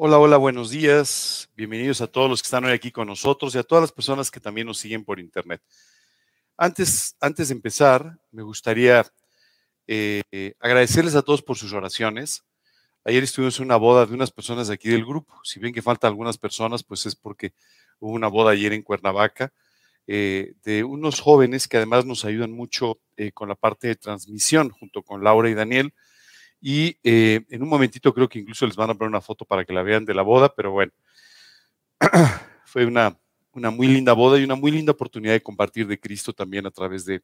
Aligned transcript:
Hola, 0.00 0.20
hola, 0.20 0.36
buenos 0.36 0.70
días. 0.70 1.50
Bienvenidos 1.56 2.00
a 2.00 2.06
todos 2.06 2.30
los 2.30 2.40
que 2.40 2.46
están 2.46 2.64
hoy 2.64 2.70
aquí 2.70 2.92
con 2.92 3.08
nosotros 3.08 3.52
y 3.52 3.58
a 3.58 3.64
todas 3.64 3.82
las 3.82 3.90
personas 3.90 4.30
que 4.30 4.38
también 4.38 4.68
nos 4.68 4.78
siguen 4.78 5.04
por 5.04 5.18
internet. 5.18 5.60
Antes, 6.56 7.16
antes 7.20 7.48
de 7.48 7.54
empezar, 7.54 8.16
me 8.30 8.44
gustaría 8.44 9.04
eh, 9.88 10.22
agradecerles 10.60 11.16
a 11.16 11.22
todos 11.22 11.42
por 11.42 11.56
sus 11.56 11.72
oraciones. 11.72 12.44
Ayer 13.02 13.24
estuvimos 13.24 13.58
en 13.58 13.64
una 13.64 13.76
boda 13.76 14.06
de 14.06 14.14
unas 14.14 14.30
personas 14.30 14.70
aquí 14.70 14.88
del 14.88 15.04
grupo. 15.04 15.34
Si 15.42 15.58
bien 15.58 15.74
que 15.74 15.82
faltan 15.82 16.10
algunas 16.10 16.38
personas, 16.38 16.84
pues 16.84 17.04
es 17.04 17.16
porque 17.16 17.52
hubo 17.98 18.12
una 18.12 18.28
boda 18.28 18.52
ayer 18.52 18.72
en 18.74 18.82
Cuernavaca 18.82 19.52
eh, 20.06 20.52
de 20.62 20.84
unos 20.84 21.18
jóvenes 21.18 21.66
que 21.66 21.76
además 21.76 22.06
nos 22.06 22.24
ayudan 22.24 22.52
mucho 22.52 23.00
eh, 23.16 23.32
con 23.32 23.48
la 23.48 23.56
parte 23.56 23.88
de 23.88 23.96
transmisión, 23.96 24.70
junto 24.70 25.02
con 25.02 25.24
Laura 25.24 25.50
y 25.50 25.54
Daniel. 25.54 25.92
Y 26.60 26.96
eh, 27.04 27.44
en 27.48 27.62
un 27.62 27.68
momentito 27.68 28.12
creo 28.12 28.28
que 28.28 28.40
incluso 28.40 28.66
les 28.66 28.76
van 28.76 28.90
a 28.90 28.94
poner 28.94 29.10
una 29.10 29.20
foto 29.20 29.44
para 29.44 29.64
que 29.64 29.72
la 29.72 29.82
vean 29.82 30.04
de 30.04 30.14
la 30.14 30.22
boda, 30.22 30.54
pero 30.54 30.72
bueno, 30.72 30.92
fue 32.64 32.84
una, 32.84 33.16
una 33.52 33.70
muy 33.70 33.86
linda 33.86 34.12
boda 34.12 34.38
y 34.38 34.44
una 34.44 34.56
muy 34.56 34.70
linda 34.70 34.92
oportunidad 34.92 35.32
de 35.32 35.42
compartir 35.42 35.86
de 35.86 36.00
Cristo 36.00 36.32
también 36.32 36.66
a 36.66 36.70
través 36.70 37.04
de, 37.04 37.22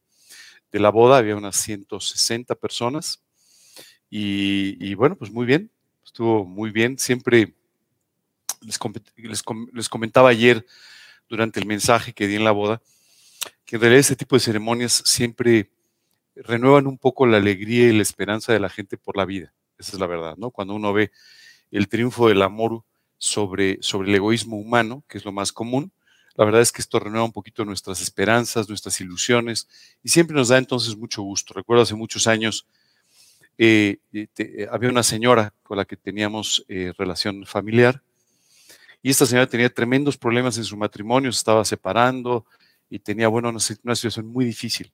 de 0.70 0.78
la 0.78 0.90
boda. 0.90 1.18
Había 1.18 1.36
unas 1.36 1.56
160 1.56 2.54
personas 2.54 3.22
y, 4.08 4.94
bueno, 4.94 5.16
pues 5.16 5.32
muy 5.32 5.44
bien, 5.44 5.70
estuvo 6.04 6.44
muy 6.44 6.70
bien. 6.70 6.98
Siempre 6.98 7.52
les, 8.60 8.78
les, 9.16 9.42
les 9.72 9.88
comentaba 9.88 10.28
ayer 10.28 10.64
durante 11.28 11.58
el 11.58 11.66
mensaje 11.66 12.12
que 12.12 12.28
di 12.28 12.36
en 12.36 12.44
la 12.44 12.52
boda 12.52 12.80
que 13.64 13.76
en 13.76 13.82
realidad 13.82 14.00
ese 14.00 14.16
tipo 14.16 14.36
de 14.36 14.40
ceremonias 14.40 15.02
siempre 15.06 15.70
renuevan 16.36 16.86
un 16.86 16.98
poco 16.98 17.26
la 17.26 17.36
alegría 17.36 17.88
y 17.88 17.92
la 17.92 18.02
esperanza 18.02 18.52
de 18.52 18.60
la 18.60 18.68
gente 18.68 18.96
por 18.96 19.16
la 19.16 19.24
vida. 19.24 19.52
Esa 19.78 19.92
es 19.92 20.00
la 20.00 20.06
verdad, 20.06 20.36
¿no? 20.36 20.50
Cuando 20.50 20.74
uno 20.74 20.92
ve 20.92 21.10
el 21.70 21.88
triunfo 21.88 22.28
del 22.28 22.42
amor 22.42 22.82
sobre, 23.18 23.78
sobre 23.80 24.08
el 24.08 24.14
egoísmo 24.14 24.56
humano, 24.56 25.04
que 25.08 25.18
es 25.18 25.24
lo 25.24 25.32
más 25.32 25.52
común, 25.52 25.92
la 26.36 26.44
verdad 26.44 26.62
es 26.62 26.72
que 26.72 26.82
esto 26.82 26.98
renueva 26.98 27.24
un 27.24 27.32
poquito 27.32 27.64
nuestras 27.64 28.00
esperanzas, 28.00 28.68
nuestras 28.68 29.00
ilusiones, 29.00 29.68
y 30.02 30.08
siempre 30.08 30.36
nos 30.36 30.48
da 30.48 30.58
entonces 30.58 30.96
mucho 30.96 31.22
gusto. 31.22 31.54
Recuerdo 31.54 31.82
hace 31.82 31.94
muchos 31.94 32.26
años, 32.26 32.66
eh, 33.56 33.98
eh, 34.12 34.66
había 34.70 34.90
una 34.90 35.04
señora 35.04 35.54
con 35.62 35.76
la 35.76 35.84
que 35.84 35.96
teníamos 35.96 36.64
eh, 36.68 36.92
relación 36.98 37.46
familiar, 37.46 38.02
y 39.00 39.10
esta 39.10 39.26
señora 39.26 39.46
tenía 39.46 39.72
tremendos 39.72 40.16
problemas 40.16 40.56
en 40.56 40.64
su 40.64 40.76
matrimonio, 40.76 41.30
se 41.30 41.38
estaba 41.38 41.64
separando 41.64 42.46
y 42.88 42.98
tenía, 42.98 43.28
bueno, 43.28 43.50
una 43.50 43.94
situación 43.94 44.26
muy 44.26 44.44
difícil. 44.46 44.90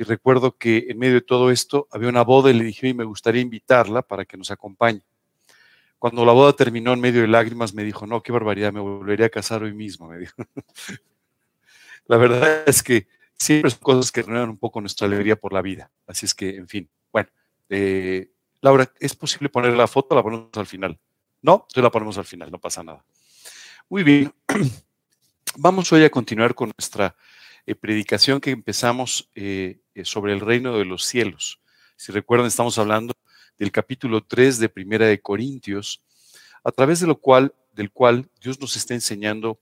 Y 0.00 0.02
recuerdo 0.02 0.56
que 0.56 0.86
en 0.88 0.98
medio 0.98 1.16
de 1.16 1.20
todo 1.20 1.50
esto 1.50 1.86
había 1.90 2.08
una 2.08 2.22
boda 2.22 2.48
y 2.50 2.54
le 2.54 2.64
dije, 2.64 2.88
y 2.88 2.94
me 2.94 3.04
gustaría 3.04 3.42
invitarla 3.42 4.00
para 4.00 4.24
que 4.24 4.38
nos 4.38 4.50
acompañe. 4.50 5.02
Cuando 5.98 6.24
la 6.24 6.32
boda 6.32 6.54
terminó 6.54 6.94
en 6.94 7.00
medio 7.00 7.20
de 7.20 7.28
lágrimas, 7.28 7.74
me 7.74 7.84
dijo, 7.84 8.06
no, 8.06 8.22
qué 8.22 8.32
barbaridad, 8.32 8.72
me 8.72 8.80
volvería 8.80 9.26
a 9.26 9.28
casar 9.28 9.62
hoy 9.62 9.74
mismo, 9.74 10.08
me 10.08 10.16
dijo. 10.16 10.34
la 12.06 12.16
verdad 12.16 12.62
es 12.66 12.82
que 12.82 13.08
siempre 13.36 13.70
son 13.70 13.80
cosas 13.80 14.10
que 14.10 14.22
renuevan 14.22 14.48
un 14.48 14.56
poco 14.56 14.80
nuestra 14.80 15.06
alegría 15.06 15.36
por 15.36 15.52
la 15.52 15.60
vida. 15.60 15.90
Así 16.06 16.24
es 16.24 16.34
que, 16.34 16.56
en 16.56 16.66
fin, 16.66 16.88
bueno. 17.12 17.28
Eh, 17.68 18.30
Laura, 18.62 18.90
¿es 19.00 19.14
posible 19.14 19.50
poner 19.50 19.74
la 19.74 19.86
foto 19.86 20.14
la 20.14 20.22
ponemos 20.22 20.48
al 20.54 20.66
final? 20.66 20.98
No, 21.42 21.66
entonces 21.68 21.82
la 21.82 21.90
ponemos 21.90 22.16
al 22.16 22.24
final, 22.24 22.50
no 22.50 22.58
pasa 22.58 22.82
nada. 22.82 23.04
Muy 23.90 24.02
bien. 24.02 24.32
Vamos 25.58 25.92
hoy 25.92 26.04
a 26.04 26.10
continuar 26.10 26.54
con 26.54 26.72
nuestra 26.78 27.14
eh, 27.66 27.74
predicación 27.74 28.40
que 28.40 28.50
empezamos 28.50 29.30
eh, 29.34 29.80
eh, 29.94 30.04
sobre 30.04 30.32
el 30.32 30.40
reino 30.40 30.76
de 30.78 30.84
los 30.84 31.04
cielos. 31.04 31.60
Si 31.96 32.12
recuerdan, 32.12 32.46
estamos 32.46 32.78
hablando 32.78 33.14
del 33.58 33.72
capítulo 33.72 34.22
3 34.22 34.58
de 34.58 34.68
Primera 34.68 35.06
de 35.06 35.20
Corintios, 35.20 36.02
a 36.64 36.72
través 36.72 37.00
de 37.00 37.06
lo 37.06 37.20
cual, 37.20 37.54
del 37.72 37.90
cual 37.90 38.28
Dios 38.40 38.60
nos 38.60 38.76
está 38.76 38.94
enseñando 38.94 39.60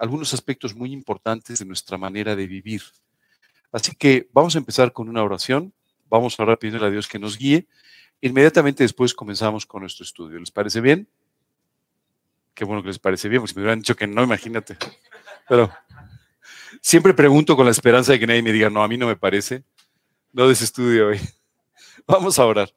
algunos 0.00 0.34
aspectos 0.34 0.74
muy 0.74 0.92
importantes 0.92 1.60
de 1.60 1.64
nuestra 1.64 1.96
manera 1.96 2.34
de 2.34 2.48
vivir. 2.48 2.82
Así 3.70 3.94
que 3.94 4.28
vamos 4.32 4.56
a 4.56 4.58
empezar 4.58 4.92
con 4.92 5.08
una 5.08 5.22
oración, 5.22 5.72
vamos 6.08 6.38
a 6.38 6.42
orar 6.42 6.58
pidiendo 6.58 6.84
a 6.84 6.90
Dios 6.90 7.06
que 7.06 7.18
nos 7.20 7.38
guíe. 7.38 7.68
Inmediatamente 8.20 8.82
después 8.82 9.14
comenzamos 9.14 9.66
con 9.66 9.82
nuestro 9.82 10.02
estudio. 10.02 10.40
¿Les 10.40 10.50
parece 10.50 10.80
bien? 10.80 11.08
Qué 12.54 12.64
bueno 12.64 12.82
que 12.82 12.88
les 12.88 12.98
parece 12.98 13.28
bien, 13.28 13.40
porque 13.40 13.52
si 13.52 13.56
me 13.56 13.62
hubieran 13.62 13.78
dicho 13.78 13.94
que 13.94 14.08
no, 14.08 14.24
imagínate. 14.24 14.76
Pero 15.48 15.70
Siempre 16.80 17.14
pregunto 17.14 17.56
con 17.56 17.64
la 17.64 17.72
esperanza 17.72 18.12
de 18.12 18.20
que 18.20 18.26
nadie 18.26 18.42
me 18.42 18.52
diga, 18.52 18.70
no, 18.70 18.82
a 18.82 18.88
mí 18.88 18.96
no 18.96 19.06
me 19.06 19.16
parece. 19.16 19.64
No 20.32 20.48
des 20.48 20.62
estudio 20.62 21.08
hoy. 21.08 21.20
Vamos 22.06 22.38
a 22.38 22.46
orar. 22.46 22.74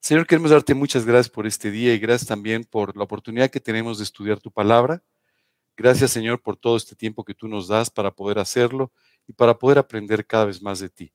Señor, 0.00 0.26
queremos 0.26 0.50
darte 0.50 0.74
muchas 0.74 1.04
gracias 1.04 1.28
por 1.28 1.46
este 1.46 1.70
día 1.70 1.94
y 1.94 1.98
gracias 1.98 2.26
también 2.28 2.64
por 2.64 2.96
la 2.96 3.04
oportunidad 3.04 3.50
que 3.50 3.60
tenemos 3.60 3.98
de 3.98 4.04
estudiar 4.04 4.40
tu 4.40 4.50
palabra. 4.50 5.02
Gracias, 5.76 6.10
Señor, 6.10 6.42
por 6.42 6.56
todo 6.56 6.76
este 6.76 6.96
tiempo 6.96 7.24
que 7.24 7.34
tú 7.34 7.48
nos 7.48 7.68
das 7.68 7.88
para 7.88 8.10
poder 8.10 8.38
hacerlo 8.38 8.92
y 9.26 9.32
para 9.32 9.58
poder 9.58 9.78
aprender 9.78 10.26
cada 10.26 10.46
vez 10.46 10.60
más 10.60 10.80
de 10.80 10.88
ti. 10.88 11.12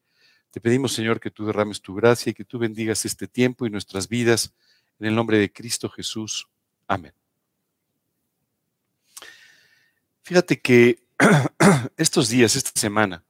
Te 0.51 0.61
pedimos, 0.61 0.93
Señor, 0.93 1.19
que 1.19 1.29
tú 1.29 1.45
derrames 1.45 1.81
tu 1.81 1.93
gracia 1.93 2.29
y 2.29 2.33
que 2.33 2.45
tú 2.45 2.57
bendigas 2.57 3.05
este 3.05 3.27
tiempo 3.27 3.65
y 3.65 3.69
nuestras 3.69 4.07
vidas. 4.07 4.53
En 4.99 5.07
el 5.07 5.15
nombre 5.15 5.37
de 5.37 5.51
Cristo 5.51 5.89
Jesús. 5.89 6.47
Amén. 6.87 7.13
Fíjate 10.23 10.59
que 10.59 11.06
estos 11.97 12.29
días, 12.29 12.55
esta 12.55 12.71
semana, 12.79 13.23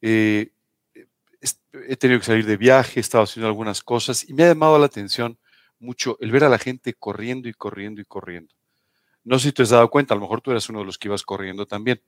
eh, 0.00 0.52
he 1.88 1.96
tenido 1.96 2.20
que 2.20 2.26
salir 2.26 2.46
de 2.46 2.56
viaje, 2.56 2.98
he 2.98 3.02
estado 3.02 3.24
haciendo 3.24 3.48
algunas 3.48 3.82
cosas 3.82 4.28
y 4.28 4.32
me 4.32 4.44
ha 4.44 4.48
llamado 4.48 4.78
la 4.78 4.86
atención 4.86 5.38
mucho 5.78 6.16
el 6.20 6.30
ver 6.30 6.44
a 6.44 6.48
la 6.48 6.58
gente 6.58 6.94
corriendo 6.94 7.48
y 7.48 7.52
corriendo 7.52 8.00
y 8.00 8.04
corriendo. 8.04 8.54
No 9.24 9.38
sé 9.38 9.48
si 9.48 9.52
te 9.52 9.62
has 9.62 9.70
dado 9.70 9.90
cuenta, 9.90 10.14
a 10.14 10.16
lo 10.16 10.22
mejor 10.22 10.40
tú 10.40 10.50
eras 10.50 10.68
uno 10.68 10.80
de 10.80 10.84
los 10.84 10.98
que 10.98 11.08
ibas 11.08 11.22
corriendo 11.22 11.66
también, 11.66 12.00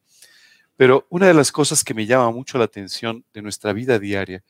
pero 0.77 1.07
una 1.11 1.27
de 1.27 1.35
las 1.35 1.51
cosas 1.51 1.83
que 1.83 1.95
me 1.95 2.07
llama 2.07 2.31
mucho 2.31 2.59
la 2.59 2.65
atención 2.65 3.25
de 3.33 3.43
nuestra 3.43 3.73
vida 3.73 3.99
diaria 3.99 4.45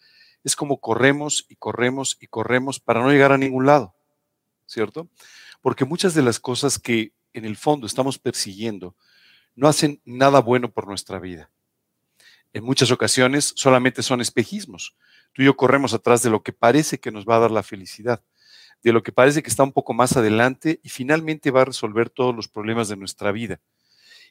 es 0.44 0.54
cómo 0.54 0.80
corremos 0.80 1.47
y 1.48 1.56
corremos 1.56 2.18
y 2.20 2.26
corremos 2.26 2.78
para 2.78 3.00
no 3.00 3.10
llegar 3.10 3.32
a 3.32 3.38
ningún 3.38 3.66
lado, 3.66 3.94
¿cierto? 4.66 5.08
Porque 5.60 5.84
muchas 5.84 6.14
de 6.14 6.22
las 6.22 6.38
cosas 6.38 6.78
que 6.78 7.12
en 7.32 7.44
el 7.44 7.56
fondo 7.56 7.86
estamos 7.86 8.18
persiguiendo 8.18 8.97
no 9.56 9.68
hacen 9.68 10.00
nada 10.04 10.40
bueno 10.40 10.70
por 10.70 10.86
nuestra 10.86 11.18
vida. 11.18 11.50
En 12.52 12.64
muchas 12.64 12.90
ocasiones 12.90 13.52
solamente 13.56 14.02
son 14.02 14.20
espejismos. 14.20 14.96
Tú 15.32 15.42
y 15.42 15.46
yo 15.46 15.56
corremos 15.56 15.92
atrás 15.92 16.22
de 16.22 16.30
lo 16.30 16.42
que 16.42 16.52
parece 16.52 17.00
que 17.00 17.10
nos 17.10 17.26
va 17.26 17.36
a 17.36 17.40
dar 17.40 17.50
la 17.50 17.62
felicidad, 17.62 18.22
de 18.82 18.92
lo 18.92 19.02
que 19.02 19.12
parece 19.12 19.42
que 19.42 19.50
está 19.50 19.62
un 19.62 19.72
poco 19.72 19.92
más 19.92 20.16
adelante 20.16 20.80
y 20.82 20.90
finalmente 20.90 21.50
va 21.50 21.62
a 21.62 21.66
resolver 21.66 22.10
todos 22.10 22.34
los 22.34 22.48
problemas 22.48 22.88
de 22.88 22.96
nuestra 22.96 23.32
vida. 23.32 23.60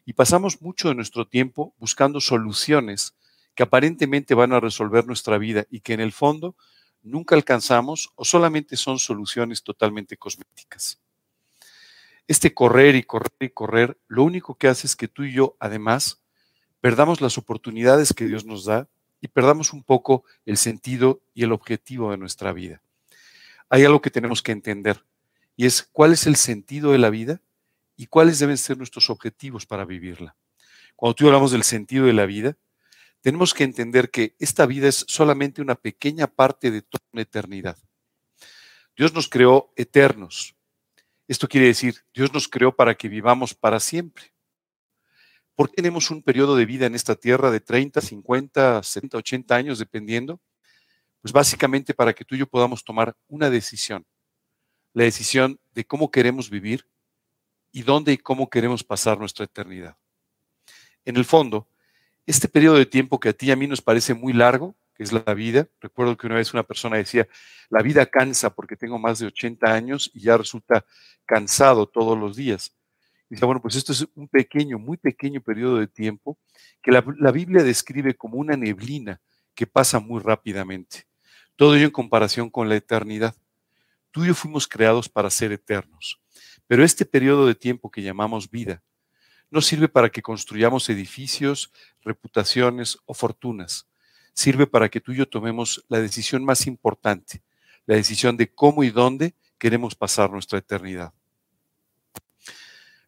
Y 0.05 0.13
pasamos 0.13 0.61
mucho 0.61 0.89
de 0.89 0.95
nuestro 0.95 1.27
tiempo 1.27 1.75
buscando 1.77 2.21
soluciones 2.21 3.15
que 3.55 3.63
aparentemente 3.63 4.35
van 4.35 4.53
a 4.53 4.59
resolver 4.59 5.05
nuestra 5.07 5.37
vida 5.37 5.65
y 5.69 5.79
que 5.79 5.93
en 5.93 6.01
el 6.01 6.11
fondo 6.11 6.55
nunca 7.01 7.35
alcanzamos 7.35 8.11
o 8.15 8.25
solamente 8.25 8.77
son 8.77 8.99
soluciones 8.99 9.63
totalmente 9.63 10.17
cosméticas. 10.17 10.99
Este 12.27 12.53
correr 12.53 12.95
y 12.95 13.03
correr 13.03 13.31
y 13.39 13.49
correr, 13.49 13.99
lo 14.07 14.23
único 14.23 14.55
que 14.55 14.67
hace 14.67 14.87
es 14.87 14.95
que 14.95 15.07
tú 15.07 15.23
y 15.23 15.33
yo, 15.33 15.55
además, 15.59 16.23
perdamos 16.81 17.21
las 17.21 17.37
oportunidades 17.37 18.13
que 18.13 18.25
Dios 18.25 18.45
nos 18.45 18.65
da 18.65 18.87
y 19.21 19.27
perdamos 19.27 19.73
un 19.73 19.83
poco 19.83 20.23
el 20.45 20.57
sentido 20.57 21.21
y 21.33 21.43
el 21.43 21.51
objetivo 21.51 22.11
de 22.11 22.17
nuestra 22.17 22.51
vida. 22.51 22.81
Hay 23.69 23.83
algo 23.83 24.01
que 24.01 24.11
tenemos 24.11 24.41
que 24.41 24.51
entender 24.51 25.03
y 25.55 25.65
es 25.65 25.83
cuál 25.91 26.13
es 26.13 26.27
el 26.27 26.35
sentido 26.35 26.91
de 26.91 26.97
la 26.97 27.09
vida 27.09 27.41
y 27.95 28.07
cuáles 28.07 28.39
deben 28.39 28.57
ser 28.57 28.77
nuestros 28.77 29.09
objetivos 29.09 29.65
para 29.65 29.85
vivirla. 29.85 30.35
Cuando 30.95 31.15
tú 31.15 31.27
hablamos 31.27 31.51
del 31.51 31.63
sentido 31.63 32.05
de 32.05 32.13
la 32.13 32.25
vida, 32.25 32.57
tenemos 33.21 33.53
que 33.53 33.63
entender 33.63 34.11
que 34.11 34.35
esta 34.39 34.65
vida 34.65 34.87
es 34.87 35.05
solamente 35.07 35.61
una 35.61 35.75
pequeña 35.75 36.27
parte 36.27 36.71
de 36.71 36.81
toda 36.81 37.03
una 37.11 37.23
eternidad. 37.23 37.77
Dios 38.95 39.13
nos 39.13 39.27
creó 39.27 39.73
eternos, 39.75 40.55
esto 41.27 41.47
quiere 41.47 41.67
decir, 41.67 41.95
Dios 42.13 42.33
nos 42.33 42.47
creó 42.47 42.75
para 42.75 42.95
que 42.95 43.09
vivamos 43.09 43.53
para 43.53 43.79
siempre. 43.79 44.33
¿Por 45.55 45.69
qué 45.69 45.77
tenemos 45.77 46.11
un 46.11 46.21
periodo 46.21 46.55
de 46.55 46.65
vida 46.65 46.85
en 46.85 46.95
esta 46.95 47.15
tierra 47.15 47.49
de 47.49 47.61
30, 47.61 48.01
50, 48.01 48.83
70, 48.83 49.17
80 49.17 49.55
años, 49.55 49.79
dependiendo? 49.79 50.41
Pues 51.21 51.31
básicamente 51.31 51.93
para 51.93 52.13
que 52.13 52.25
tú 52.25 52.35
y 52.35 52.39
yo 52.39 52.47
podamos 52.47 52.83
tomar 52.83 53.15
una 53.27 53.49
decisión. 53.49 54.05
La 54.93 55.05
decisión 55.05 55.59
de 55.73 55.85
cómo 55.85 56.11
queremos 56.11 56.49
vivir 56.49 56.87
y 57.71 57.83
dónde 57.83 58.13
y 58.13 58.17
cómo 58.17 58.49
queremos 58.49 58.83
pasar 58.83 59.17
nuestra 59.17 59.45
eternidad. 59.45 59.97
En 61.05 61.17
el 61.17 61.25
fondo, 61.25 61.67
este 62.25 62.47
periodo 62.47 62.77
de 62.77 62.85
tiempo 62.85 63.19
que 63.19 63.29
a 63.29 63.33
ti 63.33 63.47
y 63.47 63.51
a 63.51 63.55
mí 63.55 63.67
nos 63.67 63.81
parece 63.81 64.13
muy 64.13 64.33
largo, 64.33 64.75
es 64.97 65.11
la 65.11 65.33
vida. 65.33 65.67
Recuerdo 65.81 66.17
que 66.17 66.27
una 66.27 66.35
vez 66.35 66.53
una 66.53 66.63
persona 66.63 66.97
decía, 66.97 67.27
la 67.69 67.81
vida 67.81 68.05
cansa 68.05 68.49
porque 68.53 68.75
tengo 68.75 68.99
más 68.99 69.19
de 69.19 69.27
80 69.27 69.71
años 69.71 70.11
y 70.13 70.21
ya 70.21 70.37
resulta 70.37 70.85
cansado 71.25 71.87
todos 71.87 72.17
los 72.17 72.35
días. 72.35 72.75
Y 73.29 73.35
dice, 73.35 73.45
bueno, 73.45 73.61
pues 73.61 73.75
esto 73.75 73.91
es 73.91 74.07
un 74.15 74.27
pequeño, 74.27 74.77
muy 74.77 74.97
pequeño 74.97 75.41
periodo 75.41 75.77
de 75.77 75.87
tiempo 75.87 76.37
que 76.81 76.91
la, 76.91 77.03
la 77.17 77.31
Biblia 77.31 77.63
describe 77.63 78.15
como 78.15 78.37
una 78.37 78.55
neblina 78.55 79.19
que 79.55 79.65
pasa 79.65 79.99
muy 79.99 80.21
rápidamente. 80.21 81.07
Todo 81.55 81.75
ello 81.75 81.85
en 81.85 81.91
comparación 81.91 82.49
con 82.49 82.69
la 82.69 82.75
eternidad. 82.75 83.35
tú 84.11 84.23
y 84.23 84.27
yo 84.27 84.35
fuimos 84.35 84.67
creados 84.67 85.09
para 85.09 85.29
ser 85.29 85.51
eternos. 85.51 86.21
Pero 86.67 86.83
este 86.83 87.05
periodo 87.05 87.47
de 87.47 87.55
tiempo 87.55 87.91
que 87.91 88.01
llamamos 88.01 88.49
vida 88.49 88.83
no 89.49 89.61
sirve 89.61 89.87
para 89.87 90.09
que 90.09 90.21
construyamos 90.21 90.89
edificios, 90.89 91.71
reputaciones 92.01 92.97
o 93.05 93.13
fortunas. 93.13 93.87
Sirve 94.35 94.67
para 94.67 94.89
que 94.89 95.01
tú 95.01 95.13
y 95.13 95.15
yo 95.15 95.27
tomemos 95.27 95.83
la 95.89 95.99
decisión 95.99 96.45
más 96.45 96.67
importante, 96.67 97.41
la 97.87 97.95
decisión 97.95 98.37
de 98.37 98.53
cómo 98.53 98.83
y 98.83 98.91
dónde 98.91 99.33
queremos 99.57 99.95
pasar 99.95 100.29
nuestra 100.29 100.59
eternidad. 100.59 101.13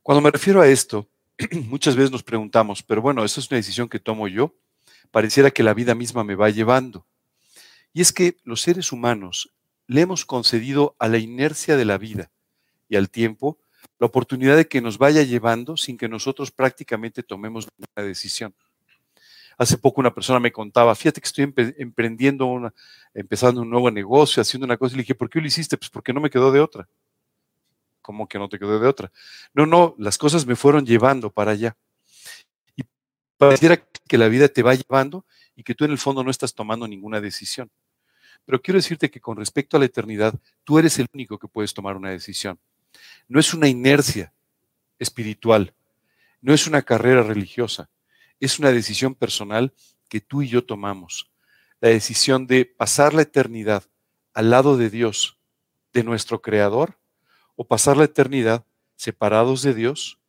Cuando 0.01 0.21
me 0.21 0.31
refiero 0.31 0.62
a 0.62 0.68
esto, 0.68 1.07
muchas 1.51 1.95
veces 1.95 2.12
nos 2.12 2.24
preguntamos, 2.24 2.81
pero 2.81 3.01
bueno, 3.01 3.24
¿eso 3.25 3.41
es 3.41 3.51
una 3.51 3.57
decisión 3.57 3.89
que 3.89 4.00
tomo 4.00 4.27
yo? 4.27 4.56
Pareciera 5.12 5.51
que 5.51 5.63
la 5.63 5.74
vida 5.74 5.94
misma 5.94 6.24
me 6.24 6.35
va 6.35 6.50
llevando. 6.50 7.06
Y 7.94 8.01
es 8.01 8.13
que 8.13 8.38
los 8.44 8.62
seres 8.62 8.91
humanos 8.91 9.53
le 9.85 10.01
hemos 10.01 10.25
concedido 10.25 10.95
a 10.97 11.07
la 11.07 11.18
inercia 11.18 11.75
de 11.75 11.85
la 11.85 11.97
vida 11.97 12.31
y 12.89 12.95
al 12.95 13.09
tiempo 13.09 13.59
la 14.00 14.07
oportunidad 14.07 14.56
de 14.56 14.68
que 14.68 14.81
nos 14.81 14.97
vaya 14.97 15.23
llevando 15.23 15.75
sin 15.75 15.97
que 15.97 16.07
nosotros 16.07 16.51
prácticamente 16.51 17.21
tomemos 17.23 17.68
ninguna 17.77 18.07
decisión. 18.07 18.56
Hace 19.57 19.77
poco 19.77 20.00
una 20.01 20.13
persona 20.13 20.39
me 20.39 20.51
contaba, 20.51 20.94
fíjate 20.94 21.19
que 21.19 21.27
estoy 21.27 21.51
emprendiendo, 21.77 22.45
una, 22.45 22.74
empezando 23.13 23.62
un 23.62 23.69
nuevo 23.69 23.89
negocio, 23.89 24.42
haciendo 24.42 24.65
una 24.65 24.77
cosa, 24.77 24.94
y 24.94 24.98
le 24.98 25.04
dije, 25.04 25.15
¿por 25.15 25.30
qué 25.30 25.42
lo 25.42 25.48
hiciste? 25.48 25.77
Pues 25.77 25.89
porque 25.89 26.13
no 26.13 26.21
me 26.21 26.30
quedó 26.30 26.51
de 26.51 26.59
otra. 26.59 26.88
¿Cómo 28.01 28.27
que 28.27 28.38
no 28.38 28.48
te 28.48 28.59
quedó 28.59 28.80
de 28.80 28.88
otra? 28.88 29.12
No, 29.54 29.65
no, 29.65 29.95
las 29.98 30.18
cosas 30.18 30.45
me 30.45 30.56
fueron 30.56 30.86
llevando 30.86 31.31
para 31.31 31.51
allá. 31.51 31.75
Y 32.75 32.83
pareciera 33.38 33.77
que 34.07 34.18
la 34.18 34.27
vida 34.27 34.48
te 34.48 34.63
va 34.63 34.75
llevando 34.75 35.25
y 35.56 35.63
que 35.63 35.75
tú 35.75 35.86
en 35.86 35.92
el 35.92 35.98
fondo 35.98 36.24
no 36.24 36.31
estás 36.31 36.54
tomando 36.54 36.88
ninguna 36.88 37.19
decisión. 37.19 37.69
Pero 38.45 38.62
quiero 38.62 38.77
decirte 38.77 39.09
que 39.09 39.19
con 39.19 39.36
respecto 39.36 39.75
a 39.75 39.80
la 39.80 39.88
eternidad, 39.88 40.33
tú 40.63 40.80
eres 40.80 41.00
el 41.00 41.07
único 41.13 41.38
que 41.38 41.48
puedes 41.48 41.74
tomar 41.74 41.98
una 41.98 42.12
decisión. 42.12 42.57
No 43.27 43.39
es 43.39 43.54
una 43.54 43.68
inercia 43.68 44.31
espiritual, 45.00 45.74
no 46.42 46.54
es 46.54 46.65
una 46.68 46.81
carrera 46.83 47.24
religiosa, 47.24 47.89
es 48.39 48.59
una 48.59 48.71
decisión 48.71 49.15
personal 49.15 49.73
que 50.09 50.21
tú 50.21 50.41
y 50.41 50.47
yo 50.47 50.65
tomamos. 50.65 51.31
La 51.79 51.89
decisión 51.89 52.47
de 52.47 52.65
pasar 52.65 53.13
la 53.13 53.21
eternidad 53.23 53.83
al 54.33 54.49
lado 54.49 54.77
de 54.77 54.89
Dios, 54.89 55.37
de 55.93 56.03
nuestro 56.03 56.41
Creador, 56.41 56.97
o 57.55 57.65
pasar 57.65 57.97
la 57.97 58.05
eternidad 58.05 58.65
separados 58.95 59.61
de 59.61 59.73
Dios, 59.73 60.19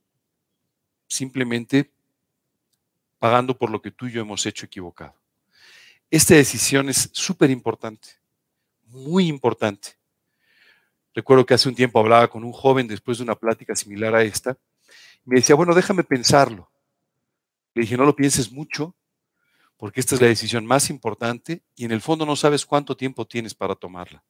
simplemente 1.06 1.90
pagando 3.18 3.56
por 3.56 3.70
lo 3.70 3.82
que 3.82 3.90
tú 3.90 4.06
y 4.06 4.12
yo 4.12 4.20
hemos 4.20 4.46
hecho 4.46 4.66
equivocado. 4.66 5.14
Esta 6.10 6.34
decisión 6.34 6.88
es 6.88 7.10
súper 7.12 7.50
importante, 7.50 8.08
muy 8.86 9.26
importante. 9.26 9.98
Recuerdo 11.14 11.44
que 11.44 11.54
hace 11.54 11.68
un 11.68 11.74
tiempo 11.74 11.98
hablaba 11.98 12.28
con 12.28 12.44
un 12.44 12.52
joven 12.52 12.86
después 12.86 13.18
de 13.18 13.24
una 13.24 13.34
plática 13.34 13.74
similar 13.74 14.14
a 14.14 14.22
esta. 14.22 14.56
Y 15.26 15.30
me 15.30 15.36
decía, 15.36 15.54
bueno, 15.54 15.74
déjame 15.74 16.04
pensarlo. 16.04 16.70
Le 17.78 17.82
dije, 17.82 17.96
no 17.96 18.04
lo 18.04 18.16
pienses 18.16 18.50
mucho, 18.50 18.96
porque 19.76 20.00
esta 20.00 20.16
es 20.16 20.20
la 20.20 20.26
decisión 20.26 20.66
más 20.66 20.90
importante 20.90 21.62
y 21.76 21.84
en 21.84 21.92
el 21.92 22.00
fondo 22.00 22.26
no 22.26 22.34
sabes 22.34 22.66
cuánto 22.66 22.96
tiempo 22.96 23.24
tienes 23.24 23.54
para 23.54 23.76
tomarla. 23.76 24.24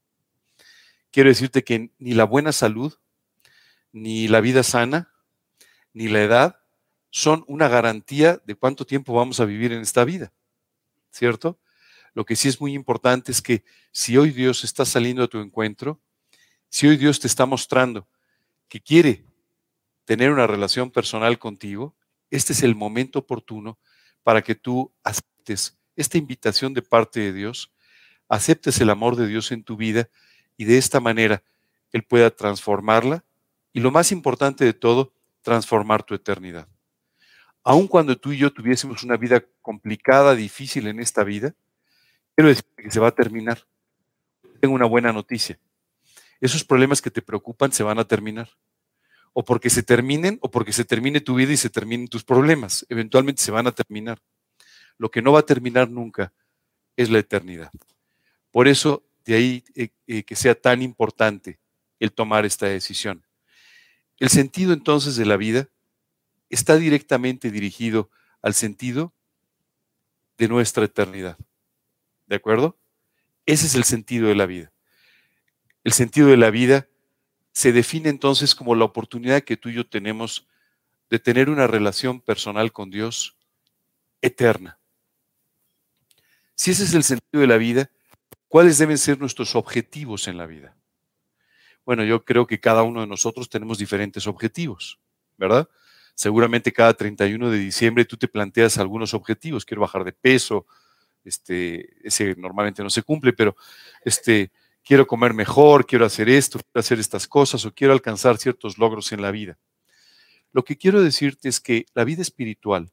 Quiero 1.11 1.31
decirte 1.31 1.65
que 1.65 1.91
ni 1.99 2.13
la 2.13 2.25
buena 2.25 2.53
salud, 2.53 2.93
ni 3.91 4.29
la 4.29 4.43
vida 4.43 4.63
sana, 4.63 5.15
ni 5.95 6.09
la 6.09 6.21
edad 6.21 6.61
son 7.09 7.43
una 7.49 7.69
garantía 7.69 8.43
de 8.45 8.55
cuánto 8.55 8.85
tiempo 8.85 9.15
vamos 9.15 9.41
a 9.41 9.47
vivir 9.47 9.73
en 9.73 9.81
esta 9.81 10.05
vida, 10.05 10.31
¿cierto? 11.11 11.59
Lo 12.13 12.27
que 12.27 12.37
sí 12.37 12.49
es 12.49 12.61
muy 12.61 12.75
importante 12.75 13.33
es 13.33 13.41
que 13.41 13.65
si 13.93 14.19
hoy 14.19 14.31
Dios 14.31 14.63
está 14.63 14.85
saliendo 14.85 15.23
a 15.23 15.29
tu 15.29 15.39
encuentro, 15.39 16.03
si 16.69 16.87
hoy 16.87 16.99
Dios 16.99 17.19
te 17.19 17.29
está 17.29 17.47
mostrando 17.47 18.07
que 18.69 18.83
quiere 18.83 19.25
tener 20.05 20.33
una 20.33 20.47
relación 20.47 20.91
personal 20.91 21.39
contigo, 21.39 21.97
este 22.31 22.53
es 22.53 22.63
el 22.63 22.75
momento 22.75 23.21
oportuno 23.21 23.79
para 24.23 24.43
que 24.43 24.55
tú 24.55 24.93
aceptes 25.03 25.79
esta 25.97 26.19
invitación 26.19 26.75
de 26.75 26.83
parte 26.83 27.21
de 27.21 27.33
Dios, 27.33 27.73
aceptes 28.29 28.81
el 28.81 28.91
amor 28.91 29.17
de 29.17 29.27
Dios 29.27 29.51
en 29.53 29.65
tu 29.65 29.77
vida 29.77 30.09
y 30.57 30.65
de 30.65 30.79
esta 30.79 31.01
manera 31.01 31.43
Él 31.93 32.05
pueda 32.05 32.31
transformarla 32.31 33.25
y 33.73 33.81
lo 33.81 33.91
más 33.91 34.13
importante 34.13 34.65
de 34.65 34.75
todo, 34.75 35.13
transformar 35.43 36.03
tu 36.03 36.15
eternidad. 36.15 36.69
Aun 37.65 37.87
cuando 37.87 38.17
tú 38.17 38.33
y 38.33 38.39
yo 38.39 38.53
tuviésemos 38.53 39.03
una 39.03 39.17
vida 39.17 39.45
complicada, 39.61 40.35
difícil 40.35 40.87
en 40.87 41.01
esta 41.01 41.25
vida, 41.25 41.55
quiero 42.35 42.49
decir 42.49 42.65
que 42.77 42.91
se 42.91 43.01
va 43.01 43.09
a 43.09 43.15
terminar. 43.15 43.67
Tengo 44.61 44.75
una 44.75 44.87
buena 44.87 45.13
noticia. 45.13 45.59
Esos 46.41 46.65
problemas 46.65 47.03
que 47.03 47.11
te 47.11 47.23
preocupan 47.23 47.73
se 47.73 47.83
van 47.83 47.99
a 47.99 48.05
terminar. 48.05 48.49
O 49.33 49.45
porque 49.45 49.71
se 49.71 49.83
terminen, 49.83 50.39
o 50.41 50.51
porque 50.51 50.73
se 50.73 50.85
termine 50.85 51.21
tu 51.21 51.35
vida 51.35 51.53
y 51.53 51.57
se 51.57 51.71
terminen 51.71 52.09
tus 52.09 52.25
problemas. 52.25 52.87
Eventualmente 52.89 53.43
se 53.43 53.51
van 53.51 53.67
a 53.67 53.73
terminar. 53.73 54.19
Lo 54.97 55.11
que 55.11 55.23
no 55.23 55.33
va 55.33 55.41
a 55.41 55.47
terminar 55.47 55.91
nunca 55.91 56.33
es 56.97 57.11
la 57.11 57.19
eternidad. 57.19 57.71
Por 58.51 58.67
eso, 58.67 59.05
de 59.25 59.35
ahí 59.35 59.65
eh, 59.75 59.91
eh, 60.07 60.25
que 60.25 60.35
sea 60.35 60.55
tan 60.55 60.83
importante 60.83 61.61
el 62.01 62.13
tomar 62.13 62.45
esta 62.45 62.67
decisión. 62.67 63.25
El 64.19 64.29
sentido 64.31 64.73
entonces 64.73 65.17
de 65.17 65.27
la 65.27 65.37
vida 65.37 65.69
está 66.51 66.77
directamente 66.77 67.51
dirigido 67.51 68.11
al 68.43 68.55
sentido 68.55 69.13
de 70.39 70.49
nuestra 70.49 70.85
eternidad. 70.85 71.37
¿De 72.27 72.37
acuerdo? 72.37 72.79
Ese 73.47 73.67
es 73.67 73.75
el 73.75 73.85
sentido 73.85 74.29
de 74.29 74.35
la 74.35 74.47
vida. 74.47 74.73
El 75.85 75.93
sentido 75.93 76.29
de 76.29 76.37
la 76.37 76.51
vida 76.51 76.89
se 77.59 77.73
define 77.73 78.09
entonces 78.09 78.55
como 78.55 78.77
la 78.77 78.85
oportunidad 78.85 79.43
que 79.43 79.57
tú 79.57 79.69
y 79.69 79.75
yo 79.75 79.85
tenemos 79.85 80.47
de 81.11 81.19
tener 81.19 81.51
una 81.51 81.67
relación 81.67 82.21
personal 82.21 82.71
con 82.71 82.89
Dios 82.89 83.37
eterna. 84.23 84.79
Si 86.55 86.71
ese 86.71 86.85
es 86.85 86.95
el 86.95 87.03
sentido 87.03 87.41
de 87.41 87.49
la 87.49 87.57
vida, 87.57 87.91
¿cuáles 88.47 88.79
deben 88.79 88.97
ser 88.97 89.19
nuestros 89.19 89.57
objetivos 89.57 90.29
en 90.29 90.39
la 90.39 90.47
vida? 90.47 90.77
Bueno, 91.85 92.05
yo 92.05 92.25
creo 92.25 92.47
que 92.47 92.61
cada 92.61 92.85
uno 92.85 93.01
de 93.01 93.09
nosotros 93.09 93.51
tenemos 93.51 93.79
diferentes 93.79 94.29
objetivos, 94.29 95.01
¿verdad? 95.37 95.69
Seguramente 96.15 96.73
cada 96.73 96.95
31 96.95 97.51
de 97.51 97.59
diciembre 97.59 98.05
tú 98.05 98.17
te 98.17 98.29
planteas 98.29 98.79
algunos 98.79 99.15
objetivos. 99.15 99.65
Quiero 99.65 99.81
bajar 99.81 100.05
de 100.05 100.13
peso, 100.13 100.65
este, 101.25 102.07
ese 102.07 102.37
normalmente 102.37 102.85
no 102.85 102.91
se 102.91 103.03
cumple, 103.03 103.33
pero 103.33 103.57
este, 104.05 104.53
quiero 104.89 105.07
comer 105.07 105.35
mejor, 105.35 105.85
quiero 105.85 106.07
hacer 106.07 106.31
esto, 106.31 106.59
quiero 106.59 106.81
hacer 106.81 106.99
estas 106.99 107.29
cosas 107.29 107.63
o 107.67 107.75
quiero 107.75 107.93
alcanzar 107.93 108.39
ciertos 108.39 108.79
logros 108.79 109.13
en 109.13 109.21
la 109.21 109.31
vida. 109.31 109.59
Lo 110.51 110.65
que 110.65 110.79
quiero 110.79 111.03
decirte 111.03 111.51
es 111.51 111.61
que 111.61 111.85
la 111.93 112.05
vida 112.05 112.23
espiritual, 112.23 112.91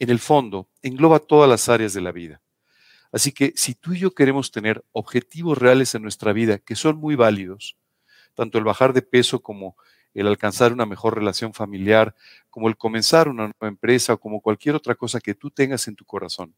en 0.00 0.10
el 0.10 0.18
fondo, 0.18 0.68
engloba 0.82 1.20
todas 1.20 1.48
las 1.48 1.68
áreas 1.68 1.94
de 1.94 2.00
la 2.00 2.10
vida. 2.10 2.42
Así 3.12 3.30
que 3.30 3.52
si 3.54 3.76
tú 3.76 3.92
y 3.92 4.00
yo 4.00 4.10
queremos 4.10 4.50
tener 4.50 4.84
objetivos 4.90 5.56
reales 5.56 5.94
en 5.94 6.02
nuestra 6.02 6.32
vida 6.32 6.58
que 6.58 6.74
son 6.74 6.96
muy 6.96 7.14
válidos, 7.14 7.76
tanto 8.34 8.58
el 8.58 8.64
bajar 8.64 8.92
de 8.92 9.02
peso 9.02 9.40
como 9.40 9.76
el 10.14 10.26
alcanzar 10.26 10.72
una 10.72 10.84
mejor 10.84 11.14
relación 11.14 11.54
familiar, 11.54 12.16
como 12.48 12.66
el 12.66 12.76
comenzar 12.76 13.28
una 13.28 13.44
nueva 13.44 13.68
empresa 13.68 14.14
o 14.14 14.18
como 14.18 14.40
cualquier 14.40 14.74
otra 14.74 14.96
cosa 14.96 15.20
que 15.20 15.36
tú 15.36 15.52
tengas 15.52 15.86
en 15.86 15.94
tu 15.94 16.04
corazón, 16.04 16.56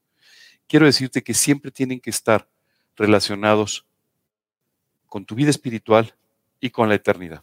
quiero 0.66 0.86
decirte 0.86 1.22
que 1.22 1.34
siempre 1.34 1.70
tienen 1.70 2.00
que 2.00 2.08
estar 2.08 2.48
relacionados 2.96 3.86
con 5.12 5.26
tu 5.26 5.34
vida 5.34 5.50
espiritual 5.50 6.14
y 6.58 6.70
con 6.70 6.88
la 6.88 6.94
eternidad. 6.94 7.42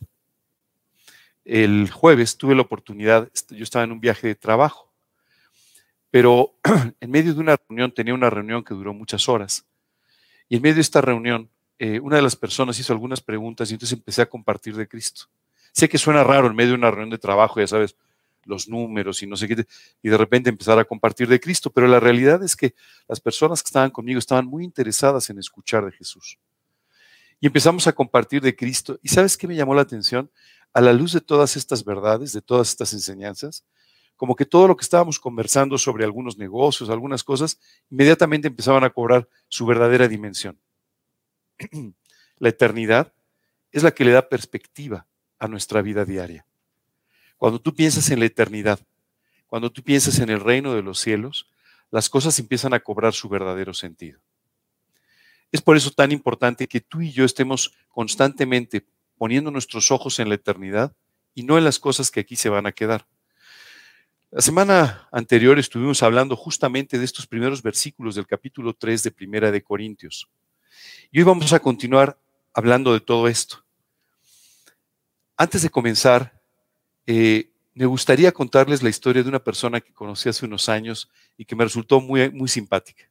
El 1.45 1.91
jueves 1.91 2.35
tuve 2.35 2.55
la 2.55 2.63
oportunidad, 2.63 3.29
yo 3.49 3.63
estaba 3.63 3.85
en 3.85 3.91
un 3.91 3.99
viaje 3.99 4.25
de 4.25 4.33
trabajo, 4.33 4.91
pero 6.09 6.55
en 6.99 7.11
medio 7.11 7.31
de 7.31 7.39
una 7.39 7.57
reunión, 7.57 7.91
tenía 7.91 8.15
una 8.15 8.31
reunión 8.31 8.63
que 8.63 8.73
duró 8.73 8.91
muchas 8.91 9.29
horas, 9.29 9.67
y 10.47 10.55
en 10.55 10.63
medio 10.63 10.77
de 10.77 10.81
esta 10.81 10.99
reunión, 10.99 11.47
eh, 11.77 11.99
una 11.99 12.15
de 12.15 12.23
las 12.23 12.35
personas 12.35 12.79
hizo 12.79 12.91
algunas 12.91 13.21
preguntas 13.21 13.69
y 13.69 13.75
entonces 13.75 13.95
empecé 13.95 14.23
a 14.23 14.29
compartir 14.29 14.75
de 14.75 14.87
Cristo. 14.87 15.25
Sé 15.71 15.87
que 15.87 15.99
suena 15.99 16.23
raro 16.23 16.47
en 16.47 16.55
medio 16.55 16.71
de 16.71 16.77
una 16.79 16.89
reunión 16.89 17.11
de 17.11 17.19
trabajo, 17.19 17.59
ya 17.59 17.67
sabes, 17.67 17.95
los 18.45 18.67
números 18.67 19.21
y 19.21 19.27
no 19.27 19.37
sé 19.37 19.47
qué, 19.47 19.67
y 20.01 20.09
de 20.09 20.17
repente 20.17 20.49
empezar 20.49 20.79
a 20.79 20.85
compartir 20.85 21.27
de 21.27 21.39
Cristo, 21.39 21.69
pero 21.69 21.85
la 21.85 21.99
realidad 21.99 22.41
es 22.41 22.55
que 22.55 22.73
las 23.07 23.19
personas 23.19 23.61
que 23.61 23.67
estaban 23.67 23.91
conmigo 23.91 24.17
estaban 24.17 24.47
muy 24.47 24.63
interesadas 24.63 25.29
en 25.29 25.37
escuchar 25.37 25.85
de 25.85 25.91
Jesús. 25.91 26.39
Y 27.39 27.47
empezamos 27.47 27.87
a 27.87 27.93
compartir 27.93 28.41
de 28.41 28.55
Cristo. 28.55 28.99
¿Y 29.01 29.09
sabes 29.09 29.37
qué 29.37 29.47
me 29.47 29.55
llamó 29.55 29.73
la 29.73 29.81
atención? 29.81 30.29
A 30.73 30.81
la 30.81 30.93
luz 30.93 31.13
de 31.13 31.21
todas 31.21 31.55
estas 31.55 31.83
verdades, 31.83 32.33
de 32.33 32.41
todas 32.41 32.69
estas 32.69 32.93
enseñanzas, 32.93 33.65
como 34.15 34.35
que 34.35 34.45
todo 34.45 34.67
lo 34.67 34.75
que 34.75 34.83
estábamos 34.83 35.17
conversando 35.19 35.77
sobre 35.77 36.03
algunos 36.03 36.37
negocios, 36.37 36.89
algunas 36.89 37.23
cosas, 37.23 37.59
inmediatamente 37.89 38.49
empezaban 38.49 38.83
a 38.83 38.89
cobrar 38.89 39.29
su 39.47 39.65
verdadera 39.65 40.07
dimensión. 40.07 40.59
la 42.37 42.49
eternidad 42.49 43.13
es 43.71 43.83
la 43.83 43.91
que 43.91 44.03
le 44.03 44.11
da 44.11 44.27
perspectiva 44.27 45.07
a 45.39 45.47
nuestra 45.47 45.81
vida 45.81 46.03
diaria. 46.03 46.45
Cuando 47.37 47.59
tú 47.61 47.73
piensas 47.73 48.09
en 48.09 48.19
la 48.19 48.25
eternidad, 48.25 48.79
cuando 49.47 49.71
tú 49.71 49.81
piensas 49.83 50.19
en 50.19 50.29
el 50.29 50.41
reino 50.41 50.73
de 50.73 50.81
los 50.81 50.99
cielos, 50.99 51.49
las 51.89 52.09
cosas 52.09 52.37
empiezan 52.39 52.73
a 52.73 52.81
cobrar 52.81 53.13
su 53.13 53.29
verdadero 53.29 53.73
sentido. 53.73 54.19
Es 55.51 55.61
por 55.61 55.75
eso 55.75 55.91
tan 55.91 56.11
importante 56.11 56.67
que 56.67 56.81
tú 56.81 57.01
y 57.01 57.11
yo 57.11 57.25
estemos 57.25 57.73
constantemente 57.89 58.85
poniendo 59.17 59.51
nuestros 59.51 59.91
ojos 59.91 60.19
en 60.19 60.29
la 60.29 60.35
eternidad 60.35 60.95
y 61.33 61.43
no 61.43 61.57
en 61.57 61.63
las 61.63 61.79
cosas 61.79 62.11
que 62.11 62.19
aquí 62.19 62.35
se 62.35 62.49
van 62.49 62.65
a 62.65 62.71
quedar. 62.71 63.07
La 64.31 64.41
semana 64.41 65.07
anterior 65.11 65.57
estuvimos 65.57 66.03
hablando 66.03 66.35
justamente 66.35 66.99
de 66.99 67.05
estos 67.05 67.25
primeros 67.25 67.63
versículos 67.63 68.13
del 68.13 68.27
capítulo 68.27 68.73
3 68.75 69.01
de 69.03 69.11
Primera 69.11 69.51
de 69.51 69.63
Corintios. 69.63 70.29
Y 71.11 71.19
hoy 71.19 71.23
vamos 71.23 71.51
a 71.51 71.59
continuar 71.59 72.19
hablando 72.53 72.93
de 72.93 72.99
todo 72.99 73.27
esto. 73.27 73.65
Antes 75.35 75.63
de 75.63 75.69
comenzar, 75.69 76.39
eh, 77.07 77.49
me 77.73 77.87
gustaría 77.87 78.31
contarles 78.31 78.83
la 78.83 78.89
historia 78.89 79.23
de 79.23 79.29
una 79.29 79.43
persona 79.43 79.81
que 79.81 79.93
conocí 79.93 80.29
hace 80.29 80.45
unos 80.45 80.69
años 80.69 81.09
y 81.35 81.45
que 81.45 81.55
me 81.55 81.63
resultó 81.63 81.99
muy, 81.99 82.29
muy 82.29 82.49
simpática. 82.49 83.09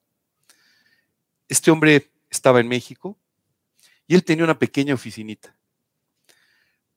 Este 1.49 1.71
hombre 1.71 2.12
estaba 2.30 2.61
en 2.61 2.68
México 2.68 3.18
y 4.06 4.14
él 4.14 4.25
tenía 4.25 4.44
una 4.44 4.58
pequeña 4.58 4.94
oficinita. 4.94 5.54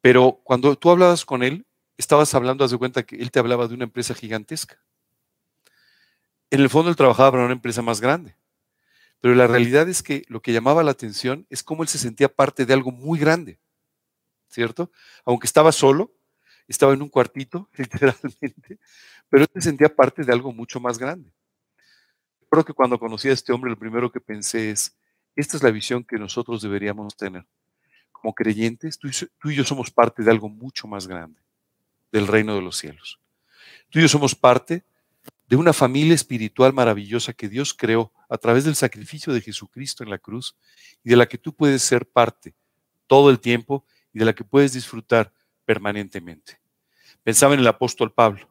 Pero 0.02 0.42
cuando 0.44 0.76
tú 0.76 0.90
hablabas 0.90 1.26
con 1.26 1.44
él, 1.44 1.66
estabas 1.98 2.34
hablando, 2.34 2.66
haz 2.66 2.72
de 2.72 2.78
cuenta 2.78 3.04
que 3.04 3.18
él 3.18 3.32
te 3.32 3.40
hablaba 3.40 3.68
de 3.68 3.76
una 3.76 3.84
empresa 3.84 4.14
gigantesca. 4.14 4.82
En 6.50 6.60
el 6.60 6.70
fondo 6.70 6.90
él 6.90 6.96
trabajaba 6.96 7.32
para 7.32 7.46
una 7.46 7.54
empresa 7.54 7.82
más 7.82 8.02
grande. 8.02 8.36
Pero 9.22 9.36
la 9.36 9.48
realidad 9.48 9.88
es 9.88 10.02
que 10.02 10.24
lo 10.28 10.42
que 10.42 10.52
llamaba 10.52 10.84
la 10.84 10.92
atención 10.92 11.46
es 11.50 11.62
cómo 11.62 11.84
él 11.84 11.90
se 11.90 12.00
sentía 12.00 12.28
parte 12.28 12.66
de 12.66 12.74
algo 12.74 12.92
muy 12.92 13.20
grande, 13.20 13.60
¿cierto? 14.50 14.92
Aunque 15.26 15.46
estaba 15.46 15.72
solo, 15.72 16.12
estaba 16.68 16.94
en 16.94 17.04
un 17.04 17.10
cuartito, 17.10 17.70
literalmente, 17.78 18.80
pero 19.30 19.44
él 19.44 19.50
se 19.54 19.62
sentía 19.62 19.96
parte 19.96 20.24
de 20.24 20.34
algo 20.34 20.52
mucho 20.52 20.80
más 20.80 20.98
grande. 20.98 21.32
Creo 22.50 22.66
que 22.66 22.74
cuando 22.74 23.00
conocí 23.00 23.30
a 23.30 23.34
este 23.34 23.54
hombre, 23.54 23.70
lo 23.70 23.78
primero 23.78 24.12
que 24.12 24.20
pensé 24.20 24.72
es, 24.72 24.98
esta 25.36 25.58
es 25.58 25.64
la 25.64 25.72
visión 25.72 26.04
que 26.04 26.18
nosotros 26.18 26.62
deberíamos 26.62 27.16
tener. 27.16 27.46
Como 28.12 28.34
creyentes, 28.34 29.00
tú 29.00 29.50
y 29.50 29.56
yo 29.56 29.64
somos 29.64 29.90
parte 29.92 30.24
de 30.24 30.32
algo 30.32 30.50
mucho 30.50 30.88
más 30.88 31.08
grande 31.08 31.42
del 32.12 32.28
reino 32.28 32.56
de 32.56 32.62
los 32.62 32.78
cielos. 32.78 33.20
Tú 33.90 34.00
y 34.00 34.04
yo 34.04 34.08
somos 34.08 34.36
parte 34.36 34.84
de 35.48 35.56
una 35.56 35.74
familia 35.74 36.16
espiritual 36.16 36.74
maravillosa 36.74 37.34
que 37.34 37.50
Dios 37.50 37.74
creó 37.74 38.12
a 38.30 38.38
través 38.38 38.64
del 38.64 38.76
sacrificio 38.76 39.34
de 39.34 39.42
Jesucristo 39.42 40.04
en 40.04 40.10
la 40.10 40.18
cruz 40.18 40.56
y 41.04 41.10
de 41.10 41.18
la 41.18 41.26
que 41.26 41.38
tú 41.38 41.54
puedes 41.54 41.82
ser 41.82 42.06
parte 42.06 42.54
todo 43.08 43.30
el 43.30 43.40
tiempo 43.40 43.86
y 44.14 44.20
de 44.20 44.26
la 44.26 44.34
que 44.34 44.46
puedes 44.46 44.74
disfrutar 44.74 45.34
permanentemente. 45.66 46.60
Pensaba 47.24 47.54
en 47.54 47.60
el 47.60 47.68
apóstol 47.68 48.14
Pablo. 48.14 48.48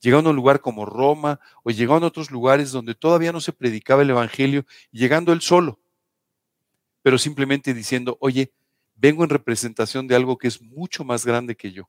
Llegando 0.00 0.28
a 0.28 0.30
un 0.30 0.36
lugar 0.36 0.60
como 0.60 0.84
Roma 0.84 1.40
o 1.64 1.70
llegando 1.70 2.06
a 2.06 2.08
otros 2.08 2.30
lugares 2.30 2.70
donde 2.70 2.94
todavía 2.94 3.32
no 3.32 3.40
se 3.40 3.52
predicaba 3.52 4.02
el 4.02 4.10
Evangelio, 4.10 4.66
llegando 4.92 5.32
él 5.32 5.40
solo, 5.40 5.80
pero 7.06 7.18
simplemente 7.18 7.72
diciendo, 7.72 8.18
oye, 8.20 8.52
vengo 8.96 9.22
en 9.22 9.30
representación 9.30 10.08
de 10.08 10.16
algo 10.16 10.38
que 10.38 10.48
es 10.48 10.60
mucho 10.60 11.04
más 11.04 11.24
grande 11.24 11.56
que 11.56 11.70
yo 11.70 11.88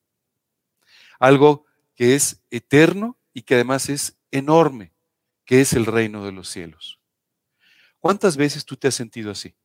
algo 1.18 1.66
que 1.96 2.14
es 2.14 2.44
eterno 2.52 3.18
y 3.34 3.42
que 3.42 3.56
además 3.56 3.90
es 3.90 4.16
enorme, 4.30 4.94
que 5.44 5.60
es 5.60 5.74
el 5.74 5.88
reino 5.88 6.24
de 6.24 6.32
los 6.34 6.50
cielos. 6.50 7.00
¿Cuántas 7.98 8.38
veces 8.38 8.64
tú 8.64 8.78
te 8.78 8.90
has 8.90 8.94
sentido 8.94 9.32
así? 9.32 9.56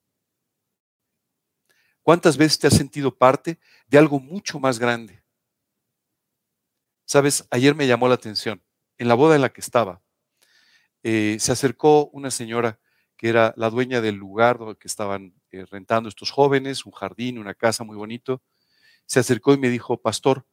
¿Cuántas 2.00 2.38
veces 2.38 2.58
te 2.58 2.68
has 2.68 2.74
sentido 2.74 3.14
parte 3.14 3.58
de 3.88 3.98
algo 3.98 4.20
mucho 4.20 4.58
más 4.58 4.78
grande? 4.78 5.22
Sabes, 7.04 7.46
ayer 7.50 7.74
me 7.74 7.86
llamó 7.86 8.08
la 8.08 8.14
atención, 8.14 8.62
en 8.96 9.06
la 9.06 9.12
boda 9.12 9.36
en 9.36 9.42
la 9.42 9.52
que 9.52 9.60
estaba, 9.60 10.00
eh, 11.02 11.36
se 11.38 11.52
acercó 11.52 12.06
una 12.06 12.30
señora 12.30 12.80
que 13.22 13.28
era 13.28 13.54
la 13.56 13.70
dueña 13.70 14.00
del 14.00 14.16
lugar 14.16 14.58
donde 14.58 14.76
estaban 14.82 15.32
eh, 15.52 15.64
rentando 15.70 16.08
estos 16.08 16.30
jóvenes, 16.30 16.84
un 16.84 16.92
jardín, 16.92 17.38
una 17.38 17.54
casa 17.54 17.84
muy 17.84 17.96
bonito. 17.96 18.42
Se 19.06 19.20
acercó 19.20 19.54
y 19.54 19.58
me 19.58 19.68
dijo, 19.68 19.96
pastor, 19.96 20.44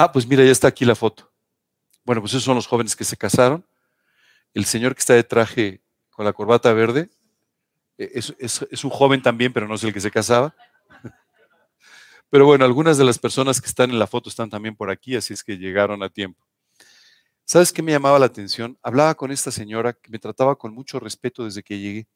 Ah, 0.00 0.12
pues 0.12 0.28
mira, 0.28 0.44
ya 0.44 0.52
está 0.52 0.68
aquí 0.68 0.84
la 0.84 0.94
foto. 0.94 1.28
Bueno, 2.04 2.20
pues 2.20 2.30
esos 2.30 2.44
son 2.44 2.54
los 2.54 2.68
jóvenes 2.68 2.94
que 2.94 3.02
se 3.02 3.16
casaron. 3.16 3.66
El 4.54 4.64
señor 4.64 4.94
que 4.94 5.00
está 5.00 5.14
de 5.14 5.24
traje 5.24 5.82
con 6.10 6.24
la 6.24 6.32
corbata 6.32 6.72
verde 6.72 7.10
e, 7.98 8.08
es, 8.14 8.84
un 8.84 8.90
joven 8.90 9.20
también, 9.22 9.52
pero 9.52 9.66
no 9.66 9.74
es 9.74 9.82
el 9.82 9.92
que 9.92 10.00
se 10.00 10.12
casaba. 10.12 10.54
Pero 12.30 12.46
bueno, 12.46 12.64
algunas 12.64 12.96
de 12.96 13.02
las 13.02 13.18
personas 13.18 13.60
que 13.60 13.66
están 13.66 13.90
en 13.90 13.98
la 13.98 14.06
foto 14.06 14.28
están 14.28 14.48
también 14.48 14.76
por 14.76 14.88
aquí, 14.88 15.16
así 15.16 15.34
es 15.34 15.42
que 15.42 15.58
llegaron 15.58 16.00
a 16.04 16.08
tiempo. 16.08 16.46
¿Sabes 17.44 17.72
qué 17.72 17.82
me 17.82 17.90
llamaba 17.90 18.20
la 18.20 18.26
atención? 18.26 18.78
Hablaba 18.84 19.16
con 19.16 19.32
esta 19.32 19.50
señora 19.50 19.94
que 19.94 20.12
me 20.12 20.20
trataba 20.20 20.54
con 20.54 20.72
mucho 20.72 21.00
respeto 21.00 21.44
desde 21.44 21.64
que 21.64 21.80
llegué. 21.80 22.06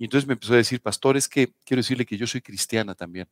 Y 0.00 0.04
entonces 0.04 0.26
me 0.26 0.32
empezó 0.32 0.54
a 0.54 0.56
decir, 0.56 0.80
pastor, 0.80 1.16
es 1.16 1.28
que 1.28 1.52
quiero 1.64 1.80
decirle 1.80 2.04
que 2.04 2.16
yo 2.16 2.26
soy 2.26 2.40
cristiana 2.40 2.96
también 2.96 3.28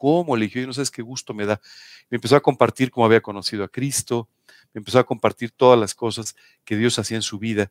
cómo, 0.00 0.34
le 0.34 0.46
dije, 0.46 0.66
no 0.66 0.72
sabes 0.72 0.90
qué 0.90 1.02
gusto 1.02 1.34
me 1.34 1.44
da. 1.44 1.60
Me 2.08 2.16
empezó 2.16 2.34
a 2.34 2.40
compartir 2.40 2.90
cómo 2.90 3.04
había 3.04 3.20
conocido 3.20 3.64
a 3.64 3.68
Cristo, 3.68 4.30
me 4.72 4.78
empezó 4.78 4.98
a 4.98 5.04
compartir 5.04 5.50
todas 5.50 5.78
las 5.78 5.94
cosas 5.94 6.34
que 6.64 6.76
Dios 6.76 6.98
hacía 6.98 7.16
en 7.16 7.22
su 7.22 7.38
vida 7.38 7.70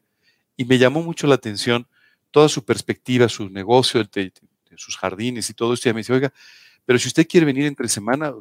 y 0.55 0.65
me 0.65 0.77
llamó 0.77 1.01
mucho 1.01 1.25
la 1.25 1.35
atención 1.35 1.87
toda 2.29 2.47
su 2.47 2.63
perspectiva, 2.63 3.27
su 3.29 3.49
negocio, 3.49 4.07
sus 4.75 4.95
jardines 4.95 5.49
y 5.49 5.55
todo 5.55 5.73
esto. 5.73 5.89
Y 5.89 5.93
me 5.93 6.01
dice, 6.01 6.13
oiga, 6.13 6.31
pero 6.85 6.99
si 6.99 7.07
usted 7.07 7.27
quiere 7.27 7.47
venir 7.47 7.65
entre 7.65 7.87
semana, 7.87 8.31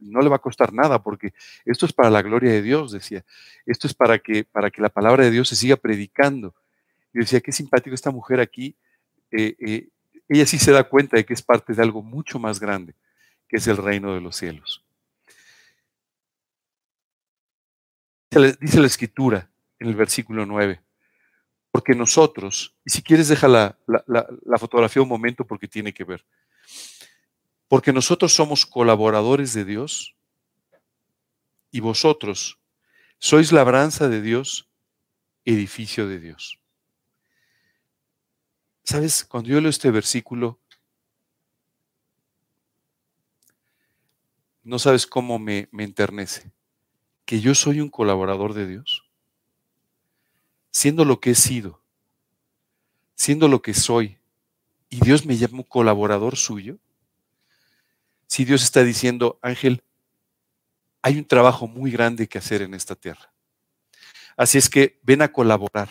no 0.00 0.20
le 0.20 0.28
va 0.28 0.36
a 0.36 0.40
costar 0.40 0.72
nada, 0.72 1.00
porque 1.00 1.32
esto 1.64 1.86
es 1.86 1.92
para 1.92 2.10
la 2.10 2.22
gloria 2.22 2.50
de 2.50 2.62
Dios, 2.62 2.90
decía. 2.90 3.24
Esto 3.64 3.86
es 3.86 3.94
para 3.94 4.18
que, 4.18 4.42
para 4.42 4.70
que 4.70 4.82
la 4.82 4.88
palabra 4.88 5.24
de 5.24 5.30
Dios 5.30 5.48
se 5.48 5.54
siga 5.54 5.76
predicando. 5.76 6.54
Y 7.14 7.20
decía, 7.20 7.40
qué 7.40 7.52
simpático 7.52 7.94
esta 7.94 8.10
mujer 8.10 8.40
aquí. 8.40 8.74
Eh, 9.30 9.56
eh, 9.60 9.88
ella 10.28 10.46
sí 10.46 10.58
se 10.58 10.72
da 10.72 10.84
cuenta 10.84 11.16
de 11.16 11.24
que 11.24 11.34
es 11.34 11.42
parte 11.42 11.74
de 11.74 11.82
algo 11.82 12.02
mucho 12.02 12.38
más 12.38 12.60
grande 12.60 12.94
que 13.48 13.56
es 13.56 13.66
el 13.66 13.76
reino 13.76 14.14
de 14.14 14.20
los 14.20 14.36
cielos. 14.36 14.84
Dice 18.60 18.80
la 18.80 18.86
escritura 18.86 19.50
en 19.80 19.88
el 19.88 19.96
versículo 19.96 20.46
9, 20.46 20.80
porque 21.72 21.96
nosotros, 21.96 22.76
y 22.84 22.90
si 22.90 23.02
quieres 23.02 23.26
deja 23.26 23.48
la, 23.48 23.76
la 23.86 24.58
fotografía 24.58 25.02
un 25.02 25.08
momento 25.08 25.44
porque 25.44 25.66
tiene 25.66 25.92
que 25.92 26.04
ver, 26.04 26.24
porque 27.66 27.92
nosotros 27.92 28.32
somos 28.32 28.64
colaboradores 28.64 29.52
de 29.52 29.64
Dios 29.64 30.14
y 31.72 31.80
vosotros 31.80 32.60
sois 33.18 33.50
labranza 33.50 34.08
de 34.08 34.22
Dios, 34.22 34.68
edificio 35.44 36.06
de 36.06 36.20
Dios. 36.20 36.59
¿Sabes? 38.84 39.24
Cuando 39.24 39.50
yo 39.50 39.60
leo 39.60 39.70
este 39.70 39.90
versículo, 39.90 40.58
no 44.62 44.78
sabes 44.78 45.06
cómo 45.06 45.38
me, 45.38 45.68
enternece. 45.72 46.50
Que 47.24 47.40
yo 47.40 47.54
soy 47.54 47.80
un 47.80 47.88
colaborador 47.88 48.54
de 48.54 48.66
Dios. 48.66 49.04
Siendo 50.70 51.04
lo 51.04 51.20
que 51.20 51.30
he 51.30 51.34
sido, 51.34 51.82
siendo 53.14 53.48
lo 53.48 53.62
que 53.62 53.74
soy, 53.74 54.18
y 54.88 55.00
Dios 55.00 55.26
me 55.26 55.36
llama 55.36 55.58
un 55.58 55.62
colaborador 55.64 56.36
suyo. 56.36 56.78
Si 58.26 58.44
Dios 58.44 58.62
está 58.62 58.82
diciendo, 58.82 59.38
Ángel, 59.42 59.82
hay 61.02 61.18
un 61.18 61.24
trabajo 61.24 61.66
muy 61.66 61.90
grande 61.90 62.28
que 62.28 62.38
hacer 62.38 62.62
en 62.62 62.74
esta 62.74 62.94
tierra. 62.94 63.32
Así 64.36 64.58
es 64.58 64.68
que 64.68 64.98
ven 65.02 65.22
a 65.22 65.32
colaborar. 65.32 65.90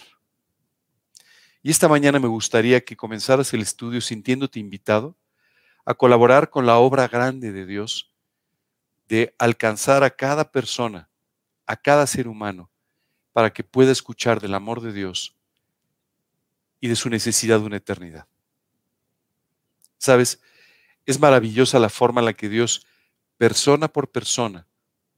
Y 1.62 1.72
esta 1.72 1.88
mañana 1.88 2.20
me 2.20 2.28
gustaría 2.28 2.84
que 2.84 2.96
comenzaras 2.96 3.54
el 3.54 3.62
estudio 3.62 4.00
sintiéndote 4.00 4.60
invitado 4.60 5.18
a 5.86 5.94
colaborar 5.94 6.50
con 6.50 6.66
la 6.66 6.78
obra 6.78 7.08
grande 7.08 7.52
de 7.52 7.66
Dios 7.66 8.14
de 9.10 9.36
alcanzar 9.38 10.04
a 10.04 10.12
cada 10.12 10.52
persona, 10.52 11.10
a 11.66 11.76
cada 11.76 12.08
ser 12.08 12.28
humano, 12.28 12.70
para 13.34 13.52
que 13.52 13.64
pueda 13.64 13.92
escuchar 13.92 14.40
del 14.40 14.54
amor 14.54 14.82
de 14.82 14.94
Dios 14.94 15.36
y 16.80 16.88
de 16.88 16.96
su 16.96 17.10
necesidad 17.10 17.60
de 17.60 17.66
una 17.66 17.78
eternidad. 17.78 18.28
Sabes, 19.98 20.42
es 21.06 21.20
maravillosa 21.20 21.80
la 21.80 21.90
forma 21.90 22.22
en 22.22 22.26
la 22.26 22.34
que 22.34 22.50
Dios, 22.50 22.86
persona 23.38 23.88
por 23.88 24.12
persona 24.12 24.68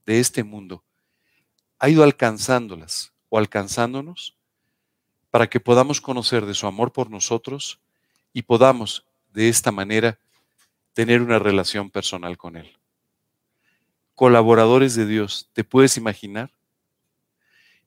de 0.06 0.18
este 0.18 0.42
mundo, 0.42 0.82
ha 1.78 1.88
ido 1.88 2.02
alcanzándolas 2.02 3.12
o 3.28 3.38
alcanzándonos 3.38 4.36
para 5.32 5.48
que 5.48 5.58
podamos 5.58 6.00
conocer 6.00 6.46
de 6.46 6.54
su 6.54 6.68
amor 6.68 6.92
por 6.92 7.10
nosotros 7.10 7.80
y 8.32 8.42
podamos 8.42 9.04
de 9.32 9.48
esta 9.48 9.72
manera 9.72 10.20
tener 10.92 11.20
una 11.20 11.40
relación 11.40 11.90
personal 11.90 12.38
con 12.38 12.56
Él 12.56 12.78
colaboradores 14.14 14.94
de 14.94 15.06
Dios. 15.06 15.48
¿Te 15.52 15.64
puedes 15.64 15.96
imaginar? 15.96 16.50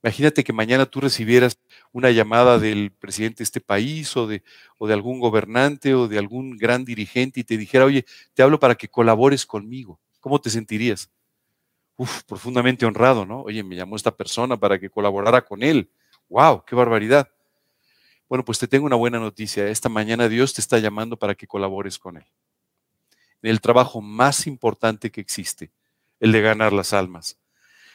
Imagínate 0.04 0.44
que 0.44 0.54
mañana 0.54 0.86
tú 0.86 1.00
recibieras 1.00 1.58
una 1.92 2.12
llamada 2.12 2.60
del 2.60 2.92
presidente 2.92 3.38
de 3.38 3.46
este 3.46 3.62
país 3.62 4.16
o 4.18 4.28
de, 4.28 4.44
o 4.78 4.88
de 4.88 4.94
algún 4.94 5.20
gobernante 5.20 5.96
o 5.96 6.08
de 6.08 6.20
algún 6.20 6.58
gran 6.58 6.86
dirigente 6.86 7.40
y 7.40 7.44
te 7.44 7.58
dijera, 7.58 7.86
oye, 7.86 8.06
te 8.34 8.44
hablo 8.44 8.60
para 8.60 8.76
que 8.76 8.90
colabores 8.90 9.46
conmigo. 9.46 10.00
¿Cómo 10.20 10.40
te 10.40 10.50
sentirías? 10.50 11.10
Uf, 11.96 12.24
profundamente 12.24 12.86
honrado, 12.86 13.26
¿no? 13.26 13.42
Oye, 13.44 13.64
me 13.64 13.76
llamó 13.76 13.96
esta 13.96 14.16
persona 14.16 14.58
para 14.58 14.78
que 14.78 14.90
colaborara 14.90 15.44
con 15.46 15.64
él. 15.64 15.90
¡Wow! 16.30 16.66
¡Qué 16.66 16.76
barbaridad! 16.76 17.30
Bueno, 18.28 18.44
pues 18.44 18.58
te 18.58 18.68
tengo 18.68 18.86
una 18.86 18.96
buena 18.96 19.20
noticia. 19.20 19.68
Esta 19.68 19.90
mañana 19.90 20.28
Dios 20.28 20.54
te 20.54 20.62
está 20.62 20.80
llamando 20.80 21.18
para 21.18 21.36
que 21.36 21.48
colabores 21.48 22.00
con 22.00 22.18
Él. 22.18 22.26
En 23.42 23.52
el 23.52 23.62
trabajo 23.62 24.02
más 24.02 24.48
importante 24.48 25.12
que 25.12 25.22
existe, 25.22 25.72
el 26.20 26.32
de 26.32 26.42
ganar 26.42 26.74
las 26.74 26.94
almas. 26.94 27.38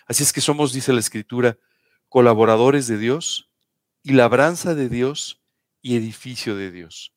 Así 0.07 0.23
es 0.23 0.33
que 0.33 0.41
somos, 0.41 0.73
dice 0.73 0.93
la 0.93 1.01
Escritura, 1.01 1.59
colaboradores 2.09 2.87
de 2.87 2.99
Dios 2.99 3.51
y 4.03 4.13
labranza 4.13 4.75
de 4.75 4.89
Dios 4.89 5.43
y 5.83 5.97
edificio 5.97 6.57
de 6.57 6.71
Dios. 6.71 7.13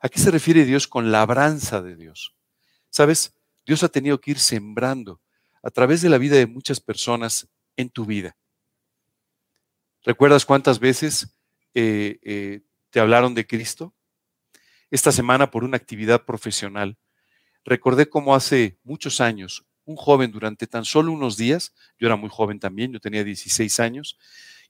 ¿A 0.00 0.08
qué 0.08 0.18
se 0.18 0.30
refiere 0.30 0.64
Dios 0.64 0.86
con 0.86 1.10
labranza 1.10 1.82
de 1.82 1.96
Dios? 1.96 2.36
¿Sabes? 2.90 3.34
Dios 3.66 3.82
ha 3.82 3.88
tenido 3.88 4.20
que 4.20 4.32
ir 4.32 4.38
sembrando 4.38 5.20
a 5.62 5.70
través 5.70 6.02
de 6.02 6.08
la 6.08 6.18
vida 6.18 6.36
de 6.36 6.46
muchas 6.46 6.80
personas 6.80 7.48
en 7.76 7.88
tu 7.88 8.04
vida. 8.04 8.36
¿Recuerdas 10.02 10.44
cuántas 10.44 10.80
veces 10.80 11.32
eh, 11.74 12.18
eh, 12.22 12.60
te 12.90 13.00
hablaron 13.00 13.34
de 13.34 13.46
Cristo? 13.46 13.94
Esta 14.90 15.12
semana 15.12 15.50
por 15.50 15.64
una 15.64 15.76
actividad 15.76 16.24
profesional, 16.24 16.98
recordé 17.64 18.08
cómo 18.08 18.34
hace 18.34 18.78
muchos 18.84 19.20
años 19.20 19.64
un 19.84 19.96
joven 19.96 20.30
durante 20.30 20.66
tan 20.66 20.84
solo 20.84 21.12
unos 21.12 21.36
días, 21.36 21.74
yo 21.98 22.06
era 22.06 22.16
muy 22.16 22.30
joven 22.30 22.60
también, 22.60 22.92
yo 22.92 23.00
tenía 23.00 23.24
16 23.24 23.80
años, 23.80 24.18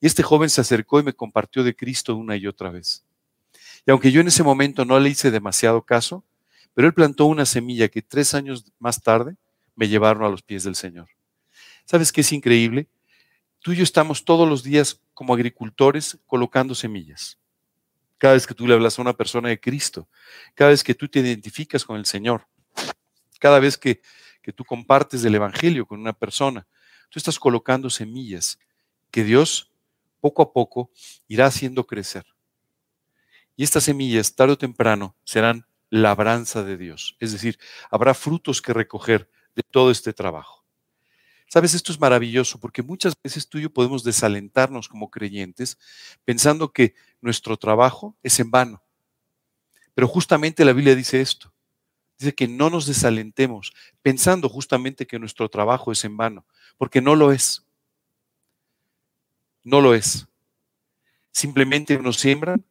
y 0.01 0.07
este 0.07 0.23
joven 0.23 0.49
se 0.49 0.61
acercó 0.61 1.01
y 1.01 1.03
me 1.03 1.13
compartió 1.13 1.63
de 1.63 1.77
Cristo 1.77 2.17
una 2.17 2.37
y 2.37 2.47
otra 2.47 2.71
vez. 2.71 3.05
Y 3.87 3.91
aunque 3.91 4.13
yo 4.13 4.21
en 4.21 4.29
ese 4.29 4.43
momento 4.43 4.85
no 4.85 4.99
le 4.99 5.11
hice 5.11 5.31
demasiado 5.31 5.83
caso, 5.83 6.25
pero 6.75 6.89
él 6.89 6.95
plantó 6.95 7.27
una 7.27 7.45
semilla 7.45 7.89
que 7.89 8.03
tres 8.03 8.35
años 8.35 8.65
más 8.79 9.03
tarde 9.03 9.37
me 9.75 9.89
llevaron 9.89 10.25
a 10.25 10.29
los 10.29 10.43
pies 10.43 10.65
del 10.65 10.77
Señor. 10.77 11.09
¿Sabes 11.85 12.13
qué 12.13 12.23
es 12.23 12.33
increíble? 12.33 12.89
Tú 13.61 13.73
y 13.73 13.77
yo 13.77 13.83
estamos 13.83 14.25
todos 14.25 14.49
los 14.49 14.63
días 14.63 15.01
como 15.15 15.35
agricultores 15.35 16.19
colocando 16.27 16.75
semillas. 16.75 17.39
Cada 18.19 18.35
vez 18.35 18.47
que 18.47 18.55
tú 18.55 18.67
le 18.67 18.75
hablas 18.75 18.99
a 18.99 19.03
una 19.03 19.13
persona 19.13 19.49
de 19.49 19.61
Cristo, 19.61 20.09
cada 20.55 20.71
vez 20.71 20.85
que 20.85 20.95
tú 20.95 21.09
te 21.09 21.21
identificas 21.21 21.85
con 21.85 21.97
el 21.97 22.07
Señor, 22.07 22.47
cada 23.41 23.59
vez 23.59 23.77
que, 23.77 24.01
que 24.43 24.53
tú 24.53 24.65
compartes 24.65 25.23
del 25.23 25.35
Evangelio 25.35 25.87
con 25.87 26.01
una 26.01 26.13
persona, 26.13 26.67
tú 27.11 27.19
estás 27.19 27.39
colocando 27.39 27.91
semillas 27.91 28.59
que 29.11 29.25
Dios 29.25 29.73
poco 30.21 30.43
a 30.43 30.53
poco 30.53 30.91
irá 31.27 31.47
haciendo 31.47 31.87
crecer. 31.87 32.25
Y 33.57 33.65
estas 33.65 33.85
semillas, 33.85 34.35
tarde 34.35 34.55
o 34.55 34.59
temprano, 34.59 35.17
serán 35.25 35.67
labranza 35.91 36.63
de 36.63 36.77
Dios. 36.79 37.17
Es 37.21 37.33
decir, 37.33 37.59
habrá 37.91 38.15
frutos 38.15 38.63
que 38.63 38.73
recoger 38.73 39.29
de 39.55 39.63
todo 39.63 39.91
este 39.91 40.13
trabajo. 40.13 40.62
Sabes, 41.53 41.75
esto 41.75 41.93
es 41.93 42.01
maravilloso 42.01 42.59
porque 42.59 42.83
muchas 42.83 43.13
veces 43.23 43.47
tú 43.47 43.59
y 43.59 43.63
yo 43.65 43.71
podemos 43.71 44.03
desalentarnos 44.03 44.89
como 44.89 45.11
creyentes 45.11 45.77
pensando 46.25 46.73
que 46.73 46.95
nuestro 47.21 47.59
trabajo 47.59 48.17
es 48.23 48.41
en 48.41 48.51
vano. 48.51 48.83
Pero 49.93 50.09
justamente 50.09 50.65
la 50.65 50.73
Biblia 50.73 50.95
dice 50.95 51.21
esto. 51.21 51.53
Dice 52.19 52.35
que 52.35 52.49
no 52.49 52.71
nos 52.71 52.87
desalentemos 52.87 53.75
pensando 54.01 54.49
justamente 54.49 55.07
que 55.07 55.19
nuestro 55.19 55.51
trabajo 55.51 55.93
es 55.93 56.03
en 56.07 56.17
vano, 56.17 56.47
porque 56.79 57.03
no 57.03 57.15
lo 57.17 57.33
es. 57.33 57.63
No 59.63 59.83
lo 59.83 59.95
es. 59.95 60.27
Simplemente 61.33 61.99
nos 61.99 62.17
siembran, 62.17 62.65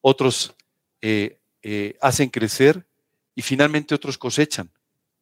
otros 0.00 0.54
eh, 1.02 1.38
eh, 1.60 1.98
hacen 2.00 2.30
crecer 2.30 2.86
y 3.34 3.42
finalmente 3.42 3.94
otros 3.94 4.16
cosechan. 4.16 4.70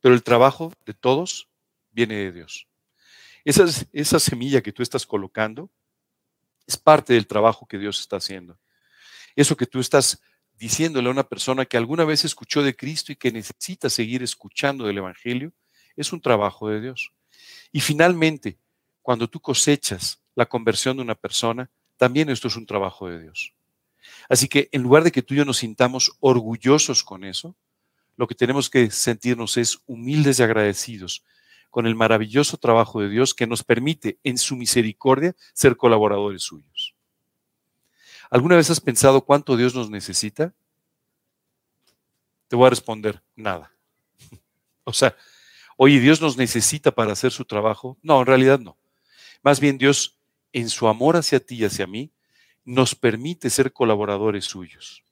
Pero 0.00 0.14
el 0.14 0.22
trabajo 0.22 0.72
de 0.86 0.94
todos 0.94 1.49
viene 1.90 2.16
de 2.16 2.32
Dios. 2.32 2.66
Esa, 3.44 4.20
semilla 4.20 4.60
que 4.60 4.72
tú 4.72 4.82
estás 4.82 5.06
colocando 5.06 5.70
es 6.66 6.76
parte 6.76 7.14
del 7.14 7.26
trabajo 7.26 7.66
que 7.66 7.78
Dios 7.78 8.00
está 8.00 8.16
haciendo. 8.16 8.58
Eso 9.34 9.56
que 9.56 9.66
tú 9.66 9.80
estás 9.80 10.20
diciéndole 10.52 11.08
a 11.08 11.12
una 11.12 11.28
persona 11.28 11.64
que 11.64 11.76
alguna 11.76 12.04
vez 12.04 12.24
escuchó 12.24 12.62
de 12.62 12.76
Cristo 12.76 13.12
y 13.12 13.16
que 13.16 13.32
necesita 13.32 13.88
seguir 13.88 14.22
escuchando 14.22 14.84
del 14.84 14.98
Evangelio, 14.98 15.52
es 15.96 16.12
un 16.12 16.20
trabajo 16.20 16.68
de 16.68 16.80
Dios. 16.80 17.12
Y 17.72 17.80
finalmente, 17.80 18.58
cuando 19.00 19.28
tú 19.28 19.40
cosechas 19.40 20.20
la 20.34 20.46
conversión 20.46 20.98
de 20.98 21.02
una 21.02 21.14
persona, 21.14 21.70
también 21.96 22.28
esto 22.28 22.48
es 22.48 22.56
un 22.56 22.66
trabajo 22.66 23.08
de 23.08 23.22
Dios. 23.22 23.54
Así 24.28 24.48
que 24.48 24.68
en 24.72 24.82
lugar 24.82 25.02
de 25.02 25.12
que 25.12 25.22
tú 25.22 25.34
y 25.34 25.38
yo 25.38 25.44
nos 25.44 25.58
sintamos 25.58 26.12
orgullosos 26.20 27.02
con 27.02 27.24
eso, 27.24 27.56
lo 28.16 28.26
que 28.26 28.34
tenemos 28.34 28.68
que 28.68 28.90
sentirnos 28.90 29.56
es 29.56 29.80
humildes 29.86 30.38
y 30.38 30.42
agradecidos 30.42 31.24
con 31.70 31.86
el 31.86 31.94
maravilloso 31.94 32.56
trabajo 32.56 33.00
de 33.00 33.08
Dios 33.08 33.32
que 33.32 33.46
nos 33.46 33.62
permite 33.62 34.18
en 34.24 34.36
su 34.36 34.56
misericordia 34.56 35.34
ser 35.54 35.76
colaboradores 35.76 36.42
suyos. 36.42 36.94
¿Alguna 38.30 38.56
vez 38.56 38.70
has 38.70 38.80
pensado 38.80 39.22
cuánto 39.22 39.56
Dios 39.56 39.74
nos 39.74 39.90
necesita? 39.90 40.52
Te 42.48 42.56
voy 42.56 42.66
a 42.66 42.70
responder, 42.70 43.22
nada. 43.36 43.72
O 44.84 44.92
sea, 44.92 45.14
oye, 45.76 46.00
Dios 46.00 46.20
nos 46.20 46.36
necesita 46.36 46.90
para 46.90 47.12
hacer 47.12 47.30
su 47.30 47.44
trabajo. 47.44 47.96
No, 48.02 48.20
en 48.20 48.26
realidad 48.26 48.58
no. 48.58 48.76
Más 49.42 49.60
bien 49.60 49.78
Dios, 49.78 50.18
en 50.52 50.68
su 50.68 50.88
amor 50.88 51.16
hacia 51.16 51.38
ti 51.38 51.56
y 51.56 51.64
hacia 51.64 51.86
mí, 51.86 52.10
nos 52.64 52.94
permite 52.94 53.50
ser 53.50 53.72
colaboradores 53.72 54.46
suyos. 54.46 55.04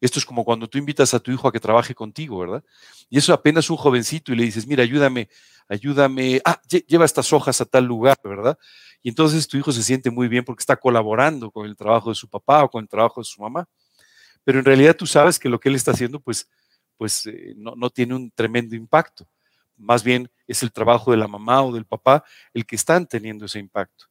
Esto 0.00 0.18
es 0.18 0.26
como 0.26 0.44
cuando 0.44 0.68
tú 0.68 0.78
invitas 0.78 1.14
a 1.14 1.20
tu 1.20 1.30
hijo 1.32 1.48
a 1.48 1.52
que 1.52 1.60
trabaje 1.60 1.94
contigo, 1.94 2.38
¿verdad? 2.38 2.62
Y 3.08 3.18
eso 3.18 3.32
apenas 3.32 3.70
un 3.70 3.76
jovencito 3.76 4.32
y 4.32 4.36
le 4.36 4.44
dices, 4.44 4.66
mira, 4.66 4.82
ayúdame, 4.82 5.28
ayúdame, 5.68 6.40
ah, 6.44 6.60
lleva 6.86 7.04
estas 7.04 7.32
hojas 7.32 7.60
a 7.60 7.64
tal 7.64 7.84
lugar, 7.84 8.18
¿verdad? 8.22 8.58
Y 9.02 9.08
entonces 9.08 9.48
tu 9.48 9.56
hijo 9.56 9.72
se 9.72 9.82
siente 9.82 10.10
muy 10.10 10.28
bien 10.28 10.44
porque 10.44 10.60
está 10.60 10.76
colaborando 10.76 11.50
con 11.50 11.66
el 11.66 11.76
trabajo 11.76 12.10
de 12.10 12.14
su 12.14 12.28
papá 12.28 12.64
o 12.64 12.70
con 12.70 12.82
el 12.82 12.88
trabajo 12.88 13.20
de 13.20 13.24
su 13.24 13.40
mamá. 13.40 13.68
Pero 14.44 14.58
en 14.58 14.64
realidad 14.64 14.96
tú 14.96 15.06
sabes 15.06 15.38
que 15.38 15.48
lo 15.48 15.58
que 15.58 15.68
él 15.68 15.74
está 15.74 15.92
haciendo, 15.92 16.20
pues, 16.20 16.48
pues 16.96 17.26
eh, 17.26 17.54
no, 17.56 17.74
no 17.76 17.90
tiene 17.90 18.14
un 18.14 18.30
tremendo 18.30 18.76
impacto. 18.76 19.26
Más 19.76 20.02
bien 20.04 20.30
es 20.46 20.62
el 20.62 20.72
trabajo 20.72 21.10
de 21.10 21.16
la 21.18 21.28
mamá 21.28 21.62
o 21.62 21.72
del 21.72 21.84
papá 21.84 22.24
el 22.52 22.66
que 22.66 22.76
están 22.76 23.06
teniendo 23.06 23.46
ese 23.46 23.58
impacto. 23.58 24.06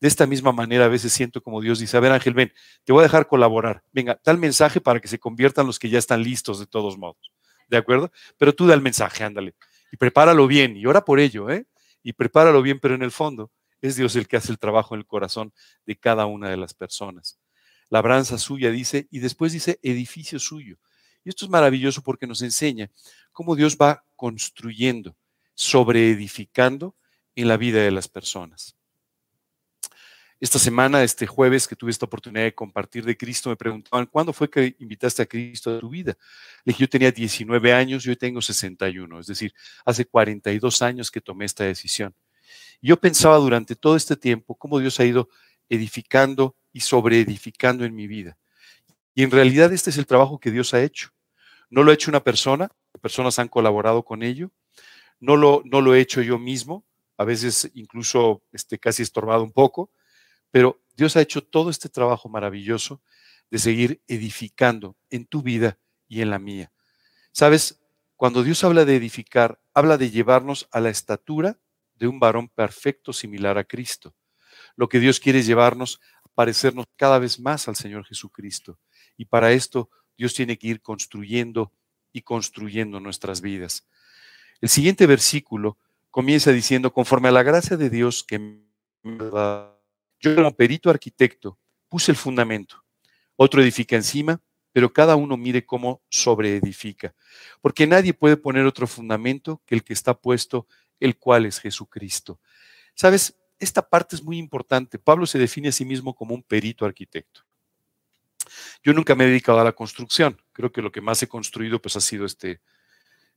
De 0.00 0.06
esta 0.06 0.26
misma 0.26 0.52
manera 0.52 0.84
a 0.84 0.88
veces 0.88 1.12
siento 1.12 1.42
como 1.42 1.60
Dios 1.60 1.80
dice, 1.80 1.96
a 1.96 2.00
ver 2.00 2.12
Ángel, 2.12 2.34
ven, 2.34 2.52
te 2.84 2.92
voy 2.92 3.00
a 3.00 3.02
dejar 3.04 3.26
colaborar. 3.26 3.82
Venga, 3.92 4.14
tal 4.16 4.38
mensaje 4.38 4.80
para 4.80 5.00
que 5.00 5.08
se 5.08 5.18
conviertan 5.18 5.66
los 5.66 5.78
que 5.78 5.88
ya 5.88 5.98
están 5.98 6.22
listos 6.22 6.60
de 6.60 6.66
todos 6.66 6.96
modos. 6.96 7.32
¿De 7.68 7.76
acuerdo? 7.76 8.12
Pero 8.36 8.54
tú 8.54 8.66
da 8.66 8.74
el 8.74 8.80
mensaje, 8.80 9.24
ándale. 9.24 9.54
Y 9.90 9.96
prepáralo 9.96 10.46
bien 10.46 10.76
y 10.76 10.86
ora 10.86 11.04
por 11.04 11.18
ello, 11.18 11.50
¿eh? 11.50 11.66
Y 12.02 12.12
prepáralo 12.12 12.62
bien, 12.62 12.78
pero 12.78 12.94
en 12.94 13.02
el 13.02 13.10
fondo 13.10 13.50
es 13.80 13.96
Dios 13.96 14.16
el 14.16 14.28
que 14.28 14.36
hace 14.36 14.52
el 14.52 14.58
trabajo 14.58 14.94
en 14.94 15.00
el 15.00 15.06
corazón 15.06 15.52
de 15.84 15.96
cada 15.96 16.26
una 16.26 16.48
de 16.48 16.56
las 16.56 16.74
personas. 16.74 17.38
Labranza 17.90 18.38
suya 18.38 18.70
dice, 18.70 19.08
y 19.10 19.18
después 19.18 19.52
dice 19.52 19.78
edificio 19.82 20.38
suyo. 20.38 20.78
Y 21.24 21.30
esto 21.30 21.44
es 21.44 21.50
maravilloso 21.50 22.02
porque 22.02 22.26
nos 22.26 22.42
enseña 22.42 22.90
cómo 23.32 23.56
Dios 23.56 23.76
va 23.76 24.04
construyendo, 24.14 25.16
sobreedificando 25.54 26.96
en 27.34 27.48
la 27.48 27.56
vida 27.56 27.82
de 27.82 27.90
las 27.90 28.08
personas. 28.08 28.77
Esta 30.40 30.60
semana, 30.60 31.02
este 31.02 31.26
jueves 31.26 31.66
que 31.66 31.74
tuve 31.74 31.90
esta 31.90 32.06
oportunidad 32.06 32.44
de 32.44 32.54
compartir 32.54 33.04
de 33.04 33.16
Cristo, 33.16 33.50
me 33.50 33.56
preguntaban, 33.56 34.06
¿cuándo 34.06 34.32
fue 34.32 34.48
que 34.48 34.76
invitaste 34.78 35.22
a 35.22 35.26
Cristo 35.26 35.76
a 35.76 35.80
tu 35.80 35.88
vida? 35.88 36.16
Le 36.64 36.72
dije, 36.72 36.82
yo 36.82 36.88
tenía 36.88 37.10
19 37.10 37.72
años 37.72 38.06
y 38.06 38.10
hoy 38.10 38.16
tengo 38.16 38.40
61, 38.40 39.18
es 39.18 39.26
decir, 39.26 39.52
hace 39.84 40.04
42 40.04 40.80
años 40.82 41.10
que 41.10 41.20
tomé 41.20 41.44
esta 41.44 41.64
decisión. 41.64 42.14
Y 42.80 42.88
yo 42.88 42.96
pensaba 42.96 43.36
durante 43.38 43.74
todo 43.74 43.96
este 43.96 44.14
tiempo 44.14 44.54
cómo 44.54 44.78
Dios 44.78 45.00
ha 45.00 45.04
ido 45.04 45.28
edificando 45.68 46.54
y 46.72 46.80
sobreedificando 46.80 47.84
en 47.84 47.96
mi 47.96 48.06
vida. 48.06 48.38
Y 49.16 49.24
en 49.24 49.32
realidad 49.32 49.72
este 49.72 49.90
es 49.90 49.98
el 49.98 50.06
trabajo 50.06 50.38
que 50.38 50.52
Dios 50.52 50.72
ha 50.72 50.82
hecho. 50.84 51.10
No 51.68 51.82
lo 51.82 51.90
ha 51.90 51.94
hecho 51.94 52.12
una 52.12 52.22
persona, 52.22 52.70
personas 53.02 53.40
han 53.40 53.48
colaborado 53.48 54.04
con 54.04 54.22
ello. 54.22 54.52
No 55.18 55.34
lo, 55.36 55.62
no 55.64 55.80
lo 55.80 55.96
he 55.96 56.00
hecho 56.00 56.22
yo 56.22 56.38
mismo, 56.38 56.84
a 57.16 57.24
veces 57.24 57.72
incluso 57.74 58.44
este, 58.52 58.78
casi 58.78 59.02
estorbado 59.02 59.42
un 59.42 59.50
poco, 59.50 59.90
pero 60.50 60.80
Dios 60.96 61.16
ha 61.16 61.20
hecho 61.20 61.42
todo 61.42 61.70
este 61.70 61.88
trabajo 61.88 62.28
maravilloso 62.28 63.02
de 63.50 63.58
seguir 63.58 64.02
edificando 64.08 64.96
en 65.10 65.26
tu 65.26 65.42
vida 65.42 65.78
y 66.08 66.20
en 66.22 66.30
la 66.30 66.38
mía. 66.38 66.72
Sabes, 67.32 67.80
cuando 68.16 68.42
Dios 68.42 68.64
habla 68.64 68.84
de 68.84 68.96
edificar, 68.96 69.60
habla 69.74 69.96
de 69.96 70.10
llevarnos 70.10 70.68
a 70.72 70.80
la 70.80 70.90
estatura 70.90 71.58
de 71.94 72.08
un 72.08 72.18
varón 72.18 72.48
perfecto 72.48 73.12
similar 73.12 73.58
a 73.58 73.64
Cristo. 73.64 74.14
Lo 74.76 74.88
que 74.88 74.98
Dios 74.98 75.20
quiere 75.20 75.38
es 75.38 75.46
llevarnos 75.46 76.00
a 76.24 76.28
parecernos 76.34 76.86
cada 76.96 77.18
vez 77.18 77.38
más 77.38 77.68
al 77.68 77.76
Señor 77.76 78.04
Jesucristo. 78.04 78.78
Y 79.16 79.26
para 79.26 79.52
esto 79.52 79.90
Dios 80.16 80.34
tiene 80.34 80.58
que 80.58 80.68
ir 80.68 80.82
construyendo 80.82 81.72
y 82.12 82.22
construyendo 82.22 82.98
nuestras 82.98 83.40
vidas. 83.40 83.86
El 84.60 84.68
siguiente 84.68 85.06
versículo 85.06 85.78
comienza 86.10 86.50
diciendo, 86.50 86.92
conforme 86.92 87.28
a 87.28 87.32
la 87.32 87.44
gracia 87.44 87.76
de 87.76 87.90
Dios 87.90 88.24
que 88.24 88.38
me 88.38 89.30
da 89.30 89.77
yo 90.20 90.34
como 90.34 90.54
perito 90.54 90.90
arquitecto 90.90 91.58
puse 91.88 92.12
el 92.12 92.16
fundamento, 92.16 92.84
otro 93.36 93.62
edifica 93.62 93.96
encima, 93.96 94.40
pero 94.72 94.92
cada 94.92 95.16
uno 95.16 95.36
mire 95.36 95.64
cómo 95.64 96.02
sobreedifica, 96.08 97.14
porque 97.60 97.86
nadie 97.86 98.14
puede 98.14 98.36
poner 98.36 98.66
otro 98.66 98.86
fundamento 98.86 99.62
que 99.64 99.74
el 99.74 99.82
que 99.82 99.92
está 99.92 100.14
puesto, 100.14 100.66
el 101.00 101.16
cual 101.16 101.46
es 101.46 101.58
Jesucristo. 101.58 102.40
Sabes, 102.94 103.36
esta 103.58 103.88
parte 103.88 104.16
es 104.16 104.22
muy 104.22 104.38
importante. 104.38 104.98
Pablo 104.98 105.26
se 105.26 105.38
define 105.38 105.68
a 105.68 105.72
sí 105.72 105.84
mismo 105.84 106.14
como 106.14 106.34
un 106.34 106.42
perito 106.42 106.84
arquitecto. 106.84 107.42
Yo 108.82 108.92
nunca 108.92 109.14
me 109.14 109.24
he 109.24 109.28
dedicado 109.28 109.60
a 109.60 109.64
la 109.64 109.72
construcción. 109.72 110.40
Creo 110.52 110.72
que 110.72 110.82
lo 110.82 110.92
que 110.92 111.00
más 111.00 111.22
he 111.22 111.28
construido 111.28 111.80
pues 111.80 111.96
ha 111.96 112.00
sido 112.00 112.24
este, 112.24 112.60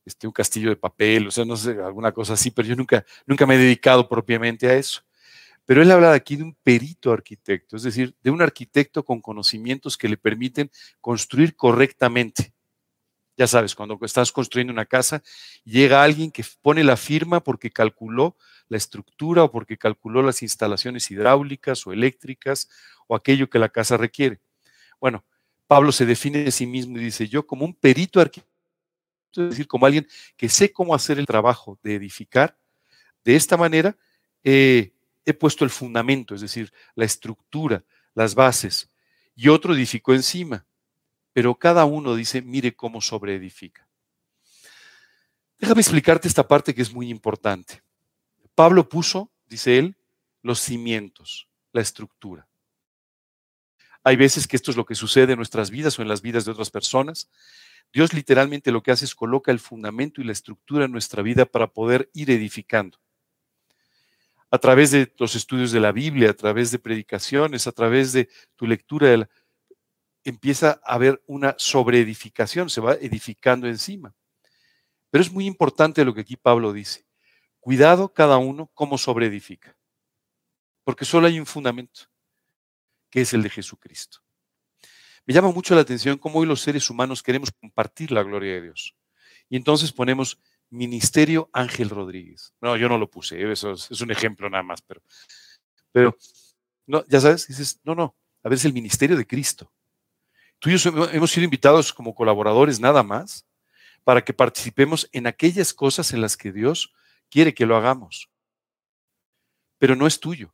este 0.06 0.28
un 0.28 0.34
castillo 0.34 0.70
de 0.70 0.76
papel, 0.76 1.28
o 1.28 1.32
sea, 1.32 1.46
no 1.46 1.56
sé, 1.56 1.72
alguna 1.72 2.12
cosa 2.12 2.34
así, 2.34 2.52
pero 2.52 2.68
yo 2.68 2.76
nunca, 2.76 3.06
nunca 3.26 3.46
me 3.46 3.56
he 3.56 3.58
dedicado 3.58 4.08
propiamente 4.08 4.68
a 4.68 4.76
eso. 4.76 5.04
Pero 5.72 5.84
él 5.84 5.92
habla 5.92 6.12
aquí 6.12 6.36
de 6.36 6.44
un 6.44 6.54
perito 6.54 7.14
arquitecto, 7.14 7.78
es 7.78 7.84
decir, 7.84 8.14
de 8.22 8.30
un 8.30 8.42
arquitecto 8.42 9.06
con 9.06 9.22
conocimientos 9.22 9.98
que 9.98 10.10
le 10.10 10.18
permiten 10.18 10.70
construir 11.00 11.56
correctamente. 11.56 12.54
Ya 13.38 13.48
sabes, 13.48 13.74
cuando 13.74 13.98
estás 14.02 14.34
construyendo 14.34 14.74
una 14.74 14.86
casa, 14.86 15.24
llega 15.64 16.04
alguien 16.04 16.30
que 16.30 16.44
pone 16.62 16.84
la 16.84 16.98
firma 16.98 17.40
porque 17.42 17.72
calculó 17.72 18.36
la 18.68 18.76
estructura 18.76 19.46
o 19.46 19.52
porque 19.52 19.78
calculó 19.78 20.22
las 20.22 20.42
instalaciones 20.42 21.10
hidráulicas 21.10 21.88
o 21.88 21.94
eléctricas 21.94 22.68
o 23.08 23.16
aquello 23.16 23.50
que 23.50 23.58
la 23.58 23.70
casa 23.70 23.96
requiere. 23.96 24.42
Bueno, 25.00 25.24
Pablo 25.68 25.94
se 25.94 26.06
define 26.06 26.48
a 26.48 26.52
sí 26.52 26.68
mismo 26.68 26.98
y 26.98 27.06
dice, 27.06 27.30
yo 27.30 27.48
como 27.48 27.64
un 27.64 27.76
perito 27.76 28.20
arquitecto, 28.20 28.52
es 29.38 29.52
decir, 29.52 29.68
como 29.68 29.86
alguien 29.86 30.06
que 30.36 30.50
sé 30.50 30.74
cómo 30.74 30.94
hacer 30.94 31.18
el 31.18 31.26
trabajo 31.26 31.80
de 31.82 31.96
edificar, 31.96 32.58
de 33.24 33.38
esta 33.38 33.56
manera 33.56 33.96
he 35.26 35.34
puesto 35.34 35.64
el 35.64 35.70
fundamento, 35.70 36.36
es 36.36 36.42
decir, 36.42 36.72
la 36.96 37.06
estructura, 37.06 37.84
las 38.14 38.36
bases, 38.36 38.90
y 39.36 39.48
otro 39.50 39.74
edificó 39.74 40.14
encima 40.14 40.66
pero 41.34 41.56
cada 41.56 41.86
uno 41.86 42.16
dice, 42.16 42.42
mire 42.42 42.76
cómo 42.76 43.02
sobreedifica. 43.02 43.88
Déjame 45.58 45.82
explicarte 45.82 46.28
esta 46.28 46.48
parte 46.48 46.74
que 46.74 46.82
es 46.82 46.94
muy 46.94 47.10
importante. 47.10 47.84
Pablo 48.56 48.90
puso, 48.90 49.32
dice 49.46 49.78
él, 49.78 49.96
los 50.42 50.60
cimientos, 50.60 51.48
la 51.72 51.82
estructura. 51.82 52.48
Hay 54.04 54.16
veces 54.16 54.48
que 54.48 54.56
esto 54.56 54.72
es 54.72 54.78
lo 54.78 54.86
que 54.86 54.96
sucede 54.96 55.34
en 55.34 55.38
nuestras 55.38 55.70
vidas 55.70 55.98
o 55.98 56.02
en 56.02 56.08
las 56.08 56.22
vidas 56.22 56.44
de 56.46 56.52
otras 56.52 56.72
personas. 56.72 57.30
Dios 57.94 58.14
literalmente 58.14 58.72
lo 58.72 58.82
que 58.82 58.92
hace 58.92 59.06
es 59.06 59.14
coloca 59.14 59.52
el 59.52 59.60
fundamento 59.60 60.20
y 60.20 60.24
la 60.24 60.32
estructura 60.32 60.86
en 60.86 60.92
nuestra 60.92 61.22
vida 61.22 61.46
para 61.46 61.68
poder 61.68 62.10
ir 62.14 62.32
edificando. 62.32 62.98
A 64.52 64.58
través 64.58 64.92
de 64.92 65.14
los 65.18 65.36
estudios 65.36 65.72
de 65.72 65.80
la 65.80 65.92
Biblia, 65.92 66.30
a 66.30 66.34
través 66.34 66.72
de 66.72 66.80
predicaciones, 66.80 67.68
a 67.68 67.72
través 67.72 68.12
de 68.12 68.30
tu 68.56 68.68
lectura 68.68 69.30
empieza 70.24 70.82
a 70.84 70.96
haber 70.96 71.24
una 71.26 71.56
sobreedificación, 71.58 72.70
se 72.70 72.82
va 72.82 72.94
edificando 72.94 73.68
encima. 73.68 74.14
Pero 75.10 75.22
es 75.24 75.32
muy 75.32 75.46
importante 75.46 76.06
lo 76.06 76.14
que 76.14 76.22
aquí 76.22 76.38
Pablo 76.38 76.74
dice. 76.74 77.06
Cuidado 77.60 78.14
cada 78.14 78.38
uno 78.38 78.70
cómo 78.74 78.98
sobreedifica. 78.98 79.76
Porque 80.84 81.06
solo 81.06 81.28
hay 81.28 81.40
un 81.40 81.46
fundamento, 81.46 82.02
que 83.10 83.22
es 83.22 83.34
el 83.34 83.44
de 83.44 83.50
Jesucristo. 83.50 84.20
Me 85.26 85.34
llama 85.34 85.52
mucho 85.52 85.76
la 85.76 85.82
atención 85.82 86.18
cómo 86.18 86.40
hoy 86.40 86.48
los 86.48 86.62
seres 86.62 86.90
humanos 86.90 87.22
queremos 87.22 87.52
compartir 87.52 88.12
la 88.12 88.24
gloria 88.24 88.54
de 88.54 88.62
Dios. 88.64 88.96
Y 89.50 89.58
entonces 89.58 89.92
ponemos 89.92 90.40
Ministerio 90.72 91.50
Ángel 91.54 91.90
Rodríguez. 91.90 92.54
No, 92.62 92.76
yo 92.78 92.90
no 92.90 92.98
lo 92.98 93.10
puse, 93.10 93.40
¿eh? 93.40 93.52
eso 93.52 93.72
es, 93.72 93.92
es 93.92 94.02
un 94.02 94.10
ejemplo 94.10 94.50
nada 94.50 94.64
más, 94.64 94.82
pero, 94.82 95.02
pero 95.92 96.18
no, 96.88 97.06
ya 97.08 97.22
sabes, 97.22 97.48
dices, 97.48 97.80
no, 97.84 97.94
no, 97.94 98.16
a 98.44 98.50
ver, 98.50 98.58
es 98.58 98.66
el 98.66 98.74
ministerio 98.74 99.16
de 99.16 99.28
Cristo. 99.28 99.72
Tú 100.60 100.70
y 100.70 100.78
yo 100.78 101.10
hemos 101.12 101.32
sido 101.32 101.44
invitados 101.44 101.92
como 101.92 102.16
colaboradores 102.16 102.80
nada 102.80 103.04
más 103.04 103.48
para 104.04 104.24
que 104.24 104.34
participemos 104.34 105.10
en 105.12 105.28
aquellas 105.28 105.74
cosas 105.74 106.14
en 106.14 106.22
las 106.22 106.38
que 106.38 106.52
Dios 106.52 106.94
quiere 107.30 107.54
que 107.54 107.66
lo 107.66 107.76
hagamos. 107.76 108.30
Pero 109.78 109.96
no 109.96 110.08
es 110.08 110.20
tuyo. 110.20 110.54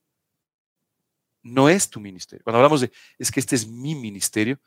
No 1.44 1.70
es 1.70 1.90
tu 1.90 2.00
ministerio. 2.00 2.44
Cuando 2.44 2.58
hablamos 2.58 2.82
de, 2.82 2.92
es 3.18 3.32
que 3.32 3.40
este 3.40 3.56
es 3.56 3.68
mi 3.68 3.96
ministerio, 3.96 4.60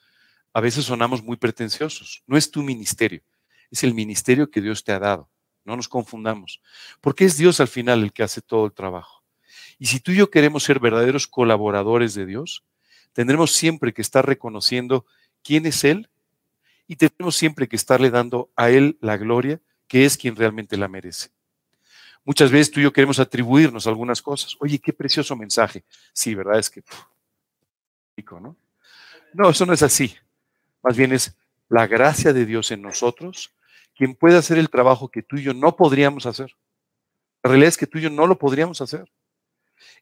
a 0.52 0.60
veces 0.60 0.84
sonamos 0.84 1.22
muy 1.22 1.36
pretenciosos. 1.36 2.22
No 2.26 2.36
es 2.36 2.50
tu 2.50 2.62
ministerio, 2.62 3.22
es 3.70 3.82
el 3.84 3.94
ministerio 3.94 4.50
que 4.50 4.60
Dios 4.60 4.84
te 4.84 4.92
ha 4.92 4.98
dado. 4.98 5.30
No 5.70 5.76
nos 5.76 5.86
confundamos. 5.86 6.60
Porque 7.00 7.24
es 7.24 7.36
Dios 7.36 7.60
al 7.60 7.68
final 7.68 8.02
el 8.02 8.12
que 8.12 8.24
hace 8.24 8.42
todo 8.42 8.66
el 8.66 8.72
trabajo. 8.72 9.22
Y 9.78 9.86
si 9.86 10.00
tú 10.00 10.10
y 10.10 10.16
yo 10.16 10.28
queremos 10.28 10.64
ser 10.64 10.80
verdaderos 10.80 11.28
colaboradores 11.28 12.12
de 12.14 12.26
Dios, 12.26 12.64
tendremos 13.12 13.52
siempre 13.52 13.94
que 13.94 14.02
estar 14.02 14.26
reconociendo 14.26 15.06
quién 15.44 15.66
es 15.66 15.84
Él 15.84 16.10
y 16.88 16.96
tenemos 16.96 17.36
siempre 17.36 17.68
que 17.68 17.76
estarle 17.76 18.10
dando 18.10 18.50
a 18.56 18.70
Él 18.70 18.98
la 19.00 19.16
gloria, 19.16 19.60
que 19.86 20.04
es 20.04 20.16
quien 20.16 20.34
realmente 20.34 20.76
la 20.76 20.88
merece. 20.88 21.30
Muchas 22.24 22.50
veces 22.50 22.72
tú 22.72 22.80
y 22.80 22.82
yo 22.82 22.92
queremos 22.92 23.20
atribuirnos 23.20 23.86
algunas 23.86 24.20
cosas. 24.20 24.56
Oye, 24.58 24.80
qué 24.80 24.92
precioso 24.92 25.36
mensaje. 25.36 25.84
Sí, 26.12 26.34
¿verdad? 26.34 26.58
Es 26.58 26.68
que... 26.68 26.82
¿no? 28.28 28.56
no, 29.34 29.50
eso 29.50 29.64
no 29.64 29.72
es 29.72 29.84
así. 29.84 30.16
Más 30.82 30.96
bien 30.96 31.12
es 31.12 31.36
la 31.68 31.86
gracia 31.86 32.32
de 32.32 32.44
Dios 32.44 32.72
en 32.72 32.82
nosotros 32.82 33.52
quien 34.00 34.14
puede 34.14 34.38
hacer 34.38 34.56
el 34.56 34.70
trabajo 34.70 35.10
que 35.10 35.22
tú 35.22 35.36
y 35.36 35.42
yo 35.42 35.52
no 35.52 35.76
podríamos 35.76 36.24
hacer. 36.24 36.56
La 37.42 37.50
realidad 37.50 37.68
es 37.68 37.76
que 37.76 37.86
tú 37.86 37.98
y 37.98 38.00
yo 38.00 38.08
no 38.08 38.26
lo 38.26 38.38
podríamos 38.38 38.80
hacer. 38.80 39.12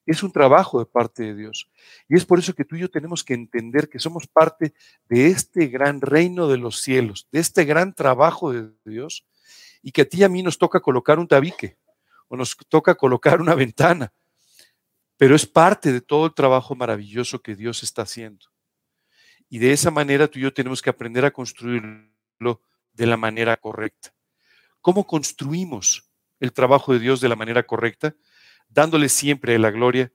Es 0.06 0.22
un 0.22 0.30
trabajo 0.30 0.78
de 0.78 0.86
parte 0.86 1.24
de 1.24 1.34
Dios. 1.34 1.68
Y 2.08 2.14
es 2.14 2.24
por 2.24 2.38
eso 2.38 2.54
que 2.54 2.64
tú 2.64 2.76
y 2.76 2.82
yo 2.82 2.90
tenemos 2.92 3.24
que 3.24 3.34
entender 3.34 3.88
que 3.88 3.98
somos 3.98 4.28
parte 4.28 4.72
de 5.08 5.26
este 5.26 5.66
gran 5.66 6.00
reino 6.00 6.46
de 6.46 6.58
los 6.58 6.80
cielos, 6.80 7.26
de 7.32 7.40
este 7.40 7.64
gran 7.64 7.92
trabajo 7.92 8.52
de 8.52 8.70
Dios, 8.84 9.26
y 9.82 9.90
que 9.90 10.02
a 10.02 10.04
ti 10.04 10.18
y 10.18 10.22
a 10.22 10.28
mí 10.28 10.44
nos 10.44 10.58
toca 10.58 10.78
colocar 10.78 11.18
un 11.18 11.26
tabique 11.26 11.76
o 12.28 12.36
nos 12.36 12.56
toca 12.68 12.94
colocar 12.94 13.40
una 13.40 13.56
ventana. 13.56 14.12
Pero 15.16 15.34
es 15.34 15.44
parte 15.44 15.90
de 15.90 16.02
todo 16.02 16.26
el 16.26 16.34
trabajo 16.34 16.76
maravilloso 16.76 17.42
que 17.42 17.56
Dios 17.56 17.82
está 17.82 18.02
haciendo. 18.02 18.46
Y 19.48 19.58
de 19.58 19.72
esa 19.72 19.90
manera 19.90 20.28
tú 20.28 20.38
y 20.38 20.42
yo 20.42 20.54
tenemos 20.54 20.80
que 20.80 20.90
aprender 20.90 21.24
a 21.24 21.32
construirlo 21.32 22.60
de 22.98 23.06
la 23.06 23.16
manera 23.16 23.56
correcta. 23.56 24.12
¿Cómo 24.82 25.06
construimos 25.06 26.10
el 26.38 26.52
trabajo 26.52 26.92
de 26.92 26.98
Dios 26.98 27.22
de 27.22 27.30
la 27.30 27.36
manera 27.36 27.62
correcta? 27.62 28.14
dándole 28.68 29.08
siempre 29.08 29.58
la 29.58 29.70
gloria 29.70 30.12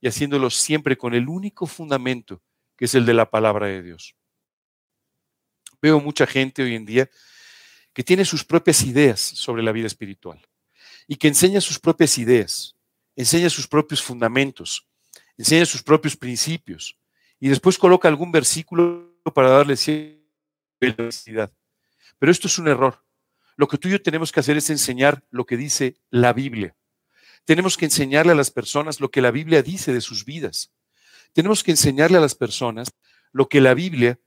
y 0.00 0.08
haciéndolo 0.08 0.50
siempre 0.50 0.96
con 0.96 1.14
el 1.14 1.28
único 1.28 1.66
fundamento 1.66 2.42
que 2.76 2.84
es 2.84 2.94
el 2.94 3.06
de 3.06 3.14
la 3.14 3.30
palabra 3.30 3.66
de 3.66 3.82
Dios. 3.82 4.14
Veo 5.80 6.00
mucha 6.00 6.26
gente 6.26 6.62
hoy 6.62 6.74
en 6.74 6.84
día 6.84 7.08
que 7.92 8.04
tiene 8.04 8.24
sus 8.24 8.44
propias 8.44 8.82
ideas 8.82 9.20
sobre 9.20 9.62
la 9.62 9.72
vida 9.72 9.86
espiritual 9.86 10.46
y 11.06 11.16
que 11.16 11.28
enseña 11.28 11.60
sus 11.60 11.78
propias 11.78 12.18
ideas, 12.18 12.76
enseña 13.14 13.48
sus 13.48 13.66
propios 13.66 14.02
fundamentos, 14.02 14.86
enseña 15.38 15.64
sus 15.64 15.82
propios 15.82 16.16
principios 16.16 16.98
y 17.40 17.48
después 17.48 17.78
coloca 17.78 18.08
algún 18.08 18.30
versículo 18.30 19.14
para 19.34 19.50
darle 19.50 19.76
cierta 19.76 20.22
velocidad. 20.78 21.50
Pero 22.18 22.32
esto 22.32 22.48
es 22.48 22.58
un 22.58 22.68
error. 22.68 23.04
Lo 23.56 23.68
que 23.68 23.78
tú 23.78 23.88
y 23.88 23.92
yo 23.92 24.02
tenemos 24.02 24.32
que 24.32 24.40
hacer 24.40 24.56
es 24.56 24.70
enseñar 24.70 25.24
lo 25.30 25.46
que 25.46 25.56
dice 25.56 25.96
la 26.10 26.32
Biblia. 26.32 26.76
Tenemos 27.44 27.76
que 27.76 27.86
enseñarle 27.86 28.32
a 28.32 28.36
las 28.36 28.50
personas 28.50 29.00
lo 29.00 29.10
que 29.10 29.22
la 29.22 29.30
Biblia 29.30 29.62
dice 29.62 29.92
de 29.92 30.00
sus 30.00 30.24
vidas. 30.24 30.72
Tenemos 31.32 31.62
que 31.62 31.70
enseñarle 31.70 32.18
a 32.18 32.20
las 32.20 32.34
personas 32.34 32.92
lo 33.32 33.48
que 33.48 33.60
la 33.60 33.74
Biblia 33.74 34.18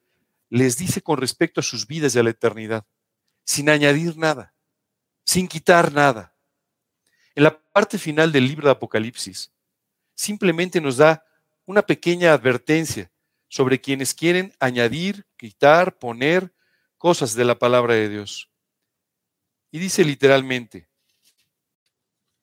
les 0.50 0.78
dice 0.78 1.02
con 1.02 1.18
respecto 1.18 1.60
a 1.60 1.64
sus 1.64 1.86
vidas 1.86 2.16
y 2.16 2.20
a 2.20 2.24
la 2.24 2.32
eternidad, 2.32 2.86
sin 3.44 3.70
añadir 3.70 4.18
nada, 4.18 4.54
sin 5.24 5.48
quitar 5.48 5.92
nada. 5.94 6.34
En 7.36 7.44
la 7.44 7.60
parte 7.60 7.98
final 7.98 8.32
del 8.32 8.48
libro 8.48 8.66
de 8.66 8.72
Apocalipsis, 8.72 9.52
simplemente 10.16 10.82
nos 10.82 10.98
da 10.98 11.24
una 11.66 11.82
pequeña 11.84 12.34
advertencia 12.34 13.12
sobre 13.48 13.80
quienes 13.80 14.14
quieren 14.14 14.54
añadir, 14.60 15.26
quitar, 15.38 15.98
poner 15.98 16.52
cosas 17.00 17.34
de 17.34 17.46
la 17.46 17.58
palabra 17.58 17.96
de 17.96 18.10
Dios. 18.10 18.52
Y 19.72 19.80
dice 19.80 20.06
literalmente, 20.06 20.90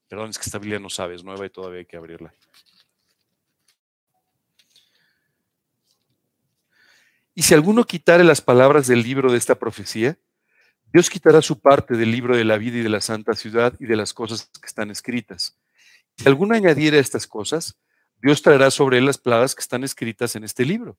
Perdón, 0.08 0.30
es 0.30 0.38
que 0.38 0.44
esta 0.44 0.58
Biblia 0.58 0.78
no 0.78 0.88
sabes, 0.88 1.24
nueva 1.24 1.46
y 1.46 1.50
todavía 1.50 1.80
hay 1.80 1.86
que 1.86 1.96
abrirla. 1.96 2.32
Y 7.34 7.42
si 7.42 7.54
alguno 7.54 7.84
quitare 7.84 8.24
las 8.24 8.40
palabras 8.40 8.86
del 8.86 9.02
libro 9.02 9.30
de 9.30 9.38
esta 9.38 9.56
profecía, 9.56 10.16
Dios 10.92 11.10
quitará 11.10 11.42
su 11.42 11.60
parte 11.60 11.94
del 11.94 12.10
libro 12.10 12.36
de 12.36 12.44
la 12.44 12.56
vida 12.56 12.78
y 12.78 12.82
de 12.82 12.88
la 12.88 13.00
santa 13.00 13.34
ciudad 13.34 13.74
y 13.78 13.86
de 13.86 13.96
las 13.96 14.14
cosas 14.14 14.48
que 14.60 14.66
están 14.66 14.90
escritas. 14.90 15.58
Si 16.16 16.26
alguno 16.26 16.54
añadiera 16.54 16.98
estas 16.98 17.26
cosas, 17.26 17.78
Dios 18.22 18.40
traerá 18.40 18.70
sobre 18.70 18.98
él 18.98 19.04
las 19.04 19.18
plagas 19.18 19.54
que 19.54 19.60
están 19.60 19.84
escritas 19.84 20.36
en 20.36 20.44
este 20.44 20.64
libro. 20.64 20.96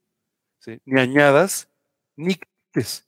Ni 0.86 1.00
añadas 1.00 1.70
ni 2.16 2.36
quites. 2.36 3.07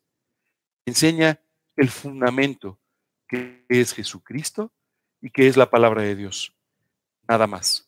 Enseña 0.89 1.39
el 1.75 1.88
fundamento 1.91 2.80
que 3.28 3.63
es 3.69 3.93
Jesucristo 3.93 4.73
y 5.21 5.30
que 5.30 5.47
es 5.47 5.56
la 5.56 5.69
palabra 5.69 6.02
de 6.02 6.15
Dios. 6.15 6.56
Nada 7.28 7.45
más. 7.45 7.88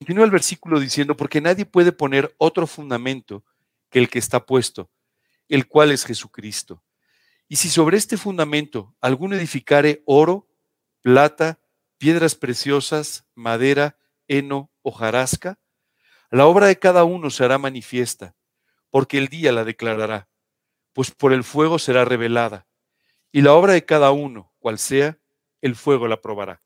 Continúa 0.00 0.24
el 0.24 0.32
versículo 0.32 0.80
diciendo, 0.80 1.16
porque 1.16 1.40
nadie 1.40 1.64
puede 1.64 1.92
poner 1.92 2.34
otro 2.38 2.66
fundamento 2.66 3.44
que 3.88 4.00
el 4.00 4.10
que 4.10 4.18
está 4.18 4.44
puesto, 4.44 4.90
el 5.48 5.68
cual 5.68 5.92
es 5.92 6.04
Jesucristo. 6.04 6.82
Y 7.46 7.54
si 7.54 7.68
sobre 7.68 7.98
este 7.98 8.16
fundamento 8.16 8.96
alguno 9.00 9.36
edificare 9.36 10.02
oro, 10.06 10.48
plata, 11.02 11.60
piedras 11.98 12.34
preciosas, 12.34 13.26
madera, 13.36 13.96
heno, 14.26 14.72
hojarasca, 14.82 15.60
la 16.32 16.46
obra 16.46 16.66
de 16.66 16.80
cada 16.80 17.04
uno 17.04 17.30
será 17.30 17.58
manifiesta, 17.58 18.34
porque 18.90 19.18
el 19.18 19.28
día 19.28 19.52
la 19.52 19.62
declarará, 19.62 20.28
pues 20.94 21.10
por 21.10 21.34
el 21.34 21.44
fuego 21.44 21.78
será 21.78 22.06
revelada, 22.06 22.66
y 23.30 23.42
la 23.42 23.52
obra 23.52 23.74
de 23.74 23.84
cada 23.84 24.12
uno, 24.12 24.54
cual 24.60 24.78
sea, 24.78 25.18
el 25.60 25.74
fuego 25.74 26.08
la 26.08 26.22
probará. 26.22 26.62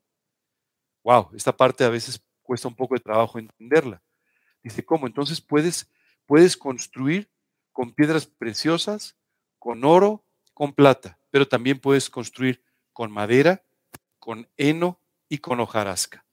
Wow, 1.03 1.31
esta 1.35 1.55
parte 1.55 1.83
a 1.83 1.89
veces 1.89 2.23
cuesta 2.43 2.67
un 2.67 2.75
poco 2.75 2.93
de 2.93 3.01
trabajo 3.01 3.39
entenderla. 3.39 4.01
Dice, 4.61 4.85
¿cómo? 4.85 5.07
Entonces 5.07 5.41
puedes, 5.41 5.89
puedes 6.25 6.55
construir 6.55 7.29
con 7.71 7.93
piedras 7.93 8.27
preciosas, 8.27 9.17
con 9.57 9.83
oro, 9.83 10.23
con 10.53 10.73
plata, 10.73 11.19
pero 11.31 11.47
también 11.47 11.79
puedes 11.79 12.09
construir 12.09 12.63
con 12.93 13.11
madera, 13.11 13.63
con 14.19 14.47
heno 14.57 14.99
y 15.27 15.39
con 15.39 15.59
hojarasca. 15.59 16.25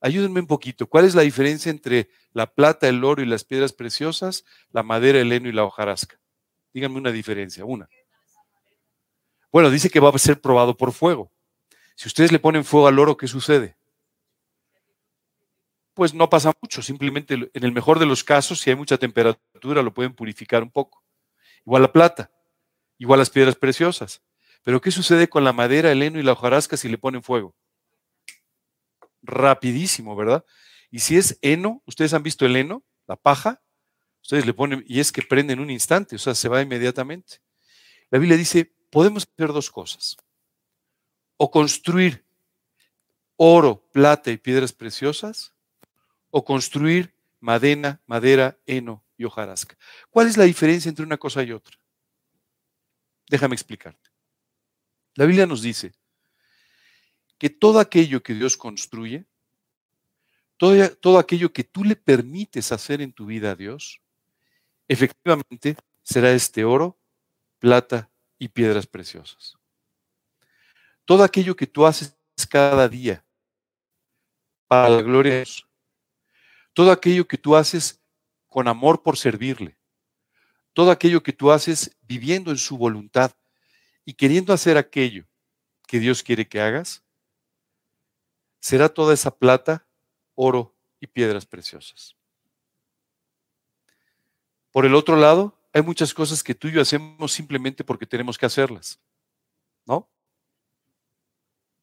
Ayúdenme 0.00 0.40
un 0.40 0.46
poquito. 0.46 0.86
¿Cuál 0.86 1.06
es 1.06 1.14
la 1.14 1.22
diferencia 1.22 1.70
entre 1.70 2.10
la 2.32 2.52
plata, 2.52 2.88
el 2.88 3.02
oro 3.04 3.22
y 3.22 3.26
las 3.26 3.44
piedras 3.44 3.72
preciosas, 3.72 4.44
la 4.70 4.82
madera, 4.82 5.20
el 5.20 5.32
heno 5.32 5.48
y 5.48 5.52
la 5.52 5.64
hojarasca? 5.64 6.20
Díganme 6.74 6.98
una 6.98 7.12
diferencia, 7.12 7.64
una. 7.64 7.88
Bueno, 9.52 9.70
dice 9.70 9.88
que 9.88 10.00
va 10.00 10.10
a 10.10 10.18
ser 10.18 10.40
probado 10.40 10.76
por 10.76 10.92
fuego. 10.92 11.30
Si 11.94 12.08
ustedes 12.08 12.32
le 12.32 12.40
ponen 12.40 12.64
fuego 12.64 12.88
al 12.88 12.98
oro, 12.98 13.16
¿qué 13.16 13.28
sucede? 13.28 13.76
Pues 15.94 16.12
no 16.12 16.28
pasa 16.28 16.52
mucho, 16.60 16.82
simplemente 16.82 17.34
en 17.34 17.64
el 17.64 17.70
mejor 17.70 18.00
de 18.00 18.06
los 18.06 18.24
casos, 18.24 18.60
si 18.60 18.70
hay 18.70 18.74
mucha 18.74 18.98
temperatura, 18.98 19.82
lo 19.82 19.94
pueden 19.94 20.12
purificar 20.12 20.64
un 20.64 20.72
poco. 20.72 21.04
Igual 21.64 21.82
la 21.82 21.92
plata, 21.92 22.32
igual 22.98 23.20
las 23.20 23.30
piedras 23.30 23.54
preciosas. 23.54 24.20
Pero 24.64 24.80
¿qué 24.80 24.90
sucede 24.90 25.28
con 25.28 25.44
la 25.44 25.52
madera, 25.52 25.92
el 25.92 26.02
heno 26.02 26.18
y 26.18 26.24
la 26.24 26.32
hojarasca 26.32 26.76
si 26.76 26.88
le 26.88 26.98
ponen 26.98 27.22
fuego? 27.22 27.54
Rapidísimo, 29.22 30.16
¿verdad? 30.16 30.44
Y 30.90 30.98
si 30.98 31.16
es 31.16 31.38
heno, 31.40 31.80
ustedes 31.86 32.12
han 32.14 32.24
visto 32.24 32.44
el 32.44 32.56
heno, 32.56 32.82
la 33.06 33.14
paja, 33.14 33.62
ustedes 34.24 34.46
le 34.46 34.54
ponen, 34.54 34.82
y 34.88 35.00
es 35.00 35.12
que 35.12 35.20
prende 35.20 35.52
en 35.52 35.60
un 35.60 35.70
instante, 35.70 36.16
o 36.16 36.18
sea, 36.18 36.34
se 36.34 36.48
va 36.48 36.62
inmediatamente. 36.62 37.42
La 38.10 38.18
Biblia 38.18 38.38
dice, 38.38 38.74
podemos 38.90 39.28
hacer 39.30 39.52
dos 39.52 39.70
cosas. 39.70 40.16
O 41.36 41.50
construir 41.50 42.24
oro, 43.36 43.86
plata 43.92 44.30
y 44.30 44.38
piedras 44.38 44.72
preciosas, 44.72 45.52
o 46.30 46.42
construir 46.42 47.14
madena, 47.38 48.00
madera, 48.06 48.58
heno 48.64 49.04
y 49.18 49.24
hojarasca. 49.24 49.76
¿Cuál 50.08 50.28
es 50.28 50.38
la 50.38 50.44
diferencia 50.44 50.88
entre 50.88 51.04
una 51.04 51.18
cosa 51.18 51.42
y 51.42 51.52
otra? 51.52 51.76
Déjame 53.28 53.54
explicarte. 53.54 54.10
La 55.16 55.26
Biblia 55.26 55.46
nos 55.46 55.60
dice 55.60 55.92
que 57.36 57.50
todo 57.50 57.78
aquello 57.78 58.22
que 58.22 58.32
Dios 58.32 58.56
construye, 58.56 59.26
todo, 60.56 60.96
todo 60.96 61.18
aquello 61.18 61.52
que 61.52 61.64
tú 61.64 61.84
le 61.84 61.94
permites 61.94 62.72
hacer 62.72 63.02
en 63.02 63.12
tu 63.12 63.26
vida 63.26 63.50
a 63.50 63.54
Dios, 63.54 64.00
efectivamente 64.88 65.76
será 66.02 66.32
este 66.32 66.64
oro, 66.64 66.98
plata 67.58 68.10
y 68.38 68.48
piedras 68.48 68.86
preciosas. 68.86 69.56
Todo 71.04 71.22
aquello 71.22 71.56
que 71.56 71.66
tú 71.66 71.86
haces 71.86 72.16
cada 72.48 72.88
día 72.88 73.24
para 74.66 74.88
la 74.88 75.02
gloria 75.02 75.32
de 75.32 75.38
Dios, 75.38 75.66
todo 76.72 76.90
aquello 76.90 77.26
que 77.26 77.38
tú 77.38 77.56
haces 77.56 78.00
con 78.48 78.68
amor 78.68 79.02
por 79.02 79.16
servirle, 79.16 79.76
todo 80.72 80.90
aquello 80.90 81.22
que 81.22 81.32
tú 81.32 81.52
haces 81.52 81.96
viviendo 82.02 82.50
en 82.50 82.58
su 82.58 82.76
voluntad 82.76 83.32
y 84.04 84.14
queriendo 84.14 84.52
hacer 84.52 84.76
aquello 84.76 85.26
que 85.86 85.98
Dios 85.98 86.22
quiere 86.22 86.48
que 86.48 86.60
hagas, 86.60 87.02
será 88.60 88.88
toda 88.88 89.14
esa 89.14 89.30
plata, 89.30 89.86
oro 90.34 90.74
y 91.00 91.06
piedras 91.06 91.46
preciosas. 91.46 92.16
Por 94.74 94.86
el 94.86 94.96
otro 94.96 95.14
lado, 95.14 95.56
hay 95.72 95.82
muchas 95.82 96.12
cosas 96.12 96.42
que 96.42 96.52
tú 96.52 96.66
y 96.66 96.72
yo 96.72 96.80
hacemos 96.80 97.30
simplemente 97.30 97.84
porque 97.84 98.06
tenemos 98.06 98.36
que 98.36 98.46
hacerlas. 98.46 98.98
¿No? 99.86 100.10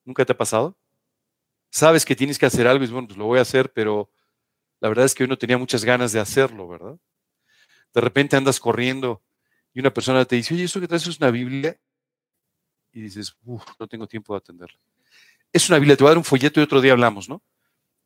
¿Nunca 0.04 0.26
te 0.26 0.34
ha 0.34 0.38
pasado? 0.38 0.76
Sabes 1.70 2.04
que 2.04 2.18
tienes 2.18 2.38
que 2.38 2.48
hacer 2.48 2.68
algo 2.68 2.84
y 2.84 2.88
bueno, 2.90 3.08
pues 3.08 3.18
lo 3.18 3.28
voy 3.28 3.40
a 3.40 3.44
hacer, 3.44 3.72
pero 3.72 4.12
la 4.82 4.90
verdad 4.90 5.06
es 5.06 5.16
que 5.16 5.24
hoy 5.24 5.30
no 5.30 5.38
tenía 5.38 5.58
muchas 5.58 5.86
ganas 5.86 6.12
de 6.12 6.20
hacerlo, 6.20 6.68
¿verdad? 6.68 7.00
De 7.94 8.02
repente 8.02 8.36
andas 8.36 8.60
corriendo 8.60 9.22
y 9.74 9.80
una 9.80 9.94
persona 9.94 10.26
te 10.26 10.36
dice, 10.36 10.54
oye, 10.54 10.66
¿eso 10.66 10.82
que 10.82 10.88
traes 10.90 11.08
es 11.08 11.18
una 11.18 11.32
Biblia? 11.32 11.80
Y 12.92 13.04
dices, 13.04 13.38
uff, 13.46 13.64
no 13.80 13.88
tengo 13.88 14.06
tiempo 14.06 14.34
de 14.34 14.40
atenderla. 14.40 14.78
Es 15.54 15.70
una 15.70 15.80
Biblia, 15.80 15.96
te 15.96 16.04
voy 16.04 16.10
a 16.10 16.12
dar 16.12 16.18
un 16.18 16.26
folleto 16.26 16.60
y 16.60 16.64
otro 16.64 16.82
día 16.82 16.92
hablamos, 16.92 17.30
¿no? 17.30 17.42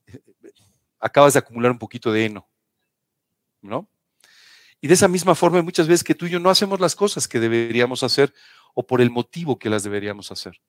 Acabas 1.00 1.34
de 1.34 1.40
acumular 1.40 1.72
un 1.72 1.80
poquito 1.80 2.12
de 2.12 2.26
heno, 2.26 2.48
¿no? 3.64 3.90
Y 4.86 4.88
de 4.88 4.94
esa 4.94 5.08
misma 5.08 5.34
forma, 5.34 5.64
muchas 5.64 5.88
veces 5.88 6.04
que 6.04 6.14
tú 6.14 6.28
y 6.28 6.30
yo 6.30 6.40
no 6.40 6.52
hacemos 6.52 6.80
las 6.80 6.96
cosas 6.96 7.28
que 7.28 7.40
deberíamos 7.40 8.04
hacer 8.04 8.32
o 8.76 8.86
por 8.86 9.02
el 9.02 9.10
motivo 9.10 9.58
que 9.58 9.68
las 9.68 9.82
deberíamos 9.82 10.32
hacer. 10.32 10.62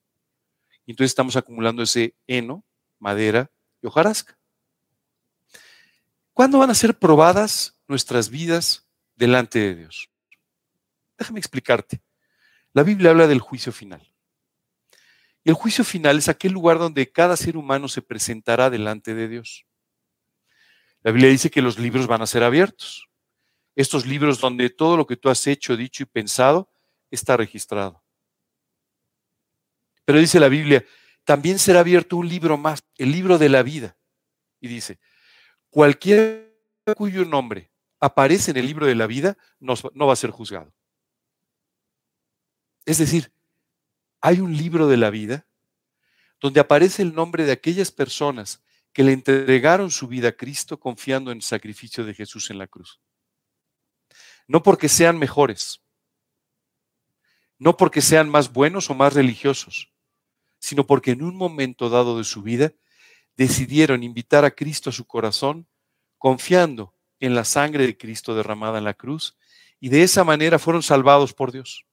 Y 0.87 0.93
entonces 0.93 1.11
estamos 1.11 1.37
acumulando 1.37 1.83
ese 1.83 2.15
heno, 2.27 2.65
madera 2.99 3.51
y 3.83 3.87
hojarasca. 3.87 4.39
¿Cuándo 6.33 6.61
van 6.61 6.71
a 6.71 6.75
ser 6.75 6.99
probadas 6.99 7.79
nuestras 7.89 8.31
vidas 8.31 8.87
delante 9.17 9.59
de 9.59 9.75
Dios? 9.75 10.09
Déjame 11.19 11.39
explicarte. 11.39 12.01
La 12.73 12.85
Biblia 12.85 13.11
habla 13.11 13.27
del 13.27 13.41
juicio 13.41 13.71
final. 13.71 14.01
Y 15.45 15.51
el 15.51 15.57
juicio 15.57 15.85
final 15.85 16.17
es 16.17 16.31
aquel 16.31 16.53
lugar 16.53 16.79
donde 16.79 17.13
cada 17.13 17.37
ser 17.37 17.55
humano 17.55 17.87
se 17.87 18.01
presentará 18.01 18.71
delante 18.71 19.15
de 19.15 19.29
Dios. 19.29 19.67
La 21.03 21.11
Biblia 21.11 21.29
dice 21.29 21.51
que 21.51 21.61
los 21.61 21.79
libros 21.79 22.07
van 22.07 22.23
a 22.23 22.27
ser 22.27 22.45
abiertos 22.45 23.11
estos 23.77 24.07
libros 24.07 24.41
donde 24.41 24.71
todo 24.71 24.97
lo 24.97 25.07
que 25.07 25.17
tú 25.17 25.29
has 25.29 25.47
hecho, 25.47 25.77
dicho 25.77 26.03
y 26.03 26.07
pensado 26.07 26.69
está 27.11 27.37
registrado. 27.37 28.03
Pero 30.07 30.19
dice 30.19 30.41
la 30.41 30.49
Biblia, 30.49 30.85
también 31.25 31.59
será 31.59 31.81
abierto 31.81 32.17
un 32.17 32.29
libro 32.29 32.57
más, 32.57 32.83
el 32.97 33.13
libro 33.13 33.39
de 33.39 33.51
la 33.51 33.63
vida. 33.63 33.97
Y 34.61 34.69
dice, 34.69 34.99
cualquier 35.69 36.59
cuyo 36.97 37.25
nombre 37.25 37.71
aparece 38.01 38.53
en 38.53 38.57
el 38.57 38.67
libro 38.67 38.87
de 38.87 38.95
la 38.95 39.07
vida 39.07 39.37
no, 39.61 39.75
no 39.95 40.07
va 40.07 40.15
a 40.15 40.17
ser 40.17 40.31
juzgado. 40.31 40.73
Es 42.87 42.99
decir, 42.99 43.33
hay 44.23 44.41
un 44.41 44.57
libro 44.57 44.89
de 44.89 44.97
la 44.97 45.11
vida 45.11 45.47
donde 46.41 46.61
aparece 46.61 47.03
el 47.03 47.15
nombre 47.15 47.45
de 47.45 47.53
aquellas 47.53 47.91
personas 47.91 48.63
que 48.93 49.03
le 49.03 49.13
entregaron 49.13 49.91
su 49.91 50.07
vida 50.07 50.29
a 50.29 50.33
Cristo 50.33 50.81
confiando 50.81 51.31
en 51.31 51.39
el 51.39 51.43
sacrificio 51.43 52.05
de 52.05 52.15
Jesús 52.15 52.51
en 52.51 52.59
la 52.59 52.67
cruz 52.67 53.01
no 54.47 54.63
porque 54.63 54.89
sean 54.89 55.19
mejores, 55.19 55.83
no 57.59 57.77
porque 57.77 58.03
sean 58.03 58.29
más 58.29 58.53
buenos 58.53 58.91
o 58.91 58.95
más 58.95 59.15
religiosos, 59.15 59.91
sino 60.59 60.87
porque 60.87 61.13
en 61.13 61.23
un 61.23 61.37
momento 61.37 61.89
dado 61.89 62.19
de 62.19 62.25
su 62.25 62.43
vida 62.43 62.73
decidieron 63.37 64.03
invitar 64.03 64.45
a 64.45 64.51
Cristo 64.51 64.91
a 64.91 64.93
su 64.93 65.07
corazón, 65.07 65.67
confiando 66.19 66.95
en 67.21 67.35
la 67.35 67.45
sangre 67.45 67.87
de 67.87 67.97
Cristo 67.97 68.35
derramada 68.35 68.79
en 68.79 68.85
la 68.85 68.95
cruz, 68.95 69.37
y 69.81 69.89
de 69.89 70.03
esa 70.03 70.25
manera 70.25 70.59
fueron 70.59 70.83
salvados 70.83 71.33
por 71.33 71.53
Dios. 71.53 71.85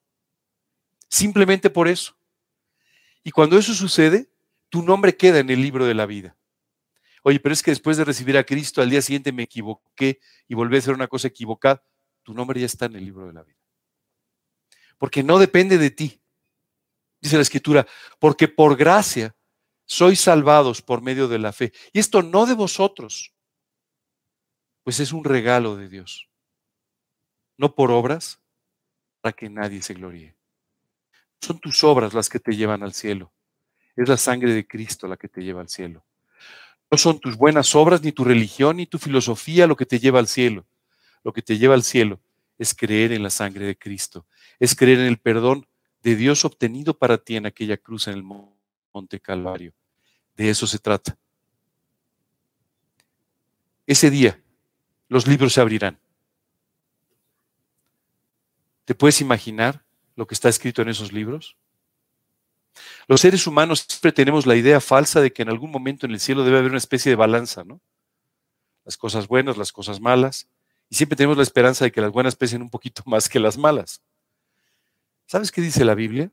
Simplemente 1.09 1.69
por 1.69 1.87
eso. 1.87 2.15
Y 3.23 3.31
cuando 3.31 3.57
eso 3.57 3.73
sucede, 3.73 4.29
tu 4.69 4.81
nombre 4.81 5.15
queda 5.15 5.39
en 5.39 5.49
el 5.49 5.61
libro 5.61 5.85
de 5.85 5.93
la 5.93 6.05
vida. 6.05 6.35
Oye, 7.23 7.39
pero 7.39 7.53
es 7.53 7.61
que 7.61 7.71
después 7.71 7.95
de 7.95 8.03
recibir 8.03 8.37
a 8.37 8.43
Cristo, 8.43 8.81
al 8.81 8.89
día 8.89 9.01
siguiente 9.01 9.31
me 9.31 9.43
equivoqué 9.43 10.19
y 10.47 10.55
volví 10.55 10.75
a 10.75 10.79
hacer 10.79 10.93
una 10.93 11.07
cosa 11.07 11.27
equivocada 11.29 11.83
tu 12.23 12.33
nombre 12.33 12.59
ya 12.59 12.65
está 12.65 12.85
en 12.85 12.95
el 12.95 13.05
libro 13.05 13.27
de 13.27 13.33
la 13.33 13.43
vida. 13.43 13.57
Porque 14.97 15.21
no 15.23 15.37
depende 15.37 15.77
de 15.77 15.91
ti. 15.91 16.21
Dice 17.21 17.35
la 17.35 17.41
escritura, 17.41 17.85
porque 18.19 18.47
por 18.47 18.75
gracia 18.75 19.35
sois 19.85 20.19
salvados 20.19 20.81
por 20.81 21.01
medio 21.01 21.27
de 21.27 21.39
la 21.39 21.53
fe. 21.53 21.73
Y 21.91 21.99
esto 21.99 22.21
no 22.21 22.45
de 22.45 22.53
vosotros, 22.53 23.33
pues 24.83 24.99
es 24.99 25.13
un 25.13 25.23
regalo 25.23 25.75
de 25.75 25.89
Dios. 25.89 26.29
No 27.57 27.75
por 27.75 27.91
obras, 27.91 28.39
para 29.21 29.33
que 29.33 29.49
nadie 29.49 29.81
se 29.81 29.93
gloríe. 29.93 30.35
Son 31.41 31.59
tus 31.59 31.83
obras 31.83 32.13
las 32.13 32.29
que 32.29 32.39
te 32.39 32.55
llevan 32.55 32.83
al 32.83 32.93
cielo. 32.93 33.31
Es 33.95 34.09
la 34.09 34.17
sangre 34.17 34.53
de 34.53 34.65
Cristo 34.65 35.07
la 35.07 35.17
que 35.17 35.29
te 35.29 35.43
lleva 35.43 35.61
al 35.61 35.69
cielo. 35.69 36.05
No 36.89 36.97
son 36.97 37.19
tus 37.19 37.37
buenas 37.37 37.75
obras, 37.75 38.01
ni 38.01 38.11
tu 38.11 38.23
religión, 38.23 38.77
ni 38.77 38.85
tu 38.85 38.97
filosofía 38.97 39.67
lo 39.67 39.75
que 39.75 39.85
te 39.85 39.99
lleva 39.99 40.19
al 40.19 40.27
cielo 40.27 40.65
lo 41.23 41.33
que 41.33 41.41
te 41.41 41.57
lleva 41.57 41.73
al 41.73 41.83
cielo 41.83 42.19
es 42.57 42.73
creer 42.73 43.11
en 43.11 43.23
la 43.23 43.29
sangre 43.29 43.65
de 43.65 43.77
Cristo, 43.77 44.25
es 44.59 44.75
creer 44.75 44.99
en 44.99 45.07
el 45.07 45.17
perdón 45.17 45.67
de 46.01 46.15
Dios 46.15 46.45
obtenido 46.45 46.97
para 46.97 47.17
ti 47.17 47.35
en 47.35 47.45
aquella 47.45 47.77
cruz 47.77 48.07
en 48.07 48.13
el 48.13 48.23
monte 48.23 49.19
Calvario. 49.19 49.73
De 50.35 50.49
eso 50.49 50.67
se 50.67 50.79
trata. 50.79 51.17
Ese 53.87 54.09
día 54.09 54.41
los 55.07 55.27
libros 55.27 55.53
se 55.53 55.61
abrirán. 55.61 55.99
¿Te 58.85 58.95
puedes 58.95 59.21
imaginar 59.21 59.85
lo 60.15 60.27
que 60.27 60.33
está 60.33 60.49
escrito 60.49 60.81
en 60.81 60.89
esos 60.89 61.13
libros? 61.13 61.55
Los 63.07 63.21
seres 63.21 63.45
humanos 63.47 63.85
siempre 63.87 64.11
tenemos 64.11 64.45
la 64.45 64.55
idea 64.55 64.81
falsa 64.81 65.21
de 65.21 65.31
que 65.31 65.43
en 65.43 65.49
algún 65.49 65.71
momento 65.71 66.05
en 66.05 66.11
el 66.11 66.19
cielo 66.19 66.43
debe 66.43 66.57
haber 66.57 66.71
una 66.71 66.79
especie 66.79 67.09
de 67.09 67.15
balanza, 67.15 67.63
¿no? 67.63 67.79
Las 68.83 68.97
cosas 68.97 69.27
buenas, 69.27 69.57
las 69.57 69.71
cosas 69.71 70.01
malas, 70.01 70.47
Y 70.93 70.95
siempre 70.95 71.15
tenemos 71.15 71.37
la 71.37 71.41
esperanza 71.41 71.85
de 71.85 71.91
que 71.91 72.01
las 72.01 72.11
buenas 72.11 72.35
pesen 72.35 72.61
un 72.61 72.69
poquito 72.69 73.01
más 73.07 73.27
que 73.27 73.39
las 73.39 73.57
malas. 73.57 74.03
¿Sabes 75.25 75.51
qué 75.51 75.59
dice 75.59 75.83
la 75.83 75.95
Biblia? 75.95 76.31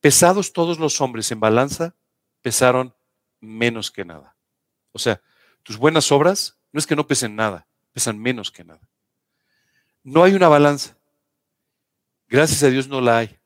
Pesados 0.00 0.52
todos 0.52 0.80
los 0.80 1.00
hombres 1.00 1.30
en 1.30 1.38
balanza, 1.38 1.94
pesaron 2.40 2.92
menos 3.38 3.92
que 3.92 4.04
nada. 4.04 4.34
O 4.90 4.98
sea, 4.98 5.22
tus 5.62 5.76
buenas 5.76 6.10
obras 6.10 6.58
no 6.72 6.80
es 6.80 6.86
que 6.88 6.96
no 6.96 7.06
pesen 7.06 7.36
nada, 7.36 7.68
pesan 7.92 8.18
menos 8.18 8.50
que 8.50 8.64
nada. 8.64 8.80
No 10.02 10.24
hay 10.24 10.34
una 10.34 10.48
balanza. 10.48 10.96
Gracias 12.26 12.60
a 12.64 12.70
Dios 12.70 12.88
no 12.88 13.00
la 13.00 13.18
hay. 13.18 13.38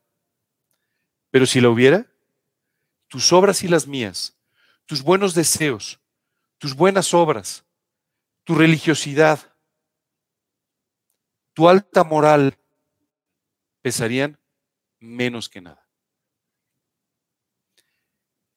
Pero 1.29 1.45
si 1.45 1.61
la 1.61 1.69
hubiera, 1.69 2.07
tus 3.09 3.31
obras 3.31 3.61
y 3.61 3.67
las 3.67 3.85
mías, 3.85 4.35
tus 4.87 5.03
buenos 5.03 5.35
deseos, 5.35 5.99
tus 6.57 6.73
buenas 6.73 7.13
obras, 7.13 7.63
tu 8.43 8.55
religiosidad, 8.55 9.53
tu 11.57 11.67
alta 11.67 12.03
moral, 12.03 12.55
pesarían 13.81 14.37
menos 14.99 15.49
que 15.49 15.59
nada. 15.59 15.89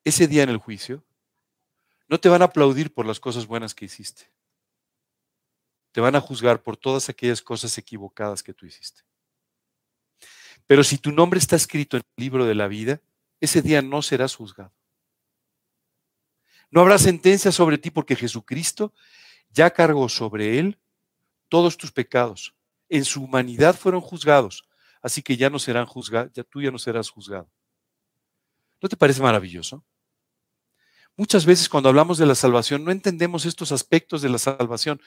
Ese 0.04 0.26
día 0.26 0.42
en 0.42 0.50
el 0.50 0.58
juicio, 0.58 1.02
no 2.08 2.20
te 2.20 2.28
van 2.28 2.42
a 2.42 2.44
aplaudir 2.44 2.92
por 2.92 3.06
las 3.06 3.18
cosas 3.18 3.46
buenas 3.46 3.74
que 3.74 3.86
hiciste. 3.86 4.30
Te 5.92 6.02
van 6.02 6.14
a 6.14 6.20
juzgar 6.20 6.62
por 6.62 6.76
todas 6.76 7.08
aquellas 7.08 7.40
cosas 7.40 7.78
equivocadas 7.78 8.42
que 8.42 8.52
tú 8.52 8.66
hiciste. 8.66 9.00
Pero 10.66 10.84
si 10.84 10.98
tu 10.98 11.10
nombre 11.10 11.38
está 11.38 11.56
escrito 11.56 11.96
en 11.96 12.02
el 12.02 12.22
libro 12.22 12.44
de 12.44 12.54
la 12.54 12.68
vida, 12.68 13.00
ese 13.40 13.62
día 13.62 13.80
no 13.80 14.02
serás 14.02 14.34
juzgado. 14.34 14.74
No 16.70 16.82
habrá 16.82 16.98
sentencia 16.98 17.50
sobre 17.50 17.78
ti 17.78 17.90
porque 17.90 18.14
Jesucristo 18.14 18.92
ya 19.48 19.70
cargó 19.70 20.10
sobre 20.10 20.58
él 20.58 20.78
todos 21.48 21.78
tus 21.78 21.92
pecados. 21.92 22.54
En 22.90 23.07
su 23.07 23.22
humanidad 23.22 23.74
fueron 23.74 24.03
juzgados, 24.03 24.68
así 25.00 25.22
que 25.22 25.38
ya 25.38 25.48
no 25.48 25.59
serán 25.59 25.87
juzgados, 25.87 26.33
ya 26.35 26.44
tú 26.44 26.61
ya 26.61 26.70
no 26.70 26.79
serás 26.79 27.09
juzgado. 27.09 27.50
¿No 28.83 28.88
te 28.88 28.96
parece 28.96 29.22
maravilloso? 29.22 29.83
Muchas 31.16 31.46
veces 31.46 31.68
cuando 31.68 31.88
hablamos 31.88 32.18
de 32.18 32.26
la 32.26 32.35
salvación 32.35 32.85
no 32.85 32.90
entendemos 32.90 33.46
estos 33.46 33.72
aspectos 33.72 34.22
de 34.22 34.29
la 34.29 34.38
salvación, 34.38 35.00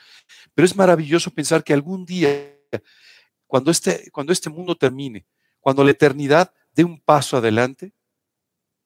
pero 0.53 0.65
es 0.65 0.75
maravilloso 0.75 1.31
pensar 1.31 1.63
que 1.63 1.73
algún 1.73 2.05
día, 2.05 2.57
cuando 3.47 3.69
este, 3.69 4.09
cuando 4.11 4.31
este 4.31 4.49
mundo 4.49 4.75
termine, 4.75 5.25
cuando 5.59 5.83
la 5.83 5.91
eternidad 5.91 6.53
dé 6.71 6.83
un 6.83 6.99
paso 6.99 7.37
adelante 7.37 7.93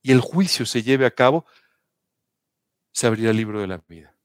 y 0.02 0.12
el 0.12 0.22
juicio 0.22 0.66
se 0.66 0.84
lleve 0.84 1.06
a 1.06 1.12
cabo, 1.12 1.46
se 2.92 3.06
abrirá 3.06 3.32
el 3.32 3.38
libro 3.38 3.62
de 3.62 3.68
la 3.68 3.78
vida. 3.88 4.16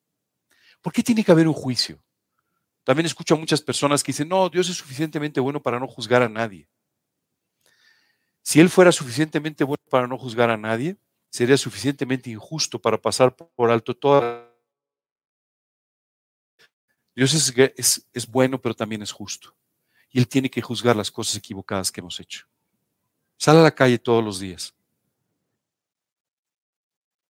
¿Por 0.81 0.93
qué 0.93 1.03
tiene 1.03 1.25
que 1.25 1.33
haber 1.33 1.47
un 1.47 1.55
juicio? 1.55 2.03
También 2.85 3.07
escucho 3.07 3.35
a 3.35 3.39
muchas 3.39 3.61
personas 3.61 4.03
que 4.03 4.13
dicen, 4.13 4.29
no, 4.29 4.49
Dios 4.49 4.69
es 4.69 4.77
suficientemente 4.77 5.41
bueno 5.41 5.63
para 5.63 5.79
no 5.79 5.87
juzgar 5.87 6.23
a 6.23 6.29
nadie. 6.29 6.69
Si 8.43 8.59
Él 8.59 8.69
fuera 8.69 8.91
suficientemente 8.91 9.63
bueno 9.63 9.83
para 9.89 10.09
no 10.09 10.19
juzgar 10.19 10.51
a 10.51 10.57
nadie, 10.57 10.97
sería 11.31 11.57
suficientemente 11.57 12.29
injusto 12.31 12.81
para 12.81 13.01
pasar 13.01 13.35
por 13.35 13.71
alto 13.71 13.95
toda... 13.95 14.51
Dios 17.15 17.35
es, 17.35 18.07
es, 18.13 18.27
bueno, 18.27 18.61
pero 18.61 18.75
también 18.75 19.03
es 19.03 19.13
justo. 19.13 19.55
Y 20.11 20.19
Él 20.19 20.27
tiene 20.27 20.51
que 20.51 20.63
juzgar 20.63 20.97
las 20.97 21.11
cosas 21.11 21.37
equivocadas 21.37 21.93
que 21.93 22.01
hemos 22.01 22.19
hecho. 22.19 22.47
Sal 23.37 23.59
a 23.59 23.63
la 23.63 23.75
calle 23.75 23.99
todos 23.99 24.25
los 24.25 24.41
días. 24.41 24.75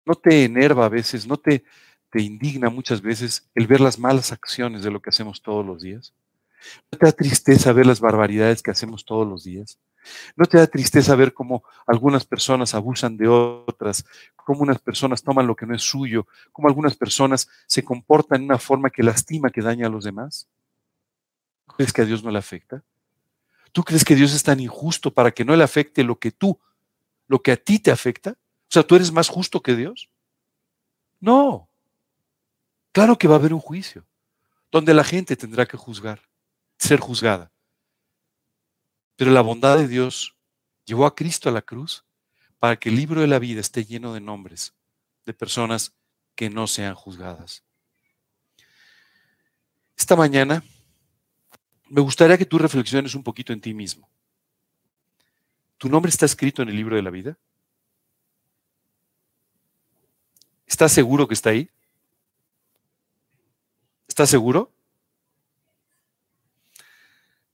No 0.04 0.14
te 0.14 0.44
enerva 0.44 0.86
a 0.86 0.88
veces, 0.88 1.26
no 1.26 1.36
te, 1.36 1.64
te 2.10 2.22
indigna 2.22 2.70
muchas 2.70 3.02
veces 3.02 3.48
el 3.54 3.66
ver 3.66 3.80
las 3.80 3.98
malas 3.98 4.32
acciones 4.32 4.82
de 4.82 4.90
lo 4.90 5.00
que 5.00 5.10
hacemos 5.10 5.42
todos 5.42 5.64
los 5.64 5.82
días. 5.82 6.14
No 6.90 6.98
te 6.98 7.06
da 7.06 7.12
tristeza 7.12 7.72
ver 7.72 7.86
las 7.86 8.00
barbaridades 8.00 8.62
que 8.62 8.70
hacemos 8.70 9.04
todos 9.04 9.26
los 9.26 9.44
días. 9.44 9.78
¿No 10.36 10.46
te 10.46 10.58
da 10.58 10.66
tristeza 10.66 11.14
ver 11.14 11.34
cómo 11.34 11.62
algunas 11.86 12.24
personas 12.24 12.74
abusan 12.74 13.16
de 13.16 13.28
otras, 13.28 14.04
cómo 14.36 14.62
unas 14.62 14.78
personas 14.78 15.22
toman 15.22 15.46
lo 15.46 15.54
que 15.54 15.66
no 15.66 15.74
es 15.74 15.82
suyo, 15.82 16.26
cómo 16.52 16.68
algunas 16.68 16.96
personas 16.96 17.48
se 17.66 17.84
comportan 17.84 18.40
de 18.40 18.46
una 18.46 18.58
forma 18.58 18.90
que 18.90 19.02
lastima, 19.02 19.50
que 19.50 19.60
daña 19.60 19.86
a 19.86 19.90
los 19.90 20.04
demás? 20.04 20.48
¿Crees 21.76 21.92
que 21.92 22.02
a 22.02 22.04
Dios 22.06 22.24
no 22.24 22.30
le 22.30 22.38
afecta? 22.38 22.82
¿Tú 23.72 23.84
crees 23.84 24.04
que 24.04 24.14
Dios 24.14 24.34
es 24.34 24.42
tan 24.42 24.60
injusto 24.60 25.12
para 25.12 25.30
que 25.30 25.44
no 25.44 25.54
le 25.54 25.64
afecte 25.64 26.02
lo 26.02 26.18
que 26.18 26.32
tú, 26.32 26.58
lo 27.26 27.42
que 27.42 27.52
a 27.52 27.56
ti 27.56 27.78
te 27.78 27.90
afecta? 27.90 28.30
O 28.30 28.70
sea, 28.70 28.82
¿tú 28.82 28.96
eres 28.96 29.12
más 29.12 29.28
justo 29.28 29.62
que 29.62 29.76
Dios? 29.76 30.08
No. 31.20 31.67
Claro 32.92 33.16
que 33.16 33.28
va 33.28 33.34
a 33.34 33.38
haber 33.38 33.54
un 33.54 33.60
juicio, 33.60 34.06
donde 34.70 34.94
la 34.94 35.04
gente 35.04 35.36
tendrá 35.36 35.66
que 35.66 35.76
juzgar, 35.76 36.22
ser 36.78 37.00
juzgada. 37.00 37.52
Pero 39.16 39.30
la 39.30 39.40
bondad 39.40 39.76
de 39.76 39.88
Dios 39.88 40.36
llevó 40.84 41.06
a 41.06 41.14
Cristo 41.14 41.48
a 41.48 41.52
la 41.52 41.62
cruz 41.62 42.04
para 42.58 42.76
que 42.76 42.88
el 42.88 42.96
libro 42.96 43.20
de 43.20 43.26
la 43.26 43.38
vida 43.38 43.60
esté 43.60 43.84
lleno 43.84 44.14
de 44.14 44.20
nombres 44.20 44.74
de 45.26 45.34
personas 45.34 45.92
que 46.34 46.50
no 46.50 46.66
sean 46.66 46.94
juzgadas. 46.94 47.64
Esta 49.96 50.16
mañana 50.16 50.62
me 51.88 52.00
gustaría 52.00 52.38
que 52.38 52.46
tú 52.46 52.58
reflexiones 52.58 53.14
un 53.14 53.22
poquito 53.22 53.52
en 53.52 53.60
ti 53.60 53.74
mismo. 53.74 54.08
¿Tu 55.78 55.88
nombre 55.88 56.10
está 56.10 56.26
escrito 56.26 56.62
en 56.62 56.68
el 56.68 56.76
libro 56.76 56.96
de 56.96 57.02
la 57.02 57.10
vida? 57.10 57.38
¿Estás 60.66 60.92
seguro 60.92 61.26
que 61.26 61.34
está 61.34 61.50
ahí? 61.50 61.70
¿Estás 64.18 64.30
seguro? 64.30 64.72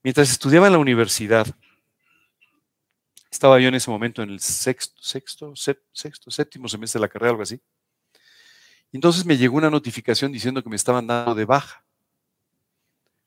Mientras 0.03 0.31
estudiaba 0.31 0.67
en 0.67 0.73
la 0.73 0.79
universidad, 0.79 1.47
estaba 3.31 3.61
yo 3.61 3.69
en 3.69 3.75
ese 3.75 3.91
momento 3.91 4.23
en 4.23 4.31
el 4.31 4.41
sexto, 4.41 5.03
sexto, 5.03 5.53
sexto, 5.55 6.31
séptimo 6.31 6.67
semestre 6.67 6.99
de 6.99 7.03
la 7.03 7.11
carrera, 7.11 7.33
algo 7.33 7.43
así. 7.43 7.61
entonces 8.93 9.27
me 9.27 9.37
llegó 9.37 9.59
una 9.59 9.69
notificación 9.69 10.33
diciendo 10.33 10.63
que 10.63 10.71
me 10.71 10.77
estaban 10.77 11.07
dando 11.07 11.35
de 11.35 11.45
baja, 11.45 11.85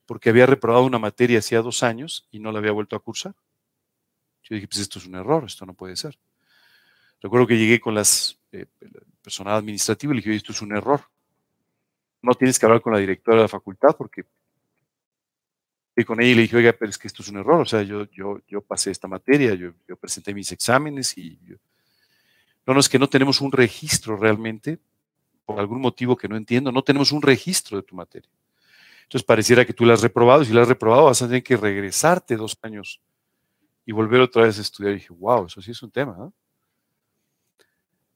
porque 0.07 0.31
había 0.31 0.47
reprobado 0.47 0.85
una 0.85 0.97
materia 0.97 1.37
hacía 1.37 1.61
dos 1.61 1.83
años 1.83 2.27
y 2.31 2.39
no 2.39 2.51
la 2.51 2.57
había 2.57 2.71
vuelto 2.71 2.95
a 2.95 3.03
cursar. 3.03 3.35
Yo 4.41 4.55
dije, 4.55 4.67
pues 4.67 4.79
esto 4.79 4.97
es 4.97 5.05
un 5.05 5.13
error, 5.13 5.43
esto 5.45 5.63
no 5.67 5.75
puede 5.75 5.95
ser. 5.95 6.17
Recuerdo 7.21 7.45
que 7.45 7.59
llegué 7.59 7.79
con 7.79 7.93
las 7.93 8.39
eh, 8.51 8.65
personal 9.21 9.57
administrativo 9.57 10.13
y 10.13 10.15
le 10.15 10.21
dije, 10.23 10.35
esto 10.35 10.53
es 10.53 10.61
un 10.63 10.75
error. 10.75 11.07
No 12.21 12.33
tienes 12.33 12.57
que 12.57 12.65
hablar 12.65 12.81
con 12.81 12.93
la 12.93 12.99
directora 12.99 13.37
de 13.37 13.43
la 13.43 13.47
facultad 13.47 13.95
porque 13.97 14.25
y 15.99 16.05
con 16.05 16.21
ella 16.21 16.35
le 16.35 16.41
dije, 16.43 16.55
oiga, 16.55 16.73
pero 16.73 16.91
es 16.91 16.97
que 16.99 17.07
esto 17.07 17.23
es 17.23 17.29
un 17.29 17.37
error, 17.37 17.59
o 17.59 17.65
sea, 17.65 17.81
yo, 17.81 18.05
yo, 18.11 18.39
yo 18.47 18.61
pasé 18.61 18.91
esta 18.91 19.07
materia, 19.07 19.55
yo, 19.55 19.71
yo 19.87 19.95
presenté 19.95 20.31
mis 20.31 20.51
exámenes 20.51 21.17
y 21.17 21.39
no, 22.67 22.75
no, 22.75 22.79
es 22.79 22.87
que 22.87 22.99
no 22.99 23.09
tenemos 23.09 23.41
un 23.41 23.51
registro 23.51 24.15
realmente, 24.15 24.77
por 25.43 25.59
algún 25.59 25.81
motivo 25.81 26.15
que 26.15 26.27
no 26.27 26.37
entiendo, 26.37 26.71
no 26.71 26.83
tenemos 26.83 27.11
un 27.11 27.23
registro 27.23 27.77
de 27.77 27.83
tu 27.83 27.95
materia. 27.95 28.29
Entonces 29.03 29.25
pareciera 29.25 29.65
que 29.65 29.73
tú 29.73 29.85
la 29.85 29.95
has 29.95 30.01
reprobado, 30.01 30.43
y 30.43 30.45
si 30.45 30.53
la 30.53 30.61
has 30.61 30.67
reprobado 30.67 31.05
vas 31.05 31.21
a 31.23 31.27
tener 31.27 31.41
que 31.41 31.57
regresarte 31.57 32.35
dos 32.35 32.55
años 32.61 33.01
y 33.83 33.91
volver 33.91 34.21
otra 34.21 34.43
vez 34.43 34.59
a 34.59 34.61
estudiar. 34.61 34.91
Y 34.91 34.97
dije, 34.97 35.13
wow, 35.13 35.47
eso 35.47 35.61
sí 35.63 35.71
es 35.71 35.81
un 35.81 35.89
tema. 35.89 36.31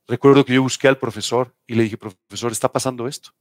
Recuerdo 0.07 0.45
que 0.45 0.53
yo 0.53 0.61
busqué 0.61 0.87
al 0.87 0.99
profesor 0.99 1.55
y 1.65 1.73
le 1.73 1.83
dije, 1.83 1.97
profesor, 1.97 2.51
está 2.51 2.71
pasando 2.71 3.07
esto. 3.07 3.31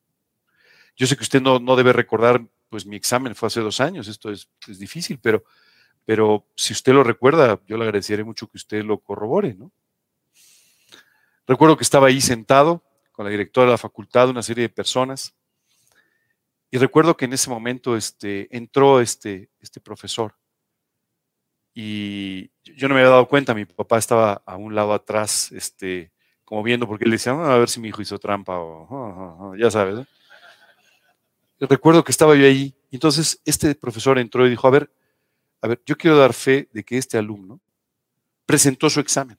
Yo 0.96 1.06
sé 1.06 1.16
que 1.16 1.22
usted 1.22 1.40
no, 1.40 1.58
no 1.58 1.76
debe 1.76 1.92
recordar 1.92 2.42
pues 2.70 2.86
mi 2.86 2.96
examen 2.96 3.34
fue 3.34 3.48
hace 3.48 3.60
dos 3.60 3.80
años, 3.80 4.08
esto 4.08 4.30
es, 4.30 4.48
difícil, 4.78 5.18
pero, 5.20 5.44
pero 6.06 6.46
si 6.54 6.72
usted 6.72 6.92
lo 6.92 7.02
recuerda, 7.02 7.60
yo 7.66 7.76
le 7.76 7.84
agradecería 7.84 8.24
mucho 8.24 8.46
que 8.46 8.56
usted 8.56 8.84
lo 8.84 9.00
corrobore, 9.00 9.54
¿no? 9.54 9.72
Recuerdo 11.46 11.76
que 11.76 11.82
estaba 11.82 12.06
ahí 12.06 12.20
sentado 12.20 12.84
con 13.10 13.24
la 13.24 13.30
directora 13.30 13.66
de 13.66 13.72
la 13.72 13.78
facultad, 13.78 14.30
una 14.30 14.42
serie 14.42 14.62
de 14.62 14.68
personas, 14.68 15.34
y 16.70 16.78
recuerdo 16.78 17.16
que 17.16 17.24
en 17.24 17.32
ese 17.32 17.50
momento 17.50 17.96
este, 17.96 18.46
entró 18.56 19.00
este, 19.00 19.50
este 19.58 19.80
profesor 19.80 20.36
y 21.74 22.50
yo 22.62 22.86
no 22.88 22.94
me 22.94 23.00
había 23.00 23.10
dado 23.10 23.26
cuenta, 23.26 23.54
mi 23.54 23.64
papá 23.64 23.98
estaba 23.98 24.42
a 24.46 24.56
un 24.56 24.76
lado 24.76 24.92
atrás, 24.92 25.50
este, 25.50 26.12
como 26.44 26.62
viendo, 26.62 26.86
porque 26.86 27.04
él 27.04 27.10
decía, 27.10 27.32
ah, 27.32 27.54
a 27.54 27.58
ver 27.58 27.68
si 27.68 27.80
mi 27.80 27.88
hijo 27.88 28.00
hizo 28.00 28.18
trampa 28.20 28.58
o, 28.58 29.56
ya 29.56 29.70
sabes. 29.72 29.96
¿no? 29.96 30.06
Recuerdo 31.60 32.04
que 32.04 32.12
estaba 32.12 32.34
yo 32.34 32.46
ahí, 32.46 32.74
y 32.90 32.96
entonces 32.96 33.40
este 33.44 33.74
profesor 33.74 34.18
entró 34.18 34.46
y 34.46 34.50
dijo, 34.50 34.66
a 34.66 34.70
ver, 34.70 34.90
a 35.62 35.68
ver, 35.68 35.82
yo 35.84 35.96
quiero 35.96 36.16
dar 36.16 36.32
fe 36.32 36.68
de 36.72 36.84
que 36.84 36.96
este 36.96 37.18
alumno 37.18 37.60
presentó 38.46 38.88
su 38.88 39.00
examen. 39.00 39.38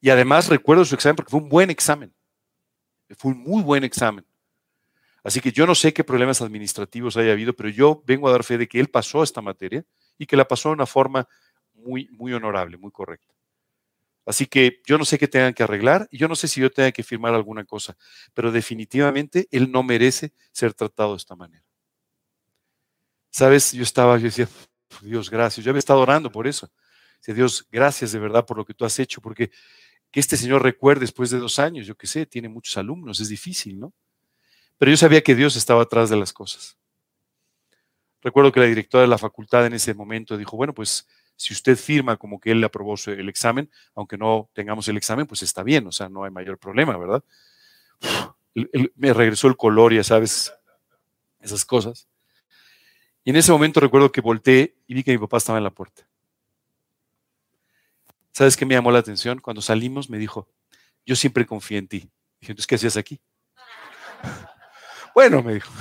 Y 0.00 0.10
además 0.10 0.48
recuerdo 0.48 0.84
su 0.84 0.94
examen 0.94 1.16
porque 1.16 1.30
fue 1.30 1.40
un 1.40 1.48
buen 1.48 1.70
examen. 1.70 2.14
Fue 3.16 3.32
un 3.32 3.38
muy 3.38 3.62
buen 3.62 3.84
examen. 3.84 4.24
Así 5.22 5.40
que 5.40 5.50
yo 5.50 5.66
no 5.66 5.74
sé 5.74 5.92
qué 5.92 6.04
problemas 6.04 6.40
administrativos 6.40 7.16
haya 7.16 7.32
habido, 7.32 7.52
pero 7.52 7.68
yo 7.68 8.02
vengo 8.06 8.28
a 8.28 8.32
dar 8.32 8.44
fe 8.44 8.58
de 8.58 8.68
que 8.68 8.78
él 8.78 8.88
pasó 8.88 9.24
esta 9.24 9.40
materia 9.40 9.84
y 10.16 10.26
que 10.26 10.36
la 10.36 10.46
pasó 10.46 10.68
de 10.68 10.74
una 10.74 10.86
forma 10.86 11.28
muy, 11.74 12.08
muy 12.12 12.32
honorable, 12.32 12.76
muy 12.76 12.92
correcta. 12.92 13.34
Así 14.26 14.46
que 14.46 14.82
yo 14.84 14.98
no 14.98 15.04
sé 15.04 15.18
qué 15.18 15.28
tengan 15.28 15.54
que 15.54 15.62
arreglar 15.62 16.08
y 16.10 16.18
yo 16.18 16.26
no 16.26 16.34
sé 16.34 16.48
si 16.48 16.60
yo 16.60 16.70
tenga 16.70 16.90
que 16.90 17.04
firmar 17.04 17.32
alguna 17.32 17.64
cosa, 17.64 17.96
pero 18.34 18.50
definitivamente 18.50 19.46
él 19.52 19.70
no 19.70 19.84
merece 19.84 20.32
ser 20.50 20.74
tratado 20.74 21.12
de 21.12 21.18
esta 21.18 21.36
manera. 21.36 21.64
Sabes, 23.30 23.72
yo 23.72 23.84
estaba, 23.84 24.18
yo 24.18 24.24
decía, 24.24 24.48
Dios, 25.00 25.30
gracias. 25.30 25.64
Yo 25.64 25.70
había 25.70 25.78
estado 25.78 26.00
orando 26.00 26.30
por 26.32 26.46
eso. 26.48 26.70
Decía, 27.18 27.34
Dios, 27.34 27.66
gracias 27.70 28.12
de 28.12 28.18
verdad 28.18 28.44
por 28.44 28.56
lo 28.56 28.64
que 28.64 28.74
tú 28.74 28.84
has 28.84 28.98
hecho, 28.98 29.20
porque 29.20 29.50
que 30.10 30.20
este 30.20 30.36
señor 30.36 30.62
recuerde 30.62 31.02
después 31.02 31.30
de 31.30 31.38
dos 31.38 31.58
años, 31.58 31.86
yo 31.86 31.96
qué 31.96 32.06
sé, 32.06 32.26
tiene 32.26 32.48
muchos 32.48 32.76
alumnos, 32.76 33.20
es 33.20 33.28
difícil, 33.28 33.78
¿no? 33.78 33.92
Pero 34.78 34.90
yo 34.90 34.96
sabía 34.96 35.22
que 35.22 35.34
Dios 35.34 35.56
estaba 35.56 35.82
atrás 35.82 36.10
de 36.10 36.16
las 36.16 36.32
cosas. 36.32 36.76
Recuerdo 38.22 38.50
que 38.50 38.60
la 38.60 38.66
directora 38.66 39.02
de 39.02 39.08
la 39.08 39.18
facultad 39.18 39.66
en 39.66 39.74
ese 39.74 39.94
momento 39.94 40.36
dijo, 40.36 40.56
bueno, 40.56 40.74
pues 40.74 41.06
si 41.36 41.52
usted 41.52 41.76
firma 41.76 42.16
como 42.16 42.40
que 42.40 42.50
él 42.50 42.60
le 42.60 42.66
aprobó 42.66 42.94
el 43.06 43.28
examen, 43.28 43.70
aunque 43.94 44.16
no 44.16 44.48
tengamos 44.54 44.88
el 44.88 44.96
examen, 44.96 45.26
pues 45.26 45.42
está 45.42 45.62
bien, 45.62 45.86
o 45.86 45.92
sea, 45.92 46.08
no 46.08 46.24
hay 46.24 46.30
mayor 46.30 46.58
problema, 46.58 46.96
¿verdad? 46.96 47.22
me 48.94 49.12
regresó 49.12 49.48
el 49.48 49.56
color, 49.56 49.92
ya 49.92 50.02
sabes, 50.02 50.52
esas 51.40 51.64
cosas. 51.64 52.08
Y 53.22 53.30
en 53.30 53.36
ese 53.36 53.52
momento 53.52 53.80
recuerdo 53.80 54.10
que 54.10 54.20
volteé 54.20 54.76
y 54.86 54.94
vi 54.94 55.02
que 55.02 55.12
mi 55.12 55.18
papá 55.18 55.36
estaba 55.36 55.58
en 55.58 55.64
la 55.64 55.70
puerta. 55.70 56.08
¿Sabes 58.32 58.56
qué 58.56 58.64
me 58.64 58.74
llamó 58.74 58.90
la 58.90 58.98
atención? 58.98 59.40
Cuando 59.40 59.60
salimos 59.60 60.08
me 60.08 60.18
dijo, 60.18 60.48
yo 61.04 61.16
siempre 61.16 61.44
confié 61.46 61.78
en 61.78 61.88
ti. 61.88 61.98
Dije, 62.40 62.52
entonces, 62.52 62.66
¿qué 62.66 62.74
hacías 62.76 62.96
aquí? 62.96 63.20
bueno, 65.14 65.42
me 65.42 65.54
dijo. 65.54 65.72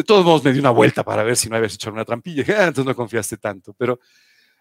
De 0.00 0.04
todos 0.04 0.24
modos 0.24 0.42
me 0.42 0.50
di 0.50 0.58
una 0.58 0.70
vuelta 0.70 1.04
para 1.04 1.22
ver 1.22 1.36
si 1.36 1.50
no 1.50 1.56
habías 1.56 1.74
hecho 1.74 1.92
una 1.92 2.06
trampilla. 2.06 2.42
Ah, 2.56 2.68
entonces 2.68 2.86
no 2.86 2.96
confiaste 2.96 3.36
tanto. 3.36 3.74
Pero, 3.74 4.00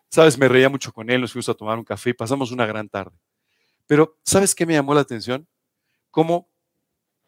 ¿sabes? 0.10 0.38
Me 0.38 0.50
reía 0.50 0.68
mucho 0.68 0.92
con 0.92 1.10
él, 1.10 1.22
nos 1.22 1.32
fuimos 1.32 1.48
a 1.48 1.54
tomar 1.54 1.78
un 1.78 1.86
café 1.86 2.10
y 2.10 2.14
pasamos 2.14 2.52
una 2.52 2.66
gran 2.66 2.90
tarde. 2.90 3.18
Pero, 3.88 4.18
¿sabes 4.22 4.54
qué 4.54 4.66
me 4.66 4.74
llamó 4.74 4.94
la 4.94 5.00
atención? 5.00 5.48
Cómo, 6.12 6.50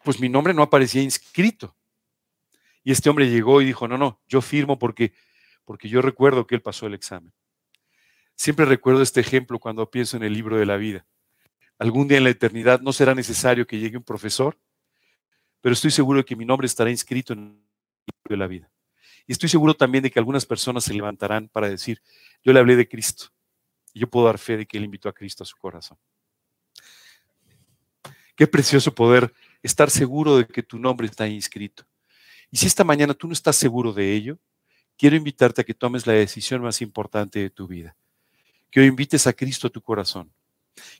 pues 0.04 0.20
mi 0.20 0.28
nombre 0.28 0.52
no 0.52 0.60
aparecía 0.60 1.00
inscrito. 1.00 1.74
Y 2.84 2.92
este 2.92 3.08
hombre 3.08 3.30
llegó 3.30 3.62
y 3.62 3.64
dijo, 3.64 3.88
no, 3.88 3.96
no, 3.96 4.20
yo 4.28 4.42
firmo 4.42 4.78
porque, 4.78 5.14
porque 5.64 5.88
yo 5.88 6.02
recuerdo 6.02 6.46
que 6.46 6.54
él 6.54 6.60
pasó 6.60 6.86
el 6.86 6.92
examen. 6.92 7.32
Siempre 8.34 8.66
recuerdo 8.66 9.00
este 9.00 9.20
ejemplo 9.20 9.58
cuando 9.58 9.90
pienso 9.90 10.18
en 10.18 10.22
el 10.22 10.34
libro 10.34 10.58
de 10.58 10.66
la 10.66 10.76
vida. 10.76 11.06
Algún 11.78 12.08
día 12.08 12.18
en 12.18 12.24
la 12.24 12.30
eternidad 12.30 12.82
no 12.82 12.92
será 12.92 13.14
necesario 13.14 13.66
que 13.66 13.78
llegue 13.78 13.96
un 13.96 14.04
profesor, 14.04 14.58
pero 15.62 15.72
estoy 15.72 15.90
seguro 15.90 16.18
de 16.18 16.26
que 16.26 16.36
mi 16.36 16.44
nombre 16.44 16.66
estará 16.66 16.90
inscrito 16.90 17.32
en 17.32 17.71
de 18.28 18.36
la 18.36 18.46
vida. 18.46 18.70
Y 19.26 19.32
estoy 19.32 19.48
seguro 19.48 19.74
también 19.74 20.02
de 20.02 20.10
que 20.10 20.18
algunas 20.18 20.46
personas 20.46 20.84
se 20.84 20.94
levantarán 20.94 21.48
para 21.48 21.68
decir, 21.68 22.02
yo 22.42 22.52
le 22.52 22.58
hablé 22.58 22.76
de 22.76 22.88
Cristo 22.88 23.26
y 23.94 24.00
yo 24.00 24.08
puedo 24.08 24.26
dar 24.26 24.38
fe 24.38 24.56
de 24.56 24.66
que 24.66 24.78
él 24.78 24.84
invitó 24.84 25.08
a 25.08 25.12
Cristo 25.12 25.44
a 25.44 25.46
su 25.46 25.56
corazón. 25.56 25.98
Qué 28.34 28.46
precioso 28.46 28.94
poder 28.94 29.32
estar 29.62 29.90
seguro 29.90 30.38
de 30.38 30.46
que 30.46 30.62
tu 30.62 30.78
nombre 30.78 31.06
está 31.06 31.28
inscrito. 31.28 31.84
Y 32.50 32.56
si 32.56 32.66
esta 32.66 32.84
mañana 32.84 33.14
tú 33.14 33.26
no 33.26 33.32
estás 33.32 33.56
seguro 33.56 33.92
de 33.92 34.12
ello, 34.12 34.38
quiero 34.96 35.16
invitarte 35.16 35.60
a 35.60 35.64
que 35.64 35.74
tomes 35.74 36.06
la 36.06 36.14
decisión 36.14 36.62
más 36.62 36.80
importante 36.82 37.38
de 37.38 37.50
tu 37.50 37.66
vida. 37.66 37.94
Que 38.70 38.80
hoy 38.80 38.86
invites 38.86 39.26
a 39.26 39.32
Cristo 39.32 39.66
a 39.66 39.70
tu 39.70 39.80
corazón. 39.80 40.32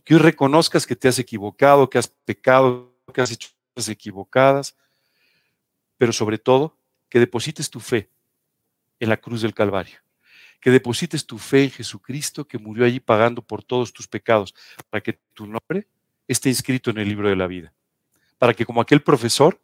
Que 0.05 0.15
hoy 0.15 0.21
reconozcas 0.21 0.87
que 0.87 0.95
te 0.95 1.09
has 1.09 1.19
equivocado, 1.19 1.89
que 1.89 1.99
has 1.99 2.09
pecado, 2.09 2.95
que 3.13 3.21
has 3.21 3.31
hecho 3.31 3.49
cosas 3.75 3.89
equivocadas, 3.89 4.77
pero 5.97 6.13
sobre 6.13 6.39
todo 6.39 6.77
que 7.13 7.21
deposites 7.21 7.69
tu 7.69 7.79
fe 7.79 8.09
en 8.99 9.11
la 9.11 9.19
cruz 9.19 9.43
del 9.43 9.53
Calvario. 9.53 9.99
Que 10.63 10.71
deposites 10.71 11.27
tu 11.27 11.37
fe 11.37 11.65
en 11.65 11.71
Jesucristo 11.71 12.49
que 12.49 12.57
murió 12.57 12.87
allí 12.87 13.01
pagando 13.01 13.43
por 13.43 13.63
todos 13.63 13.93
tus 13.93 14.09
pecados, 14.09 14.55
para 14.89 15.03
que 15.03 15.21
tu 15.35 15.47
nombre 15.47 15.87
esté 16.27 16.49
inscrito 16.49 16.89
en 16.89 16.97
el 16.97 17.11
libro 17.11 17.29
de 17.29 17.37
la 17.37 17.47
vida. 17.47 17.75
Para 18.39 18.55
que 18.55 18.65
como 18.65 18.81
aquel 18.81 19.03
profesor 19.03 19.61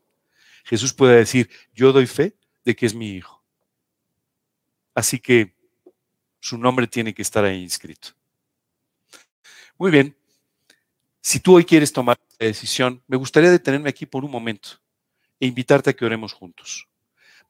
Jesús 0.62 0.92
puede 0.92 1.16
decir, 1.16 1.48
yo 1.72 1.90
doy 1.90 2.06
fe 2.06 2.36
de 2.66 2.76
que 2.76 2.84
es 2.84 2.94
mi 2.94 3.12
hijo. 3.12 3.42
Así 4.94 5.18
que 5.18 5.54
su 6.40 6.58
nombre 6.58 6.86
tiene 6.86 7.14
que 7.14 7.22
estar 7.22 7.46
ahí 7.46 7.62
inscrito. 7.62 8.10
Muy 9.78 9.90
bien. 9.90 10.14
Si 11.22 11.40
tú 11.40 11.56
hoy 11.56 11.64
quieres 11.64 11.94
tomar 11.94 12.18
la 12.38 12.46
decisión, 12.46 13.02
me 13.06 13.16
gustaría 13.16 13.50
detenerme 13.50 13.88
aquí 13.88 14.04
por 14.04 14.22
un 14.22 14.30
momento 14.30 14.82
e 15.40 15.46
invitarte 15.46 15.88
a 15.88 15.92
que 15.94 16.04
oremos 16.04 16.34
juntos. 16.34 16.86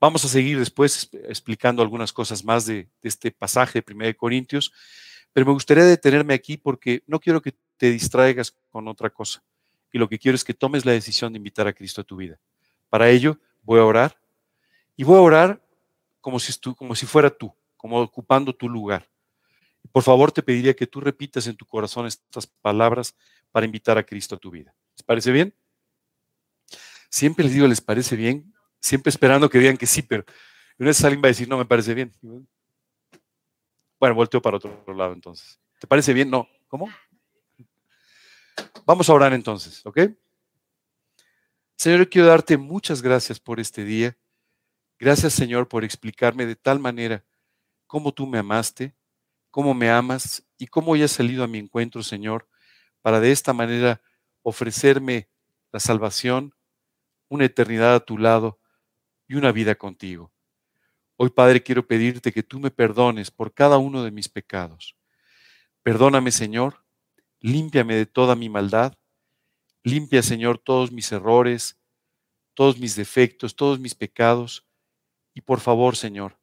Vamos 0.01 0.25
a 0.25 0.29
seguir 0.29 0.59
después 0.59 1.11
explicando 1.25 1.83
algunas 1.83 2.13
cosas 2.13 2.45
más 2.45 2.67
de, 2.67 2.89
este 3.03 3.33
pasaje 3.33 3.83
de 3.83 3.93
1 3.93 4.17
Corintios, 4.17 4.73
pero 5.33 5.45
me 5.47 5.53
gustaría 5.53 5.85
detenerme 5.85 6.35
aquí 6.35 6.57
porque 6.57 7.03
no 7.07 7.19
quiero 7.19 7.43
que 7.43 7.55
te 7.77 7.91
distraigas 7.91 8.55
con 8.71 8.87
otra 8.87 9.11
cosa. 9.11 9.43
Y 9.93 9.99
lo 9.99 10.09
que 10.09 10.19
quiero 10.19 10.37
es 10.37 10.45
que 10.45 10.55
tomes 10.55 10.85
la 10.85 10.93
decisión 10.93 11.33
de 11.33 11.39
invitar 11.39 11.67
a 11.67 11.73
Cristo 11.73 12.01
a 12.01 12.05
tu 12.05 12.17
vida. 12.17 12.39
Para 12.89 13.11
ello 13.11 13.39
voy 13.63 13.81
a 13.81 13.85
orar 13.85 14.21
y 14.97 15.03
voy 15.03 15.17
a 15.17 15.21
orar 15.21 15.63
como 16.21 16.39
si, 16.39 16.53
como 16.75 16.95
si 16.95 17.07
fuera 17.07 17.31
tú, 17.31 17.53
como 17.77 18.01
ocupando 18.01 18.55
tu 18.55 18.69
lugar. 18.69 19.09
Por 19.91 20.03
favor, 20.03 20.31
te 20.31 20.43
pediría 20.43 20.75
que 20.75 20.87
tú 20.87 21.01
repitas 21.01 21.47
en 21.47 21.57
tu 21.57 21.65
corazón 21.65 22.07
estas 22.07 22.47
palabras 22.47 23.17
para 23.51 23.67
invitar 23.67 23.99
a 23.99 24.05
Cristo 24.05 24.37
a 24.37 24.39
tu 24.39 24.51
vida. 24.51 24.75
¿Les 24.95 25.03
parece 25.03 25.33
bien? 25.33 25.55
Siempre 27.09 27.45
les 27.45 27.55
digo, 27.55 27.67
¿les 27.67 27.81
parece 27.81 28.15
bien? 28.15 28.53
Siempre 28.81 29.11
esperando 29.11 29.49
que 29.49 29.59
digan 29.59 29.76
que 29.76 29.87
sí, 29.87 30.03
pero 30.03 30.24
una 30.79 30.89
vez 30.89 31.03
alguien 31.05 31.22
va 31.22 31.26
a 31.26 31.31
decir, 31.31 31.49
no, 31.49 31.59
me 31.59 31.64
parece 31.64 31.95
bien. 31.95 32.12
Bueno, 33.99 34.14
volteo 34.14 34.41
para 34.41 34.59
otro 34.59 34.95
lado 34.95 35.12
entonces. 35.12 35.59
¿Te 35.81 35.87
parece 35.87 36.12
bien? 36.12 36.31
No. 36.31 36.49
¿Cómo? 36.68 36.89
Vamos 38.85 39.09
a 39.09 39.12
orar 39.12 39.33
entonces, 39.33 39.85
¿ok? 39.85 40.01
Señor, 41.76 42.09
quiero 42.09 42.29
darte 42.29 42.57
muchas 42.57 43.03
gracias 43.03 43.39
por 43.39 43.61
este 43.61 43.85
día. 43.85 44.16
Gracias, 44.99 45.33
Señor, 45.33 45.68
por 45.68 45.85
explicarme 45.85 46.47
de 46.47 46.57
tal 46.57 46.81
manera 46.81 47.24
cómo 47.87 48.12
tú 48.12 48.26
me 48.26 48.39
amaste, 48.39 48.95
cómo 49.51 49.74
me 49.74 49.91
amas 49.91 50.45
y 50.59 50.66
cómo 50.66 50.93
hoy 50.93 51.03
has 51.03 51.12
salido 51.12 51.45
a 51.45 51.49
mi 51.49 51.59
encuentro, 51.59 52.03
Señor, 52.03 52.49
para 53.01 53.20
de 53.20 53.31
esta 53.31 53.53
manera 53.53 54.01
ofrecerme 54.43 55.29
la 55.70 55.81
salvación, 55.81 56.55
una 57.29 57.45
eternidad 57.45 57.95
a 57.95 58.01
tu 58.01 58.18
lado 58.18 58.59
y 59.29 59.37
una 59.37 59.53
vida 59.53 59.76
contigo. 59.76 60.33
Hoy, 61.16 61.31
Padre, 61.31 61.62
quiero 61.62 61.87
pedirte 61.87 62.33
que 62.33 62.43
tú 62.43 62.59
me 62.59 62.70
perdones 62.70 63.31
por 63.31 63.53
cada 63.53 63.79
uno 63.79 64.03
de 64.03 64.11
mis 64.11 64.29
pecados. 64.29 64.97
Perdóname, 65.83 66.33
Señor, 66.33 66.85
límpiame 67.41 67.95
de 67.95 68.07
toda 68.07 68.35
mi 68.35 68.49
maldad 68.49 68.99
Limpia, 69.89 70.22
Señor, 70.22 70.59
todos 70.59 70.93
mis 70.93 71.11
errores, 71.12 71.79
todos 72.55 72.79
mis 72.79 72.97
defectos, 72.97 73.55
todos 73.57 73.79
mis 73.79 73.95
pecados. 73.95 74.66
Y 75.35 75.41
por 75.41 75.61
favor, 75.61 75.97
Señor, 75.97 76.39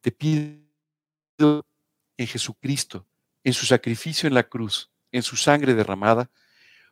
te 0.00 0.12
pido 0.12 1.64
en 2.16 2.26
Jesucristo, 2.26 3.06
en 3.42 3.52
su 3.54 3.66
sacrificio 3.66 4.26
en 4.26 4.34
la 4.34 4.48
cruz, 4.48 4.90
en 5.10 5.22
su 5.22 5.36
sangre 5.36 5.74
derramada, 5.74 6.30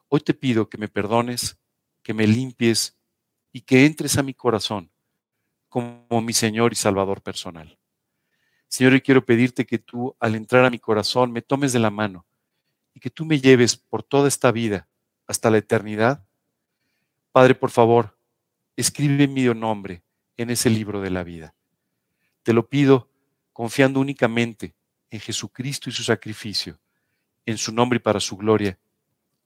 hoy 0.09 0.20
te 0.20 0.35
pido 0.35 0.68
que 0.68 0.78
me 0.78 0.89
perdones, 0.89 1.59
que 2.03 2.14
me 2.14 2.26
limpies 2.26 2.99
y 3.53 3.61
que 3.61 3.87
entres 3.87 4.18
a 4.18 4.22
mi 4.22 4.35
corazón 4.35 4.91
como 5.75 6.20
mi 6.22 6.33
Señor 6.33 6.72
y 6.72 6.77
Salvador 6.77 7.20
personal. 7.20 7.77
Señor, 8.68 8.95
y 8.95 9.01
quiero 9.01 9.25
pedirte 9.25 9.66
que 9.66 9.81
tú, 9.81 10.14
al 10.20 10.37
entrar 10.37 10.64
a 10.64 10.70
mi 10.70 10.79
corazón, 10.79 11.33
me 11.33 11.43
tomes 11.43 11.72
de 11.72 11.81
la 11.81 11.91
mano 11.91 12.25
y 12.95 13.01
que 13.01 13.11
tú 13.11 13.25
me 13.25 13.41
lleves 13.41 13.75
por 13.75 14.05
toda 14.05 14.29
esta 14.29 14.53
vida 14.53 14.87
hasta 15.27 15.51
la 15.51 15.59
eternidad. 15.59 16.25
Padre, 17.33 17.57
por 17.57 17.72
favor, 17.72 18.16
escribe 18.77 19.27
mi 19.27 19.43
nombre 19.53 20.05
en 20.37 20.51
ese 20.51 20.70
libro 20.70 21.01
de 21.01 21.11
la 21.11 21.25
vida. 21.25 21.57
Te 22.45 22.53
lo 22.53 22.68
pido 22.68 23.09
confiando 23.53 23.99
únicamente 23.99 24.77
en 25.11 25.18
Jesucristo 25.18 25.91
y 25.91 25.93
su 25.93 26.05
sacrificio, 26.05 26.79
en 27.47 27.59
su 27.59 27.72
nombre 27.72 27.97
y 27.97 28.01
para 28.01 28.20
su 28.20 28.37
gloria. 28.37 28.79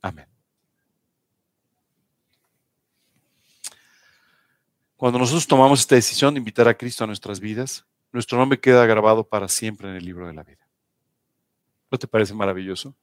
Amén. 0.02 0.37
Cuando 4.98 5.20
nosotros 5.20 5.46
tomamos 5.46 5.78
esta 5.78 5.94
decisión 5.94 6.34
de 6.34 6.38
invitar 6.38 6.66
a 6.66 6.76
Cristo 6.76 7.04
a 7.04 7.06
nuestras 7.06 7.38
vidas, 7.38 7.86
nuestro 8.10 8.36
nombre 8.36 8.58
queda 8.58 8.84
grabado 8.84 9.22
para 9.22 9.46
siempre 9.46 9.88
en 9.88 9.94
el 9.94 10.04
libro 10.04 10.26
de 10.26 10.34
la 10.34 10.42
vida. 10.42 10.66
¿No 11.88 11.96
te 11.98 12.08
parece 12.08 12.34
maravilloso? 12.34 12.96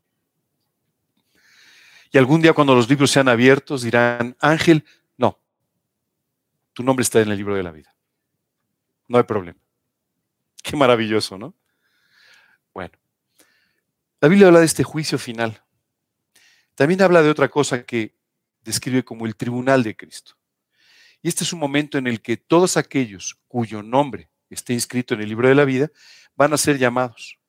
Y 2.12 2.18
algún 2.18 2.42
día 2.42 2.52
cuando 2.52 2.76
los 2.76 2.90
libros 2.90 3.12
sean 3.12 3.30
abiertos 3.30 3.82
dirán, 3.82 4.36
Ángel, 4.42 4.84
no, 5.16 5.40
tu 6.74 6.84
nombre 6.84 7.02
está 7.02 7.22
en 7.22 7.32
el 7.32 7.38
libro 7.38 7.56
de 7.56 7.64
la 7.64 7.72
vida. 7.72 7.96
No 9.08 9.18
hay 9.18 9.24
problema. 9.24 9.60
Qué 10.62 10.76
maravilloso, 10.76 11.38
¿no? 11.38 11.56
Bueno, 12.74 12.92
la 14.20 14.28
Biblia 14.28 14.48
habla 14.48 14.60
de 14.60 14.66
este 14.66 14.84
juicio 14.84 15.18
final. 15.18 15.64
También 16.76 17.02
habla 17.02 17.22
de 17.22 17.30
otra 17.30 17.48
cosa 17.48 17.84
que 17.84 18.18
describe 18.66 19.06
como 19.06 19.26
el 19.26 19.38
tribunal 19.38 19.82
de 19.82 19.96
Cristo. 19.96 20.36
Y 21.22 21.28
este 21.28 21.44
es 21.44 21.54
un 21.54 21.60
momento 21.60 21.98
en 21.98 22.08
el 22.08 22.22
que 22.22 22.38
todos 22.38 22.78
aquellos 22.78 23.40
cuyo 23.48 23.82
nombre 23.82 24.30
esté 24.50 24.74
inscrito 24.74 25.14
en 25.14 25.22
el 25.22 25.30
libro 25.30 25.48
de 25.48 25.56
la 25.56 25.66
vida 25.66 25.92
van 26.36 26.54
a 26.54 26.58
ser 26.58 26.78
llamados 26.78 27.40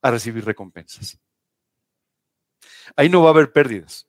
a 0.00 0.10
recibir 0.10 0.44
recompensas. 0.44 1.18
Ahí 2.96 3.08
no 3.08 3.22
va 3.22 3.28
a 3.28 3.32
haber 3.32 3.52
pérdidas. 3.52 4.08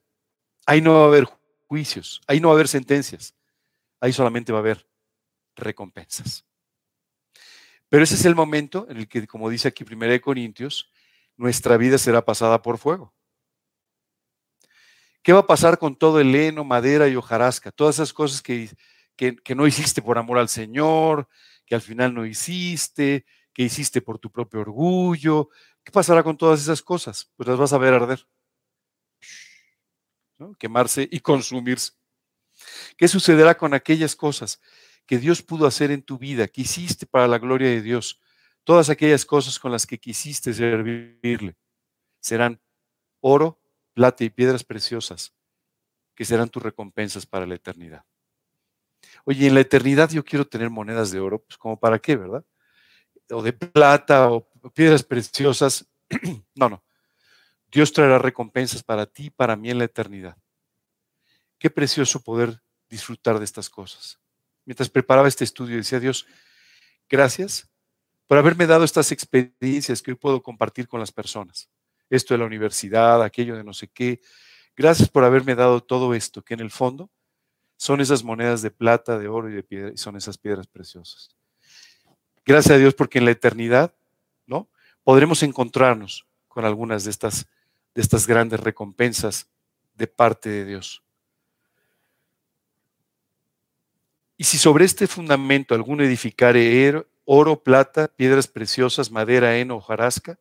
Ahí 0.66 0.82
no 0.82 0.94
va 0.94 1.04
a 1.04 1.08
haber 1.08 1.26
juicios. 1.68 2.22
Ahí 2.28 2.40
no 2.40 2.50
va 2.50 2.54
a 2.54 2.56
haber 2.56 2.68
sentencias. 2.68 3.36
Ahí 4.00 4.12
solamente 4.14 4.52
va 4.52 4.60
a 4.60 4.62
haber 4.62 4.88
recompensas. 5.56 6.46
Pero 7.90 8.04
ese 8.04 8.16
es 8.16 8.26
el 8.26 8.36
momento 8.36 8.88
en 8.90 8.98
el 8.98 9.08
que, 9.08 9.28
como 9.28 9.50
dice 9.50 9.68
aquí 9.68 9.84
1 9.84 10.20
Corintios, 10.22 10.92
nuestra 11.38 11.78
vida 11.78 11.98
será 11.98 12.26
pasada 12.26 12.62
por 12.62 12.78
fuego. 12.78 13.14
¿Qué 15.24 15.32
va 15.32 15.40
a 15.40 15.48
pasar 15.48 15.80
con 15.80 15.96
todo 15.96 16.20
el 16.20 16.36
heno, 16.36 16.66
madera 16.66 17.08
y 17.08 17.16
hojarasca? 17.16 17.72
Todas 17.72 17.96
esas 17.96 18.12
cosas 18.12 18.42
que, 18.42 18.70
que, 19.16 19.56
no 19.56 19.66
hiciste 19.66 20.02
por 20.02 20.18
amor 20.18 20.38
al 20.38 20.50
Señor, 20.50 21.30
que 21.66 21.76
al 21.76 21.82
final 21.82 22.14
no 22.14 22.26
hiciste, 22.26 23.26
que 23.54 23.64
hiciste 23.64 24.02
por 24.02 24.20
tu 24.20 24.30
propio 24.30 24.60
orgullo. 24.60 25.50
¿Qué 25.82 25.92
pasará 25.94 26.24
con 26.24 26.38
todas 26.38 26.62
esas 26.62 26.82
cosas? 26.82 27.32
Pues 27.38 27.48
las 27.48 27.58
vas 27.58 27.72
a 27.72 27.78
ver 27.78 27.94
arder, 27.94 28.28
quemarse 30.60 31.08
y 31.10 31.22
consumirse. 31.22 31.94
¿Qué 32.98 33.08
sucederá 33.08 33.56
con 33.56 33.74
aquellas 33.74 34.18
cosas 34.18 34.60
que 35.06 35.20
Dios 35.20 35.42
pudo 35.42 35.66
hacer 35.68 35.90
en 35.92 36.04
tu 36.04 36.18
vida, 36.18 36.50
que 36.50 36.62
hiciste 36.62 37.06
para 37.06 37.30
la 37.30 37.40
gloria 37.40 37.70
de 37.70 37.82
Dios? 37.82 38.20
Todas 38.66 38.90
aquellas 38.90 39.26
cosas 39.26 39.58
con 39.58 39.72
las 39.72 39.86
que 39.86 40.00
quisiste 40.00 40.54
servirle 40.54 41.56
serán 42.20 42.62
oro, 43.22 43.63
plata 43.94 44.24
y 44.24 44.30
piedras 44.30 44.64
preciosas, 44.64 45.34
que 46.16 46.26
serán 46.26 46.50
tus 46.50 46.64
recompensas 46.64 47.26
para 47.26 47.46
la 47.46 47.56
eternidad. 47.56 48.04
Oye, 49.26 49.48
en 49.48 49.54
la 49.54 49.62
eternidad 49.62 50.10
yo 50.10 50.24
quiero 50.24 50.46
tener 50.46 50.70
monedas 50.70 51.12
de 51.12 51.20
oro, 51.20 51.40
pues 51.40 51.58
como 51.58 51.80
para 51.80 52.00
qué, 52.00 52.16
¿verdad? 52.16 52.44
O 53.30 53.42
de 53.42 53.54
plata 53.54 54.32
o 54.32 54.48
piedras 54.74 55.04
preciosas. 55.04 55.88
no, 56.56 56.70
no. 56.70 56.84
Dios 57.72 57.92
traerá 57.92 58.20
recompensas 58.20 58.84
para 58.84 59.06
ti 59.06 59.26
y 59.26 59.30
para 59.30 59.56
mí 59.56 59.72
en 59.72 59.80
la 59.80 59.86
eternidad. 59.86 60.38
Qué 61.58 61.70
precioso 61.70 62.22
poder 62.22 62.62
disfrutar 62.90 63.40
de 63.40 63.46
estas 63.46 63.70
cosas. 63.70 64.20
Mientras 64.66 64.90
preparaba 64.90 65.28
este 65.28 65.44
estudio, 65.44 65.78
decía 65.78 66.00
Dios, 66.00 66.28
gracias 67.10 67.70
por 68.28 68.38
haberme 68.38 68.68
dado 68.68 68.84
estas 68.84 69.12
experiencias 69.12 70.02
que 70.02 70.12
hoy 70.12 70.16
puedo 70.16 70.42
compartir 70.42 70.88
con 70.88 71.00
las 71.00 71.12
personas. 71.12 71.70
Esto 72.10 72.34
de 72.34 72.40
la 72.40 72.46
universidad, 72.46 73.24
aquello 73.24 73.56
de 73.56 73.64
no 73.64 73.74
sé 73.74 73.88
qué. 73.88 74.22
Gracias 74.76 75.10
por 75.10 75.24
haberme 75.24 75.56
dado 75.56 75.82
todo 75.82 76.14
esto, 76.14 76.42
que 76.42 76.54
en 76.54 76.60
el 76.60 76.72
fondo 76.72 77.10
son 77.78 78.02
esas 78.02 78.24
monedas 78.24 78.62
de 78.62 78.72
plata, 78.72 79.18
de 79.20 79.28
oro 79.28 79.50
y 79.50 79.54
de 79.54 79.64
piedra, 79.64 79.92
y 79.94 79.98
son 79.98 80.16
esas 80.16 80.38
piedras 80.38 80.68
preciosas. 80.68 81.36
Gracias 82.46 82.76
a 82.76 82.78
Dios 82.78 82.94
porque 82.94 83.20
en 83.20 83.26
la 83.26 83.32
eternidad, 83.32 83.94
¿no? 84.46 84.70
Podremos 85.04 85.44
encontrarnos 85.44 86.26
con 86.48 86.66
algunas 86.66 87.04
de 87.04 87.12
estas, 87.12 87.48
de 87.96 88.02
estas 88.02 88.28
grandes 88.28 88.60
recompensas 88.60 89.48
de 89.96 90.08
parte 90.08 90.50
de 90.50 90.66
Dios. 90.66 91.04
Y 94.38 94.46
si 94.46 94.58
sobre 94.58 94.86
este 94.86 95.08
fundamento 95.08 95.76
alguno 95.76 96.04
edificare 96.04 97.06
oro, 97.26 97.64
plata, 97.64 98.10
piedras 98.10 98.48
preciosas, 98.48 99.12
madera, 99.12 99.58
heno, 99.58 99.78
hojarasca, 99.78 100.40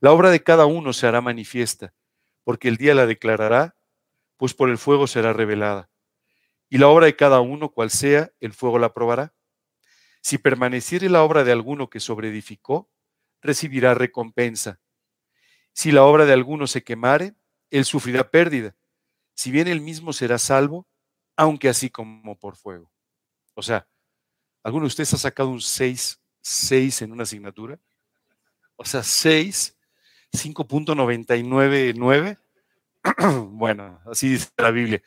la 0.00 0.12
obra 0.12 0.30
de 0.30 0.42
cada 0.42 0.66
uno 0.66 0.92
se 0.92 1.06
hará 1.06 1.20
manifiesta, 1.20 1.94
porque 2.44 2.68
el 2.68 2.76
día 2.76 2.94
la 2.94 3.06
declarará, 3.06 3.76
pues 4.36 4.54
por 4.54 4.70
el 4.70 4.78
fuego 4.78 5.06
será 5.06 5.32
revelada. 5.32 5.90
Y 6.68 6.78
la 6.78 6.88
obra 6.88 7.06
de 7.06 7.16
cada 7.16 7.40
uno, 7.40 7.70
cual 7.70 7.90
sea, 7.90 8.32
el 8.40 8.52
fuego 8.52 8.78
la 8.78 8.94
probará. 8.94 9.34
Si 10.22 10.38
permaneciere 10.38 11.08
la 11.08 11.22
obra 11.22 11.44
de 11.44 11.52
alguno 11.52 11.90
que 11.90 12.00
sobreedificó, 12.00 12.90
recibirá 13.42 13.94
recompensa. 13.94 14.80
Si 15.72 15.92
la 15.92 16.04
obra 16.04 16.26
de 16.26 16.32
alguno 16.32 16.66
se 16.66 16.82
quemare, 16.82 17.34
él 17.70 17.84
sufrirá 17.84 18.30
pérdida. 18.30 18.76
Si 19.34 19.50
bien 19.50 19.68
él 19.68 19.80
mismo 19.80 20.12
será 20.12 20.38
salvo, 20.38 20.86
aunque 21.36 21.68
así 21.68 21.90
como 21.90 22.38
por 22.38 22.56
fuego. 22.56 22.92
O 23.54 23.62
sea, 23.62 23.86
¿Alguno 24.62 24.84
de 24.84 24.88
ustedes 24.88 25.14
ha 25.14 25.18
sacado 25.18 25.48
un 25.48 25.60
6, 25.60 26.20
6 26.42 27.02
en 27.02 27.12
una 27.12 27.22
asignatura? 27.22 27.78
O 28.76 28.84
sea, 28.84 29.02
6, 29.02 29.76
5.999. 30.32 32.38
bueno, 33.50 34.00
así 34.06 34.30
dice 34.30 34.48
la 34.56 34.70
Biblia. 34.70 35.02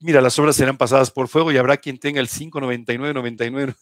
Mira, 0.00 0.20
las 0.20 0.38
obras 0.38 0.56
serán 0.56 0.76
pasadas 0.76 1.10
por 1.10 1.28
fuego 1.28 1.52
y 1.52 1.56
habrá 1.56 1.76
quien 1.76 1.98
tenga 1.98 2.20
el 2.20 2.28
5.9999. 2.28 3.76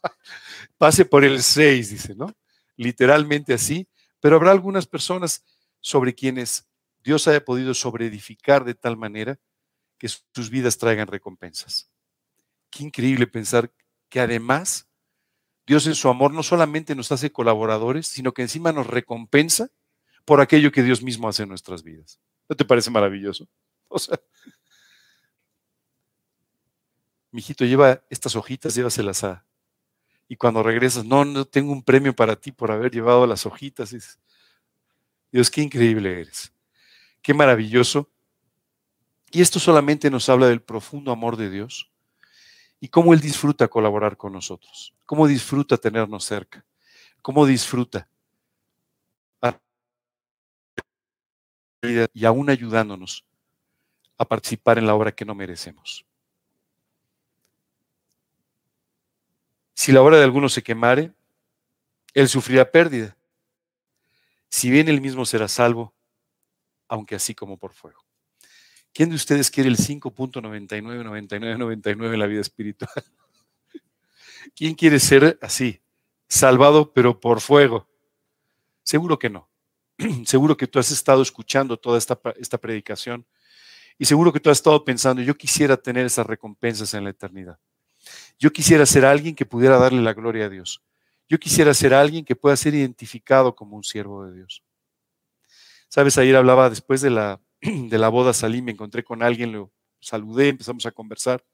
Pase 0.78 1.04
por 1.04 1.24
el 1.24 1.42
6, 1.42 1.90
dice, 1.90 2.14
¿no? 2.14 2.34
Literalmente 2.76 3.54
así. 3.54 3.88
Pero 4.20 4.36
habrá 4.36 4.52
algunas 4.52 4.86
personas 4.86 5.44
sobre 5.80 6.14
quienes 6.14 6.68
Dios 7.02 7.26
haya 7.28 7.44
podido 7.44 7.74
sobreedificar 7.74 8.64
de 8.64 8.74
tal 8.74 8.96
manera 8.96 9.38
que 9.98 10.08
sus 10.08 10.50
vidas 10.50 10.78
traigan 10.78 11.08
recompensas. 11.08 11.90
Qué 12.70 12.84
increíble 12.84 13.26
pensar 13.26 13.72
que 14.08 14.20
además 14.20 14.88
Dios 15.66 15.86
en 15.86 15.94
su 15.94 16.08
amor 16.08 16.32
no 16.32 16.42
solamente 16.42 16.94
nos 16.94 17.12
hace 17.12 17.32
colaboradores, 17.32 18.06
sino 18.06 18.32
que 18.32 18.42
encima 18.42 18.72
nos 18.72 18.86
recompensa 18.86 19.70
por 20.24 20.40
aquello 20.40 20.72
que 20.72 20.82
Dios 20.82 21.02
mismo 21.02 21.28
hace 21.28 21.42
en 21.42 21.48
nuestras 21.48 21.82
vidas. 21.82 22.18
¿No 22.48 22.56
te 22.56 22.64
parece 22.64 22.90
maravilloso? 22.90 23.48
O 23.92 23.98
sea, 23.98 24.20
mijito, 27.32 27.64
lleva 27.64 28.04
estas 28.08 28.36
hojitas, 28.36 28.72
llévaselas 28.72 29.24
a. 29.24 29.44
Y 30.28 30.36
cuando 30.36 30.62
regresas, 30.62 31.04
no, 31.04 31.24
no 31.24 31.44
tengo 31.44 31.72
un 31.72 31.82
premio 31.82 32.14
para 32.14 32.36
ti 32.36 32.52
por 32.52 32.70
haber 32.70 32.92
llevado 32.92 33.26
las 33.26 33.46
hojitas. 33.46 33.92
Dios, 35.32 35.50
qué 35.50 35.62
increíble 35.62 36.20
eres. 36.20 36.52
Qué 37.20 37.34
maravilloso. 37.34 38.08
Y 39.32 39.42
esto 39.42 39.58
solamente 39.58 40.08
nos 40.08 40.28
habla 40.28 40.46
del 40.46 40.62
profundo 40.62 41.10
amor 41.10 41.36
de 41.36 41.50
Dios 41.50 41.90
y 42.80 42.88
cómo 42.88 43.12
Él 43.12 43.20
disfruta 43.20 43.68
colaborar 43.68 44.16
con 44.16 44.32
nosotros, 44.32 44.94
cómo 45.06 45.26
disfruta 45.28 45.76
tenernos 45.76 46.24
cerca, 46.24 46.64
cómo 47.22 47.46
disfruta 47.46 48.08
y 51.82 52.24
aún 52.24 52.50
ayudándonos 52.50 53.24
a 54.18 54.26
participar 54.26 54.78
en 54.78 54.86
la 54.86 54.94
obra 54.94 55.12
que 55.12 55.24
no 55.24 55.34
merecemos. 55.34 56.04
Si 59.74 59.90
la 59.92 60.02
obra 60.02 60.18
de 60.18 60.24
alguno 60.24 60.50
se 60.50 60.62
quemare, 60.62 61.12
él 62.12 62.28
sufrirá 62.28 62.70
pérdida. 62.70 63.16
Si 64.50 64.70
bien 64.70 64.88
él 64.88 65.00
mismo 65.00 65.24
será 65.24 65.48
salvo, 65.48 65.94
aunque 66.88 67.14
así 67.14 67.34
como 67.34 67.56
por 67.56 67.72
fuego. 67.72 68.04
¿Quién 68.92 69.08
de 69.08 69.16
ustedes 69.16 69.50
quiere 69.50 69.70
el 69.70 69.78
5.999999 69.78 72.12
en 72.12 72.18
la 72.18 72.26
vida 72.26 72.40
espiritual? 72.40 72.90
¿Quién 74.54 74.74
quiere 74.74 75.00
ser 75.00 75.38
así, 75.40 75.80
salvado 76.28 76.92
pero 76.92 77.20
por 77.20 77.40
fuego? 77.40 77.88
Seguro 78.82 79.18
que 79.18 79.30
no. 79.30 79.49
Seguro 80.24 80.56
que 80.56 80.66
tú 80.66 80.78
has 80.78 80.90
estado 80.90 81.22
escuchando 81.22 81.76
toda 81.76 81.98
esta, 81.98 82.18
esta 82.38 82.58
predicación 82.58 83.26
y 83.98 84.06
seguro 84.06 84.32
que 84.32 84.40
tú 84.40 84.48
has 84.48 84.56
estado 84.56 84.82
pensando, 84.82 85.20
yo 85.20 85.36
quisiera 85.36 85.76
tener 85.76 86.06
esas 86.06 86.26
recompensas 86.26 86.94
en 86.94 87.04
la 87.04 87.10
eternidad. 87.10 87.58
Yo 88.38 88.50
quisiera 88.50 88.86
ser 88.86 89.04
alguien 89.04 89.34
que 89.34 89.44
pudiera 89.44 89.78
darle 89.78 90.00
la 90.00 90.14
gloria 90.14 90.46
a 90.46 90.48
Dios. 90.48 90.82
Yo 91.28 91.38
quisiera 91.38 91.74
ser 91.74 91.92
alguien 91.92 92.24
que 92.24 92.34
pueda 92.34 92.56
ser 92.56 92.74
identificado 92.74 93.54
como 93.54 93.76
un 93.76 93.84
siervo 93.84 94.24
de 94.24 94.36
Dios. 94.36 94.64
Sabes, 95.88 96.16
ayer 96.16 96.34
hablaba 96.34 96.70
después 96.70 97.02
de 97.02 97.10
la 97.10 97.40
de 97.60 97.98
la 97.98 98.08
boda 98.08 98.32
salí, 98.32 98.62
me 98.62 98.72
encontré 98.72 99.04
con 99.04 99.22
alguien, 99.22 99.52
lo 99.52 99.70
saludé, 100.00 100.48
empezamos 100.48 100.86
a 100.86 100.92
conversar. 100.92 101.44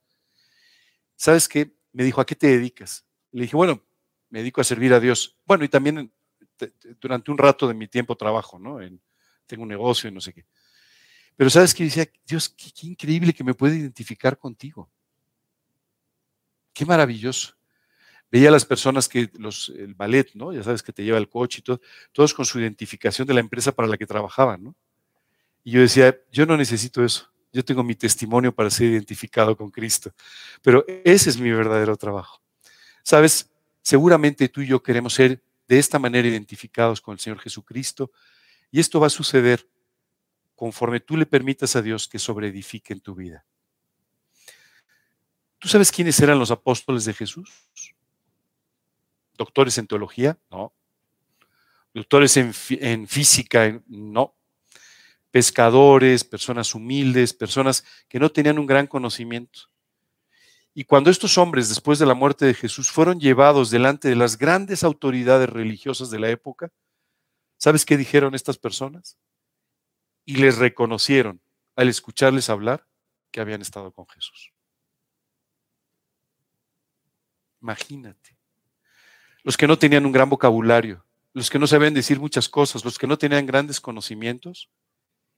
¿Sabes 1.16 1.48
qué? 1.48 1.74
Me 1.92 2.04
dijo, 2.04 2.20
¿a 2.20 2.26
qué 2.26 2.36
te 2.36 2.46
dedicas? 2.46 3.04
Le 3.32 3.42
dije, 3.42 3.56
bueno, 3.56 3.82
me 4.28 4.38
dedico 4.38 4.60
a 4.60 4.64
servir 4.64 4.92
a 4.94 5.00
Dios. 5.00 5.36
Bueno, 5.44 5.64
y 5.64 5.68
también 5.68 6.12
durante 7.00 7.30
un 7.30 7.38
rato 7.38 7.68
de 7.68 7.74
mi 7.74 7.88
tiempo 7.88 8.16
trabajo, 8.16 8.58
¿no? 8.58 8.78
tengo 9.46 9.62
un 9.62 9.68
negocio 9.68 10.08
y 10.08 10.12
no 10.12 10.20
sé 10.20 10.32
qué. 10.32 10.44
Pero 11.36 11.50
¿sabes 11.50 11.74
qué? 11.74 11.84
Decía, 11.84 12.08
Dios, 12.26 12.48
qué, 12.48 12.70
qué 12.72 12.86
increíble 12.86 13.32
que 13.32 13.44
me 13.44 13.54
puede 13.54 13.76
identificar 13.76 14.38
contigo. 14.38 14.90
Qué 16.72 16.84
maravilloso 16.84 17.56
veía 18.30 18.48
a 18.48 18.52
las 18.52 18.64
personas 18.64 19.08
que 19.08 19.30
los, 19.38 19.70
el 19.70 19.94
ballet, 19.94 20.30
¿no? 20.34 20.52
Ya 20.52 20.62
sabes 20.62 20.82
que 20.82 20.92
te 20.92 21.04
lleva 21.04 21.18
el 21.18 21.28
coche 21.28 21.60
y 21.60 21.62
todo, 21.62 21.80
todos 22.12 22.34
con 22.34 22.44
su 22.44 22.58
identificación 22.58 23.26
de 23.26 23.34
la 23.34 23.40
empresa 23.40 23.72
para 23.72 23.88
la 23.88 23.96
que 23.96 24.06
trabajaban, 24.06 24.64
¿no? 24.64 24.74
Y 25.64 25.72
yo 25.72 25.80
decía, 25.80 26.16
yo 26.30 26.46
no 26.46 26.56
necesito 26.56 27.04
eso. 27.04 27.30
Yo 27.52 27.64
tengo 27.64 27.82
mi 27.82 27.94
testimonio 27.94 28.54
para 28.54 28.70
ser 28.70 28.90
identificado 28.90 29.56
con 29.56 29.70
Cristo. 29.70 30.12
Pero 30.62 30.84
ese 31.04 31.30
es 31.30 31.38
mi 31.38 31.50
verdadero 31.50 31.96
trabajo. 31.96 32.40
Sabes, 33.02 33.50
seguramente 33.82 34.48
tú 34.48 34.60
y 34.60 34.66
yo 34.66 34.82
queremos 34.82 35.14
ser 35.14 35.42
de 35.68 35.78
esta 35.78 35.98
manera 35.98 36.28
identificados 36.28 37.00
con 37.00 37.14
el 37.14 37.18
Señor 37.18 37.38
Jesucristo. 37.40 38.10
Y 38.70 38.80
esto 38.80 39.00
va 39.00 39.08
a 39.08 39.10
suceder 39.10 39.68
conforme 40.54 41.00
tú 41.00 41.16
le 41.16 41.26
permitas 41.26 41.76
a 41.76 41.82
Dios 41.82 42.08
que 42.08 42.18
sobreedifique 42.18 42.92
en 42.92 43.00
tu 43.00 43.14
vida. 43.14 43.44
¿Tú 45.58 45.68
sabes 45.68 45.90
quiénes 45.90 46.18
eran 46.20 46.38
los 46.38 46.50
apóstoles 46.50 47.04
de 47.04 47.14
Jesús? 47.14 47.50
¿Doctores 49.34 49.76
en 49.78 49.86
teología? 49.86 50.38
No. 50.50 50.72
¿Doctores 51.92 52.36
en, 52.36 52.52
en 52.80 53.08
física? 53.08 53.82
No 53.86 54.36
pescadores, 55.36 56.24
personas 56.24 56.74
humildes, 56.74 57.34
personas 57.34 57.84
que 58.08 58.18
no 58.18 58.30
tenían 58.30 58.58
un 58.58 58.64
gran 58.64 58.86
conocimiento. 58.86 59.68
Y 60.78 60.84
cuando 60.84 61.08
estos 61.08 61.38
hombres, 61.38 61.70
después 61.70 61.98
de 61.98 62.04
la 62.04 62.12
muerte 62.12 62.44
de 62.44 62.52
Jesús, 62.52 62.90
fueron 62.90 63.18
llevados 63.18 63.70
delante 63.70 64.10
de 64.10 64.14
las 64.14 64.36
grandes 64.36 64.84
autoridades 64.84 65.48
religiosas 65.48 66.10
de 66.10 66.18
la 66.18 66.28
época, 66.28 66.70
¿sabes 67.56 67.86
qué 67.86 67.96
dijeron 67.96 68.34
estas 68.34 68.58
personas? 68.58 69.16
Y 70.26 70.36
les 70.36 70.58
reconocieron 70.58 71.40
al 71.76 71.88
escucharles 71.88 72.50
hablar 72.50 72.86
que 73.30 73.40
habían 73.40 73.62
estado 73.62 73.90
con 73.90 74.06
Jesús. 74.06 74.52
Imagínate. 77.62 78.36
Los 79.44 79.56
que 79.56 79.66
no 79.66 79.78
tenían 79.78 80.04
un 80.04 80.12
gran 80.12 80.28
vocabulario, 80.28 81.06
los 81.32 81.48
que 81.48 81.58
no 81.58 81.66
sabían 81.66 81.94
decir 81.94 82.20
muchas 82.20 82.50
cosas, 82.50 82.84
los 82.84 82.98
que 82.98 83.06
no 83.06 83.16
tenían 83.16 83.46
grandes 83.46 83.80
conocimientos, 83.80 84.68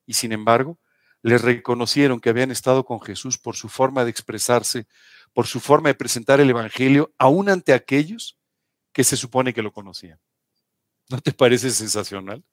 y 0.04 0.14
sin 0.14 0.32
embargo, 0.32 0.80
les 1.22 1.42
reconocieron 1.42 2.20
que 2.20 2.30
habían 2.30 2.50
estado 2.50 2.84
con 2.84 3.00
Jesús 3.00 3.38
por 3.38 3.56
su 3.56 3.68
forma 3.68 4.04
de 4.04 4.10
expresarse, 4.10 4.86
por 5.32 5.46
su 5.46 5.60
forma 5.60 5.88
de 5.88 5.94
presentar 5.94 6.40
el 6.40 6.50
Evangelio, 6.50 7.12
aún 7.18 7.48
ante 7.48 7.72
aquellos 7.72 8.38
que 8.92 9.04
se 9.04 9.16
supone 9.16 9.54
que 9.54 9.62
lo 9.62 9.72
conocían. 9.72 10.18
¿No 11.08 11.20
te 11.20 11.32
parece 11.32 11.70
sensacional? 11.70 12.44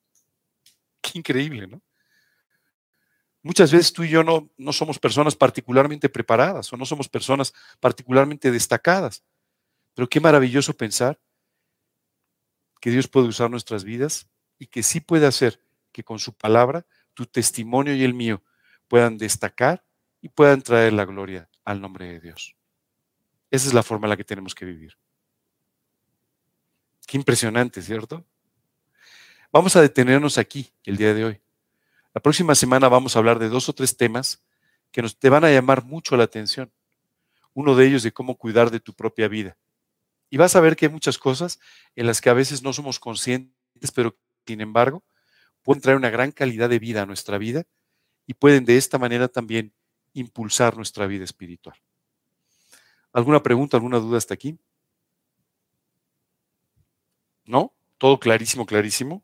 Qué 1.02 1.20
increíble, 1.20 1.68
¿no? 1.68 1.82
Muchas 3.42 3.72
veces 3.72 3.94
tú 3.94 4.04
y 4.04 4.10
yo 4.10 4.24
no, 4.24 4.50
no 4.58 4.74
somos 4.74 4.98
personas 4.98 5.36
particularmente 5.36 6.10
preparadas 6.10 6.72
o 6.74 6.78
no 6.78 6.86
somos 6.86 7.08
personas 7.08 7.54
particularmente 7.80 8.50
destacadas, 8.50 9.24
pero 9.94 10.10
qué 10.10 10.20
maravilloso 10.20 10.74
pensar 10.74 11.20
que 12.82 12.90
Dios 12.90 13.08
puede 13.08 13.28
usar 13.28 13.52
nuestras 13.52 13.84
vidas 13.84 14.28
y 14.58 14.68
que 14.68 14.84
sí 14.84 15.00
puede 15.00 15.28
hacer 15.28 15.62
que 15.92 16.04
con 16.04 16.20
su 16.20 16.34
palabra, 16.34 16.86
tu 17.14 17.26
testimonio 17.26 17.96
y 17.96 18.04
el 18.04 18.14
mío 18.14 18.44
puedan 18.88 19.18
destacar 19.18 19.86
y 20.22 20.30
puedan 20.30 20.62
traer 20.62 20.94
la 20.94 21.06
gloria 21.06 21.50
al 21.64 21.82
nombre 21.82 22.06
de 22.08 22.20
Dios. 22.20 22.56
Esa 23.56 23.68
es 23.68 23.74
la 23.74 23.84
forma 23.84 24.06
en 24.08 24.10
la 24.10 24.18
que 24.18 24.26
tenemos 24.26 24.54
que 24.54 24.66
vivir. 24.66 24.98
Qué 27.08 27.16
impresionante, 27.16 27.82
¿cierto? 27.82 28.26
Vamos 29.50 29.78
a 29.78 29.82
detenernos 29.82 30.38
aquí 30.38 30.74
el 30.84 30.98
día 30.98 31.14
de 31.14 31.24
hoy. 31.24 31.42
La 32.14 32.22
próxima 32.22 32.54
semana 32.54 32.90
vamos 32.90 33.16
a 33.16 33.20
hablar 33.20 33.40
de 33.40 33.48
dos 33.48 33.70
o 33.70 33.74
tres 33.74 33.96
temas 33.96 34.44
que 34.92 35.02
nos, 35.02 35.18
te 35.18 35.30
van 35.30 35.46
a 35.46 35.52
llamar 35.52 35.86
mucho 35.86 36.18
la 36.18 36.26
atención. 36.26 36.70
Uno 37.54 37.78
de 37.78 37.88
ellos 37.88 38.04
de 38.04 38.12
cómo 38.12 38.36
cuidar 38.36 38.72
de 38.72 38.82
tu 38.82 38.94
propia 38.94 39.30
vida. 39.30 39.58
Y 40.30 40.36
vas 40.36 40.58
a 40.58 40.60
ver 40.60 40.76
que 40.76 40.88
hay 40.88 40.92
muchas 40.92 41.18
cosas 41.18 41.62
en 41.96 42.08
las 42.08 42.20
que 42.20 42.30
a 42.30 42.34
veces 42.34 42.62
no 42.62 42.74
somos 42.74 43.00
conscientes, 43.00 43.54
pero 43.94 44.18
sin 44.46 44.60
embargo 44.60 45.02
pueden 45.64 45.82
traer 45.82 45.98
una 45.98 46.10
gran 46.10 46.34
calidad 46.34 46.68
de 46.68 46.80
vida 46.80 47.04
a 47.04 47.06
nuestra 47.06 47.38
vida 47.38 47.64
y 48.28 48.34
pueden 48.34 48.66
de 48.66 48.76
esta 48.76 48.98
manera 48.98 49.30
también 49.30 49.74
impulsar 50.12 50.76
nuestra 50.76 51.08
vida 51.08 51.24
espiritual. 51.24 51.85
¿Alguna 53.16 53.42
pregunta, 53.42 53.78
alguna 53.78 53.98
duda 53.98 54.18
hasta 54.18 54.34
aquí? 54.34 54.60
¿No? 57.46 57.74
¿Todo 57.98 58.20
clarísimo, 58.20 58.66
clarísimo? 58.66 59.24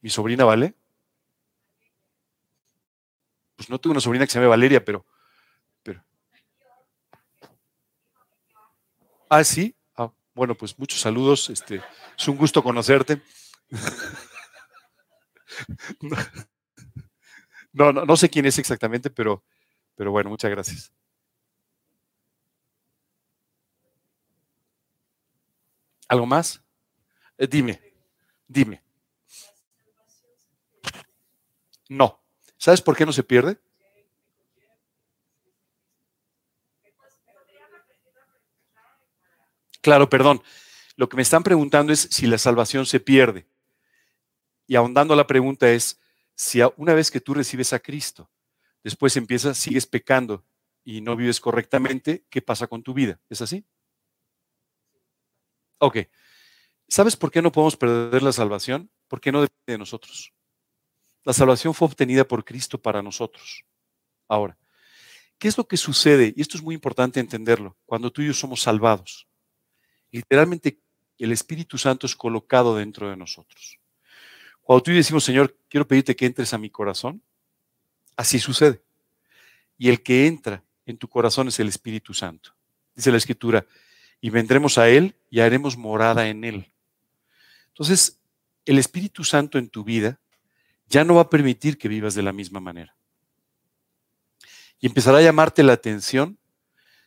¿Mi 0.00 0.08
sobrina 0.08 0.44
Vale? 0.44 0.76
Pues 3.56 3.68
no 3.68 3.80
tengo 3.80 3.90
una 3.90 4.00
sobrina 4.00 4.24
que 4.24 4.30
se 4.30 4.38
llame 4.38 4.46
Valeria, 4.46 4.84
pero, 4.84 5.04
pero. 5.82 6.04
Ah, 9.28 9.42
sí. 9.42 9.74
Ah, 9.96 10.12
bueno, 10.32 10.54
pues 10.54 10.78
muchos 10.78 11.00
saludos. 11.00 11.50
Este, 11.50 11.82
es 12.16 12.28
un 12.28 12.36
gusto 12.36 12.62
conocerte. 12.62 13.20
No, 17.72 17.92
no, 17.92 18.04
no 18.04 18.16
sé 18.16 18.30
quién 18.30 18.46
es 18.46 18.58
exactamente, 18.58 19.10
pero, 19.10 19.44
pero 19.96 20.10
bueno, 20.12 20.30
muchas 20.30 20.50
gracias. 20.50 20.92
¿Algo 26.08 26.26
más? 26.26 26.62
Eh, 27.38 27.48
dime, 27.48 27.80
dime. 28.48 28.82
No. 31.88 32.20
¿Sabes 32.58 32.80
por 32.80 32.96
qué 32.96 33.06
no 33.06 33.12
se 33.12 33.24
pierde? 33.24 33.58
Claro, 39.82 40.08
perdón. 40.08 40.42
Lo 40.96 41.08
que 41.08 41.16
me 41.16 41.22
están 41.22 41.42
preguntando 41.42 41.92
es 41.92 42.08
si 42.10 42.26
la 42.26 42.38
salvación 42.38 42.86
se 42.86 43.00
pierde. 43.00 43.46
Y 44.66 44.76
ahondando 44.76 45.14
la 45.14 45.26
pregunta 45.26 45.70
es, 45.70 46.00
si 46.34 46.60
una 46.76 46.94
vez 46.94 47.10
que 47.10 47.20
tú 47.20 47.34
recibes 47.34 47.72
a 47.72 47.78
Cristo, 47.78 48.30
después 48.82 49.16
empiezas, 49.16 49.58
sigues 49.58 49.86
pecando 49.86 50.44
y 50.84 51.00
no 51.00 51.16
vives 51.16 51.40
correctamente, 51.40 52.24
¿qué 52.30 52.42
pasa 52.42 52.66
con 52.66 52.82
tu 52.82 52.94
vida? 52.94 53.20
¿Es 53.28 53.40
así? 53.40 53.64
Ok. 55.78 55.98
¿Sabes 56.88 57.16
por 57.16 57.30
qué 57.30 57.40
no 57.40 57.52
podemos 57.52 57.76
perder 57.76 58.22
la 58.22 58.32
salvación? 58.32 58.90
Porque 59.08 59.32
no 59.32 59.40
depende 59.40 59.72
de 59.72 59.78
nosotros. 59.78 60.32
La 61.24 61.32
salvación 61.32 61.72
fue 61.72 61.88
obtenida 61.88 62.24
por 62.24 62.44
Cristo 62.44 62.80
para 62.80 63.02
nosotros. 63.02 63.64
Ahora, 64.28 64.58
¿qué 65.38 65.48
es 65.48 65.56
lo 65.56 65.66
que 65.66 65.76
sucede? 65.76 66.34
Y 66.36 66.42
esto 66.42 66.58
es 66.58 66.62
muy 66.62 66.74
importante 66.74 67.20
entenderlo. 67.20 67.76
Cuando 67.86 68.12
tú 68.12 68.22
y 68.22 68.26
yo 68.26 68.34
somos 68.34 68.60
salvados, 68.60 69.26
literalmente 70.10 70.80
el 71.18 71.32
Espíritu 71.32 71.78
Santo 71.78 72.06
es 72.06 72.14
colocado 72.14 72.76
dentro 72.76 73.08
de 73.08 73.16
nosotros. 73.16 73.78
Cuando 74.64 74.82
tú 74.82 74.90
y 74.90 74.96
decimos, 74.96 75.22
Señor, 75.22 75.56
quiero 75.68 75.86
pedirte 75.86 76.16
que 76.16 76.26
entres 76.26 76.52
a 76.54 76.58
mi 76.58 76.70
corazón, 76.70 77.22
así 78.16 78.38
sucede. 78.38 78.82
Y 79.76 79.90
el 79.90 80.02
que 80.02 80.26
entra 80.26 80.64
en 80.86 80.96
tu 80.96 81.06
corazón 81.06 81.48
es 81.48 81.60
el 81.60 81.68
Espíritu 81.68 82.14
Santo. 82.14 82.54
Dice 82.94 83.10
la 83.10 83.18
Escritura, 83.18 83.66
y 84.20 84.30
vendremos 84.30 84.78
a 84.78 84.88
Él 84.88 85.14
y 85.28 85.40
haremos 85.40 85.76
morada 85.76 86.28
en 86.28 86.44
Él. 86.44 86.72
Entonces, 87.68 88.18
el 88.64 88.78
Espíritu 88.78 89.22
Santo 89.22 89.58
en 89.58 89.68
tu 89.68 89.84
vida 89.84 90.18
ya 90.88 91.04
no 91.04 91.16
va 91.16 91.22
a 91.22 91.30
permitir 91.30 91.76
que 91.76 91.88
vivas 91.88 92.14
de 92.14 92.22
la 92.22 92.32
misma 92.32 92.60
manera. 92.60 92.96
Y 94.80 94.86
empezará 94.86 95.18
a 95.18 95.22
llamarte 95.22 95.62
la 95.62 95.74
atención 95.74 96.38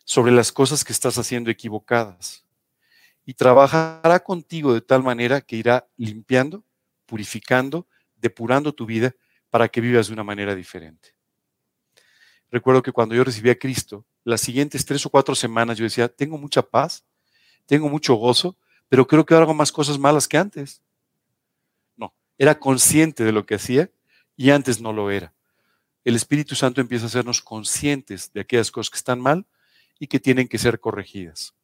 sobre 0.04 0.32
las 0.32 0.52
cosas 0.52 0.84
que 0.84 0.94
estás 0.94 1.18
haciendo 1.18 1.50
equivocadas. 1.50 2.46
Y 3.26 3.34
trabajará 3.34 4.20
contigo 4.24 4.74
de 4.74 4.82
tal 4.82 5.04
manera 5.04 5.42
que 5.42 5.56
irá 5.56 5.88
limpiando, 5.98 6.64
purificando, 7.08 7.88
depurando 8.16 8.72
tu 8.74 8.86
vida 8.86 9.16
para 9.50 9.68
que 9.68 9.82
vivas 9.82 10.08
de 10.08 10.14
una 10.14 10.24
manera 10.24 10.54
diferente. 10.54 11.16
Recuerdo 12.52 12.84
que 12.84 12.92
cuando 12.92 13.16
yo 13.16 13.24
recibí 13.24 13.50
a 13.50 13.58
Cristo, 13.58 14.06
las 14.24 14.42
siguientes 14.42 14.86
tres 14.86 15.04
o 15.08 15.10
cuatro 15.10 15.34
semanas 15.34 15.78
yo 15.78 15.84
decía, 15.84 16.08
tengo 16.08 16.38
mucha 16.38 16.62
paz, 16.62 17.04
tengo 17.66 17.90
mucho 17.90 18.14
gozo, 18.14 18.56
pero 18.88 19.08
creo 19.08 19.26
que 19.26 19.34
hago 19.34 19.56
más 19.56 19.72
cosas 19.72 19.98
malas 19.98 20.28
que 20.28 20.38
antes 20.38 20.82
era 22.38 22.60
consciente 22.60 23.24
de 23.24 23.32
lo 23.32 23.46
que 23.46 23.56
hacía 23.56 23.90
y 24.36 24.52
antes 24.52 24.80
no 24.80 24.94
lo 24.94 25.10
era. 25.10 25.34
El 26.04 26.16
Espíritu 26.16 26.56
Santo 26.56 26.80
empieza 26.80 27.06
a 27.06 27.08
hacernos 27.08 27.42
conscientes 27.42 28.32
de 28.32 28.42
aquellas 28.42 28.72
cosas 28.72 28.90
que 28.92 28.98
están 28.98 29.20
mal 29.20 29.46
y 30.00 30.08
que 30.08 30.20
tienen 30.20 30.48
que 30.48 30.58
ser 30.58 30.80
corregidas. 30.80 31.56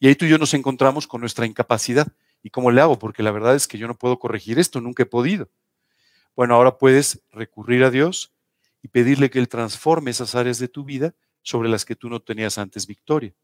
Y 0.00 0.08
ahí 0.08 0.14
tú 0.16 0.24
y 0.24 0.30
yo 0.30 0.38
nos 0.38 0.54
encontramos 0.54 1.06
con 1.06 1.20
nuestra 1.20 1.46
incapacidad. 1.46 2.08
¿Y 2.44 2.50
cómo 2.50 2.70
le 2.70 2.82
hago? 2.82 2.98
Porque 2.98 3.22
la 3.22 3.32
verdad 3.32 3.56
es 3.56 3.66
que 3.66 3.78
yo 3.78 3.88
no 3.88 3.96
puedo 3.96 4.18
corregir 4.18 4.58
esto, 4.58 4.82
nunca 4.82 5.02
he 5.02 5.06
podido. 5.06 5.48
Bueno, 6.36 6.54
ahora 6.54 6.76
puedes 6.76 7.24
recurrir 7.32 7.82
a 7.84 7.90
Dios 7.90 8.34
y 8.82 8.88
pedirle 8.88 9.30
que 9.30 9.38
Él 9.38 9.48
transforme 9.48 10.10
esas 10.10 10.34
áreas 10.34 10.58
de 10.58 10.68
tu 10.68 10.84
vida 10.84 11.14
sobre 11.40 11.70
las 11.70 11.86
que 11.86 11.96
tú 11.96 12.10
no 12.10 12.20
tenías 12.20 12.58
antes 12.58 12.86
victoria. 12.86 13.34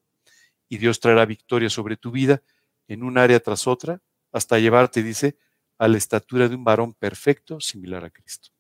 Y 0.69 0.77
Dios 0.77 1.01
traerá 1.01 1.25
victoria 1.25 1.71
sobre 1.71 1.97
tu 1.97 2.11
vida 2.11 2.43
en 2.89 3.03
un 3.03 3.17
área 3.17 3.41
tras 3.41 3.67
otra 3.67 4.03
hasta 4.33 4.59
llevarte, 4.59 5.03
dice, 5.03 5.39
a 5.79 5.89
la 5.89 5.97
estatura 5.97 6.47
de 6.47 6.57
un 6.57 6.63
varón 6.63 6.93
perfecto, 6.93 7.59
similar 7.59 8.05
a 8.05 8.11
Cristo. 8.11 8.51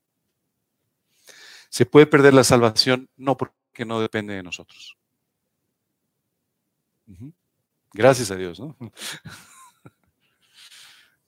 ¿Se 1.68 1.84
puede 1.84 2.06
perder 2.06 2.32
la 2.32 2.44
salvación? 2.44 3.10
No, 3.14 3.36
porque 3.36 3.84
no 3.84 4.00
depende 4.00 4.32
de 4.32 4.42
nosotros. 4.42 4.96
Gracias 7.92 8.30
a 8.30 8.36
Dios, 8.36 8.58
¿no? 8.58 8.74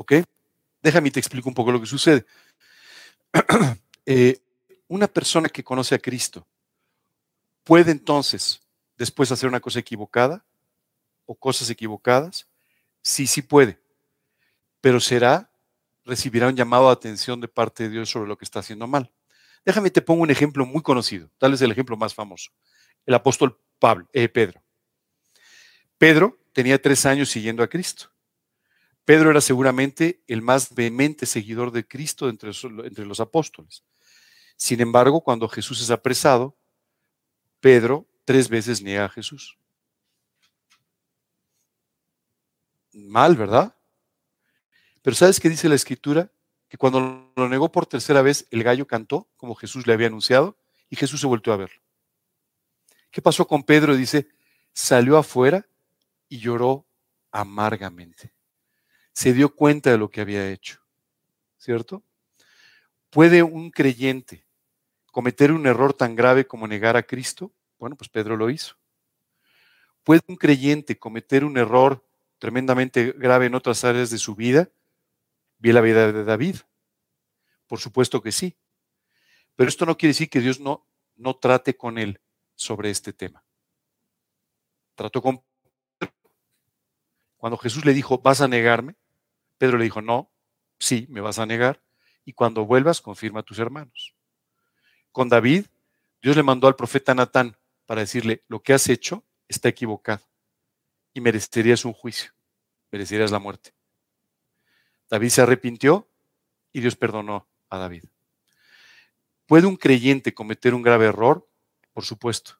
¿Ok? 0.00 0.14
Déjame 0.82 1.10
te 1.10 1.20
explico 1.20 1.50
un 1.50 1.54
poco 1.54 1.70
lo 1.70 1.78
que 1.78 1.86
sucede. 1.86 2.24
Eh, 4.06 4.40
una 4.88 5.06
persona 5.06 5.48
que 5.48 5.62
conoce 5.62 5.94
a 5.94 5.98
Cristo 5.98 6.44
puede 7.62 7.92
entonces 7.92 8.60
después 8.96 9.30
hacer 9.30 9.48
una 9.48 9.60
cosa 9.60 9.78
equivocada 9.78 10.44
o 11.26 11.34
cosas 11.36 11.68
equivocadas. 11.70 12.48
Sí, 13.02 13.26
sí 13.26 13.42
puede. 13.42 13.78
Pero 14.80 14.98
será, 14.98 15.52
recibirá 16.04 16.48
un 16.48 16.56
llamado 16.56 16.86
de 16.86 16.92
atención 16.92 17.40
de 17.40 17.46
parte 17.46 17.84
de 17.84 17.90
Dios 17.90 18.10
sobre 18.10 18.26
lo 18.26 18.36
que 18.36 18.46
está 18.46 18.60
haciendo 18.60 18.86
mal. 18.88 19.12
Déjame 19.64 19.90
te 19.90 20.02
pongo 20.02 20.22
un 20.22 20.30
ejemplo 20.30 20.64
muy 20.64 20.82
conocido, 20.82 21.30
tal 21.38 21.52
vez 21.52 21.60
el 21.60 21.70
ejemplo 21.70 21.96
más 21.96 22.14
famoso. 22.14 22.50
El 23.04 23.14
apóstol 23.14 23.60
Pablo, 23.78 24.08
eh, 24.14 24.30
Pedro. 24.30 24.60
Pedro 25.98 26.40
tenía 26.52 26.80
tres 26.80 27.04
años 27.06 27.28
siguiendo 27.28 27.62
a 27.62 27.68
Cristo. 27.68 28.10
Pedro 29.04 29.30
era 29.30 29.40
seguramente 29.40 30.22
el 30.28 30.42
más 30.42 30.74
vehemente 30.74 31.26
seguidor 31.26 31.72
de 31.72 31.86
Cristo 31.86 32.28
entre, 32.28 32.50
entre 32.84 33.06
los 33.06 33.20
apóstoles. 33.20 33.84
Sin 34.56 34.80
embargo, 34.80 35.22
cuando 35.22 35.48
Jesús 35.48 35.80
es 35.80 35.90
apresado, 35.90 36.56
Pedro 37.60 38.06
tres 38.24 38.48
veces 38.48 38.82
niega 38.82 39.06
a 39.06 39.08
Jesús. 39.08 39.58
Mal, 42.92 43.36
¿verdad? 43.36 43.74
Pero 45.02 45.16
¿sabes 45.16 45.40
qué 45.40 45.48
dice 45.48 45.68
la 45.68 45.74
escritura? 45.74 46.30
Que 46.68 46.76
cuando 46.76 47.32
lo 47.34 47.48
negó 47.48 47.72
por 47.72 47.86
tercera 47.86 48.22
vez, 48.22 48.46
el 48.50 48.62
gallo 48.62 48.86
cantó, 48.86 49.28
como 49.36 49.54
Jesús 49.54 49.86
le 49.86 49.92
había 49.92 50.08
anunciado, 50.08 50.56
y 50.88 50.96
Jesús 50.96 51.20
se 51.20 51.26
volvió 51.26 51.52
a 51.52 51.56
verlo. 51.56 51.80
¿Qué 53.10 53.22
pasó 53.22 53.46
con 53.46 53.64
Pedro? 53.64 53.96
Dice, 53.96 54.28
salió 54.72 55.16
afuera 55.16 55.66
y 56.28 56.38
lloró 56.38 56.86
amargamente. 57.32 58.32
Se 59.20 59.34
dio 59.34 59.54
cuenta 59.54 59.90
de 59.90 59.98
lo 59.98 60.10
que 60.10 60.22
había 60.22 60.50
hecho, 60.50 60.80
¿cierto? 61.58 62.02
¿Puede 63.10 63.42
un 63.42 63.70
creyente 63.70 64.46
cometer 65.12 65.52
un 65.52 65.66
error 65.66 65.92
tan 65.92 66.16
grave 66.16 66.46
como 66.46 66.66
negar 66.66 66.96
a 66.96 67.02
Cristo? 67.02 67.52
Bueno, 67.78 67.96
pues 67.96 68.08
Pedro 68.08 68.38
lo 68.38 68.48
hizo. 68.48 68.76
¿Puede 70.04 70.22
un 70.26 70.36
creyente 70.36 70.98
cometer 70.98 71.44
un 71.44 71.58
error 71.58 72.02
tremendamente 72.38 73.12
grave 73.12 73.44
en 73.44 73.54
otras 73.54 73.84
áreas 73.84 74.08
de 74.08 74.16
su 74.16 74.34
vida? 74.36 74.70
Vi 75.58 75.70
la 75.74 75.82
vida 75.82 76.10
de 76.10 76.24
David. 76.24 76.56
Por 77.66 77.78
supuesto 77.78 78.22
que 78.22 78.32
sí. 78.32 78.56
Pero 79.54 79.68
esto 79.68 79.84
no 79.84 79.98
quiere 79.98 80.14
decir 80.14 80.30
que 80.30 80.40
Dios 80.40 80.60
no, 80.60 80.86
no 81.16 81.36
trate 81.36 81.76
con 81.76 81.98
él 81.98 82.22
sobre 82.54 82.88
este 82.88 83.12
tema. 83.12 83.44
Trató 84.94 85.20
con. 85.20 85.42
Cuando 87.36 87.58
Jesús 87.58 87.84
le 87.84 87.92
dijo, 87.92 88.16
¿vas 88.16 88.40
a 88.40 88.48
negarme? 88.48 88.96
Pedro 89.60 89.76
le 89.76 89.84
dijo, 89.84 90.00
no, 90.00 90.32
sí, 90.78 91.06
me 91.10 91.20
vas 91.20 91.38
a 91.38 91.44
negar. 91.44 91.82
Y 92.24 92.32
cuando 92.32 92.64
vuelvas, 92.64 93.02
confirma 93.02 93.40
a 93.40 93.42
tus 93.42 93.58
hermanos. 93.58 94.16
Con 95.12 95.28
David, 95.28 95.66
Dios 96.22 96.34
le 96.34 96.42
mandó 96.42 96.66
al 96.66 96.76
profeta 96.76 97.14
Natán 97.14 97.58
para 97.84 98.00
decirle, 98.00 98.42
lo 98.48 98.62
que 98.62 98.72
has 98.72 98.88
hecho 98.88 99.22
está 99.48 99.68
equivocado 99.68 100.24
y 101.12 101.20
merecerías 101.20 101.84
un 101.84 101.92
juicio, 101.92 102.32
merecerías 102.90 103.30
la 103.30 103.38
muerte. 103.38 103.74
David 105.10 105.28
se 105.28 105.42
arrepintió 105.42 106.08
y 106.72 106.80
Dios 106.80 106.96
perdonó 106.96 107.46
a 107.68 107.76
David. 107.76 108.04
¿Puede 109.44 109.66
un 109.66 109.76
creyente 109.76 110.32
cometer 110.32 110.72
un 110.72 110.80
grave 110.80 111.04
error? 111.04 111.46
Por 111.92 112.06
supuesto. 112.06 112.58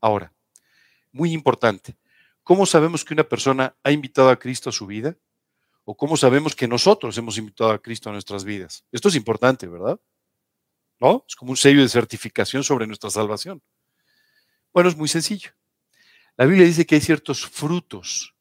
Ahora, 0.00 0.32
muy 1.12 1.32
importante, 1.32 1.98
¿cómo 2.42 2.64
sabemos 2.64 3.04
que 3.04 3.12
una 3.12 3.24
persona 3.24 3.76
ha 3.82 3.90
invitado 3.90 4.30
a 4.30 4.38
Cristo 4.38 4.70
a 4.70 4.72
su 4.72 4.86
vida? 4.86 5.18
¿O 5.84 5.96
cómo 5.96 6.16
sabemos 6.16 6.56
que 6.56 6.66
nosotros 6.66 7.16
hemos 7.18 7.36
invitado 7.36 7.70
a 7.70 7.80
Cristo 7.80 8.08
a 8.08 8.12
nuestras 8.12 8.44
vidas? 8.44 8.84
Esto 8.90 9.08
es 9.08 9.16
importante, 9.16 9.66
¿verdad? 9.66 10.00
¿No? 10.98 11.24
Es 11.28 11.36
como 11.36 11.50
un 11.50 11.56
sello 11.56 11.82
de 11.82 11.88
certificación 11.88 12.64
sobre 12.64 12.86
nuestra 12.86 13.10
salvación. 13.10 13.62
Bueno, 14.72 14.88
es 14.88 14.96
muy 14.96 15.08
sencillo. 15.08 15.50
La 16.36 16.46
Biblia 16.46 16.66
dice 16.66 16.86
que 16.86 16.94
hay 16.94 17.00
ciertos 17.00 17.46
frutos 17.46 18.34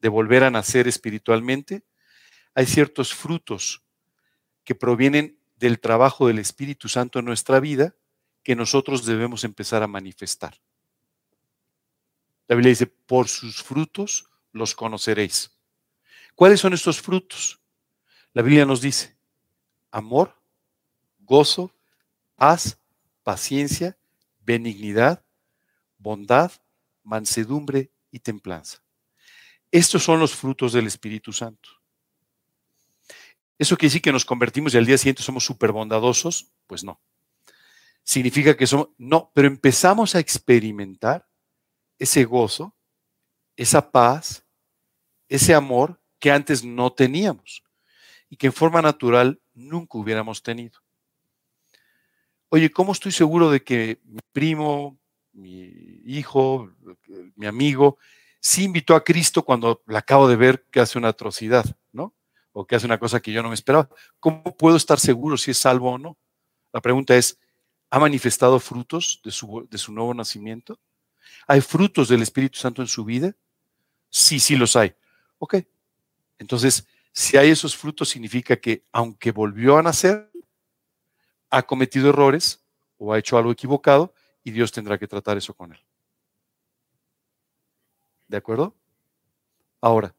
de 0.00 0.08
volver 0.08 0.44
a 0.44 0.50
nacer 0.50 0.88
espiritualmente. 0.88 1.84
Hay 2.54 2.66
ciertos 2.66 3.14
frutos 3.14 3.84
que 4.64 4.74
provienen 4.74 5.38
del 5.56 5.78
trabajo 5.78 6.26
del 6.26 6.38
Espíritu 6.38 6.88
Santo 6.88 7.18
en 7.18 7.26
nuestra 7.26 7.60
vida 7.60 7.94
que 8.42 8.56
nosotros 8.56 9.04
debemos 9.04 9.44
empezar 9.44 9.82
a 9.82 9.86
manifestar. 9.86 10.60
La 12.48 12.56
Biblia 12.56 12.70
dice, 12.70 12.86
por 12.86 13.28
sus 13.28 13.62
frutos 13.62 14.30
los 14.52 14.74
conoceréis. 14.74 15.55
¿Cuáles 16.36 16.60
son 16.60 16.74
estos 16.74 17.00
frutos? 17.00 17.58
La 18.34 18.42
Biblia 18.42 18.66
nos 18.66 18.82
dice, 18.82 19.16
amor, 19.90 20.38
gozo, 21.18 21.74
paz, 22.34 22.78
paciencia, 23.22 23.96
benignidad, 24.40 25.24
bondad, 25.96 26.52
mansedumbre 27.02 27.90
y 28.10 28.18
templanza. 28.18 28.82
Estos 29.70 30.04
son 30.04 30.20
los 30.20 30.34
frutos 30.34 30.74
del 30.74 30.86
Espíritu 30.86 31.32
Santo. 31.32 31.70
¿Eso 33.58 33.78
quiere 33.78 33.88
decir 33.88 34.02
que 34.02 34.12
nos 34.12 34.26
convertimos 34.26 34.74
y 34.74 34.76
al 34.76 34.84
día 34.84 34.98
siguiente 34.98 35.22
somos 35.22 35.42
súper 35.42 35.72
bondadosos? 35.72 36.52
Pues 36.66 36.84
no. 36.84 37.00
Significa 38.02 38.54
que 38.54 38.66
somos, 38.66 38.90
no, 38.98 39.32
pero 39.34 39.48
empezamos 39.48 40.14
a 40.14 40.18
experimentar 40.18 41.26
ese 41.98 42.24
gozo, 42.24 42.76
esa 43.56 43.90
paz, 43.90 44.44
ese 45.30 45.54
amor 45.54 45.98
que 46.26 46.32
antes 46.32 46.64
no 46.64 46.92
teníamos 46.92 47.62
y 48.28 48.36
que 48.36 48.48
en 48.48 48.52
forma 48.52 48.82
natural 48.82 49.40
nunca 49.54 49.96
hubiéramos 49.96 50.42
tenido. 50.42 50.80
Oye, 52.48 52.68
¿cómo 52.68 52.90
estoy 52.90 53.12
seguro 53.12 53.48
de 53.48 53.62
que 53.62 54.00
mi 54.02 54.18
primo, 54.32 54.98
mi 55.32 56.02
hijo, 56.04 56.68
mi 57.36 57.46
amigo, 57.46 57.98
sí 58.40 58.64
invitó 58.64 58.96
a 58.96 59.04
Cristo 59.04 59.44
cuando 59.44 59.84
le 59.86 59.96
acabo 59.96 60.26
de 60.26 60.34
ver 60.34 60.64
que 60.72 60.80
hace 60.80 60.98
una 60.98 61.10
atrocidad, 61.10 61.64
¿no? 61.92 62.12
O 62.50 62.66
que 62.66 62.74
hace 62.74 62.86
una 62.86 62.98
cosa 62.98 63.20
que 63.20 63.30
yo 63.30 63.40
no 63.40 63.50
me 63.50 63.54
esperaba. 63.54 63.88
¿Cómo 64.18 64.42
puedo 64.56 64.76
estar 64.76 64.98
seguro 64.98 65.36
si 65.36 65.52
es 65.52 65.58
salvo 65.58 65.92
o 65.92 65.98
no? 65.98 66.18
La 66.72 66.80
pregunta 66.80 67.14
es, 67.14 67.38
¿ha 67.88 68.00
manifestado 68.00 68.58
frutos 68.58 69.20
de 69.22 69.30
su, 69.30 69.68
de 69.70 69.78
su 69.78 69.92
nuevo 69.92 70.12
nacimiento? 70.12 70.80
¿Hay 71.46 71.60
frutos 71.60 72.08
del 72.08 72.22
Espíritu 72.22 72.58
Santo 72.58 72.82
en 72.82 72.88
su 72.88 73.04
vida? 73.04 73.36
Sí, 74.10 74.40
sí 74.40 74.56
los 74.56 74.74
hay. 74.74 74.92
Ok. 75.38 75.58
Entonces, 76.38 76.86
si 77.12 77.36
hay 77.36 77.50
esos 77.50 77.76
frutos, 77.76 78.08
significa 78.08 78.56
que 78.56 78.82
aunque 78.92 79.32
volvió 79.32 79.78
a 79.78 79.82
nacer, 79.82 80.30
ha 81.50 81.62
cometido 81.62 82.10
errores 82.10 82.62
o 82.98 83.12
ha 83.12 83.18
hecho 83.18 83.38
algo 83.38 83.52
equivocado 83.52 84.12
y 84.44 84.50
Dios 84.50 84.72
tendrá 84.72 84.98
que 84.98 85.08
tratar 85.08 85.36
eso 85.36 85.54
con 85.54 85.72
él. 85.72 85.80
¿De 88.28 88.36
acuerdo? 88.36 88.74
Ahora, 89.80 90.14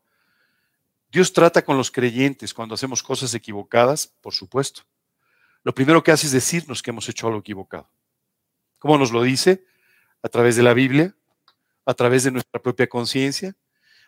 Dios 1.11 1.34
trata 1.34 1.63
con 1.63 1.78
los 1.78 1.91
creyentes 1.91 2.53
cuando 2.53 2.76
hacemos 2.76 3.01
cosas 3.03 3.34
equivocadas, 3.34 4.07
por 4.22 4.34
supuesto. 4.34 4.84
Lo 5.63 5.74
primero 5.74 6.03
que 6.03 6.11
hace 6.11 6.28
es 6.28 6.32
decirnos 6.32 6.82
que 6.82 6.91
hemos 6.91 7.07
hecho 7.09 7.28
algo 7.28 7.39
equivocado. 7.39 7.89
¿Cómo 8.80 8.97
nos 8.97 9.11
lo 9.11 9.24
dice? 9.24 9.65
A 10.22 10.30
través 10.30 10.55
de 10.55 10.63
la 10.63 10.74
Biblia, 10.74 11.15
a 11.86 11.93
través 11.93 12.24
de 12.24 12.32
nuestra 12.32 12.61
propia 12.61 12.88
conciencia, 12.88 13.55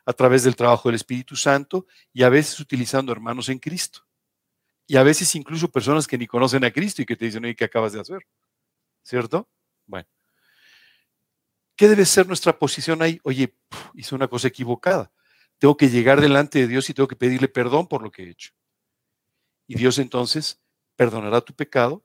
a 0.05 0.13
través 0.13 0.43
del 0.43 0.55
trabajo 0.55 0.89
del 0.89 0.95
Espíritu 0.95 1.35
Santo 1.35 1.87
y 2.13 2.23
a 2.23 2.29
veces 2.29 2.59
utilizando 2.59 3.11
hermanos 3.11 3.49
en 3.49 3.59
Cristo. 3.59 4.05
Y 4.87 4.97
a 4.97 5.03
veces 5.03 5.35
incluso 5.35 5.71
personas 5.71 6.07
que 6.07 6.17
ni 6.17 6.25
conocen 6.25 6.63
a 6.63 6.71
Cristo 6.71 7.01
y 7.01 7.05
que 7.05 7.15
te 7.15 7.25
dicen, 7.25 7.45
oye, 7.45 7.55
¿qué 7.55 7.65
acabas 7.65 7.93
de 7.93 7.99
hacer? 7.99 8.25
¿Cierto? 9.03 9.47
Bueno. 9.85 10.07
¿Qué 11.75 11.87
debe 11.87 12.05
ser 12.05 12.27
nuestra 12.27 12.57
posición 12.57 13.01
ahí? 13.01 13.19
Oye, 13.23 13.55
hice 13.93 14.15
una 14.15 14.27
cosa 14.27 14.47
equivocada. 14.47 15.11
Tengo 15.59 15.77
que 15.77 15.89
llegar 15.89 16.21
delante 16.21 16.59
de 16.59 16.67
Dios 16.67 16.89
y 16.89 16.93
tengo 16.93 17.07
que 17.07 17.15
pedirle 17.15 17.47
perdón 17.47 17.87
por 17.87 18.01
lo 18.01 18.11
que 18.11 18.23
he 18.23 18.29
hecho. 18.29 18.51
Y 19.67 19.75
Dios 19.75 19.99
entonces 19.99 20.59
perdonará 20.95 21.41
tu 21.41 21.53
pecado 21.53 22.03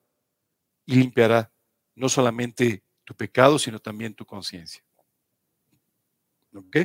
y 0.85 0.97
limpiará 0.97 1.51
no 1.95 2.09
solamente 2.09 2.85
tu 3.05 3.15
pecado, 3.15 3.59
sino 3.59 3.79
también 3.79 4.15
tu 4.15 4.27
conciencia. 4.27 4.85
¿Ok? 6.55 6.77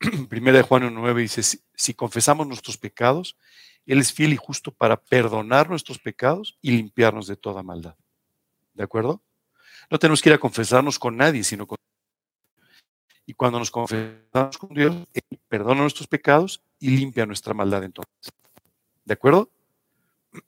Primera 0.28 0.58
de 0.58 0.62
Juan 0.62 0.92
9 0.92 1.22
dice, 1.22 1.42
si 1.42 1.94
confesamos 1.94 2.46
nuestros 2.46 2.76
pecados, 2.78 3.36
Él 3.86 3.98
es 3.98 4.12
fiel 4.12 4.32
y 4.32 4.36
justo 4.36 4.72
para 4.72 4.96
perdonar 4.96 5.70
nuestros 5.70 5.98
pecados 5.98 6.58
y 6.60 6.72
limpiarnos 6.72 7.26
de 7.26 7.36
toda 7.36 7.62
maldad. 7.62 7.96
¿De 8.74 8.84
acuerdo? 8.84 9.22
No 9.90 9.98
tenemos 9.98 10.20
que 10.20 10.30
ir 10.30 10.34
a 10.34 10.38
confesarnos 10.38 10.98
con 10.98 11.16
nadie, 11.16 11.44
sino 11.44 11.66
con 11.66 11.76
y 13.28 13.34
cuando 13.34 13.58
nos 13.58 13.72
confesamos 13.72 14.56
con 14.56 14.72
Dios, 14.72 14.94
Él 15.12 15.40
perdona 15.48 15.80
nuestros 15.80 16.06
pecados 16.06 16.62
y 16.78 16.90
limpia 16.90 17.26
nuestra 17.26 17.54
maldad 17.54 17.82
entonces. 17.82 18.32
¿De 19.04 19.14
acuerdo? 19.14 19.50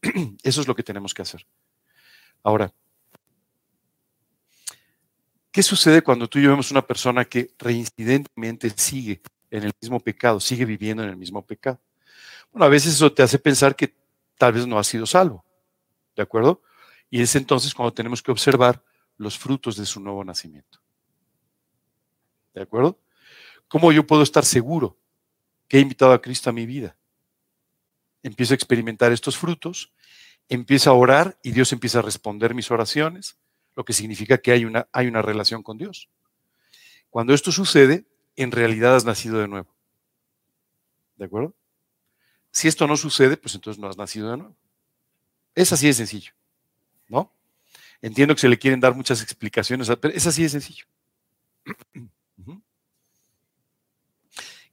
Eso 0.45 0.61
es 0.61 0.69
lo 0.69 0.77
que 0.77 0.85
tenemos 0.85 1.13
que 1.13 1.23
hacer. 1.23 1.45
Ahora, 2.45 2.73
¿qué 5.51 5.63
sucede 5.63 6.03
cuando 6.03 6.29
tú 6.29 6.39
y 6.39 6.43
yo 6.43 6.51
vemos 6.51 6.71
una 6.71 6.87
persona 6.87 7.25
que 7.25 7.53
reincidentemente 7.59 8.71
sigue 8.77 9.21
en 9.51 9.65
el 9.65 9.73
mismo 9.81 10.01
pecado, 10.01 10.41
sigue 10.41 10.65
viviendo 10.65 11.03
en 11.03 11.11
el 11.11 11.17
mismo 11.17 11.45
pecado? 11.45 11.81
Bueno, 12.53 12.67
a 12.67 12.69
veces 12.69 12.95
eso 12.95 13.13
te 13.13 13.23
hace 13.23 13.39
pensar 13.39 13.77
que 13.77 13.95
tal 14.37 14.53
vez 14.53 14.67
no 14.67 14.79
has 14.79 14.87
sido 14.87 15.07
salvo. 15.07 15.45
¿De 16.17 16.23
acuerdo? 16.23 16.63
Y 17.11 17.23
es 17.23 17.35
entonces 17.37 17.75
cuando 17.75 17.93
tenemos 17.93 18.23
que 18.23 18.31
observar 18.31 18.83
los 19.17 19.39
frutos 19.39 19.77
de 19.77 19.87
su 19.87 20.01
nuevo 20.01 20.25
nacimiento. 20.25 20.81
¿De 22.55 22.63
acuerdo? 22.63 22.99
¿Cómo 23.69 23.93
yo 23.93 24.07
puedo 24.07 24.23
estar 24.23 24.45
seguro 24.45 24.97
que 25.69 25.79
he 25.79 25.81
invitado 25.81 26.13
a 26.13 26.23
Cristo 26.23 26.51
a 26.51 26.53
mi 26.53 26.67
vida? 26.67 26.97
Empiezo 28.23 28.55
a 28.55 28.57
experimentar 28.57 29.13
estos 29.13 29.37
frutos, 29.37 29.93
empiezo 30.49 30.91
a 30.91 30.95
orar 30.95 31.39
y 31.43 31.53
Dios 31.53 31.73
empieza 31.73 31.99
a 31.99 32.03
responder 32.03 32.55
mis 32.55 32.71
oraciones, 32.71 33.37
lo 33.79 33.85
que 33.85 33.93
significa 33.93 34.39
que 34.39 34.51
hay 34.51 34.65
una, 34.65 34.89
hay 34.93 35.07
una 35.07 35.23
relación 35.23 35.63
con 35.63 35.79
Dios. 35.79 36.09
Cuando 37.11 37.33
esto 37.33 37.53
sucede, 37.53 38.05
en 38.35 38.51
realidad 38.51 38.97
has 38.97 39.05
nacido 39.05 39.39
de 39.39 39.47
nuevo. 39.47 39.73
¿De 41.15 41.27
acuerdo? 41.27 41.55
Si 42.51 42.67
esto 42.67 42.89
no 42.89 42.97
sucede, 42.97 43.37
pues 43.37 43.55
entonces 43.55 43.81
no 43.81 43.89
has 43.89 43.97
nacido 43.97 44.33
de 44.33 44.39
nuevo. 44.39 44.57
Es 45.55 45.73
así 45.73 45.87
de 45.87 45.93
sencillo. 45.93 46.33
¿No? 47.07 47.33
Entiendo 48.03 48.35
que 48.35 48.41
se 48.41 48.49
le 48.49 48.59
quieren 48.59 48.81
dar 48.81 48.97
muchas 48.97 49.23
explicaciones, 49.23 49.89
pero 50.01 50.13
es 50.13 50.27
así 50.27 50.43
de 50.43 50.49
sencillo. 50.49 50.85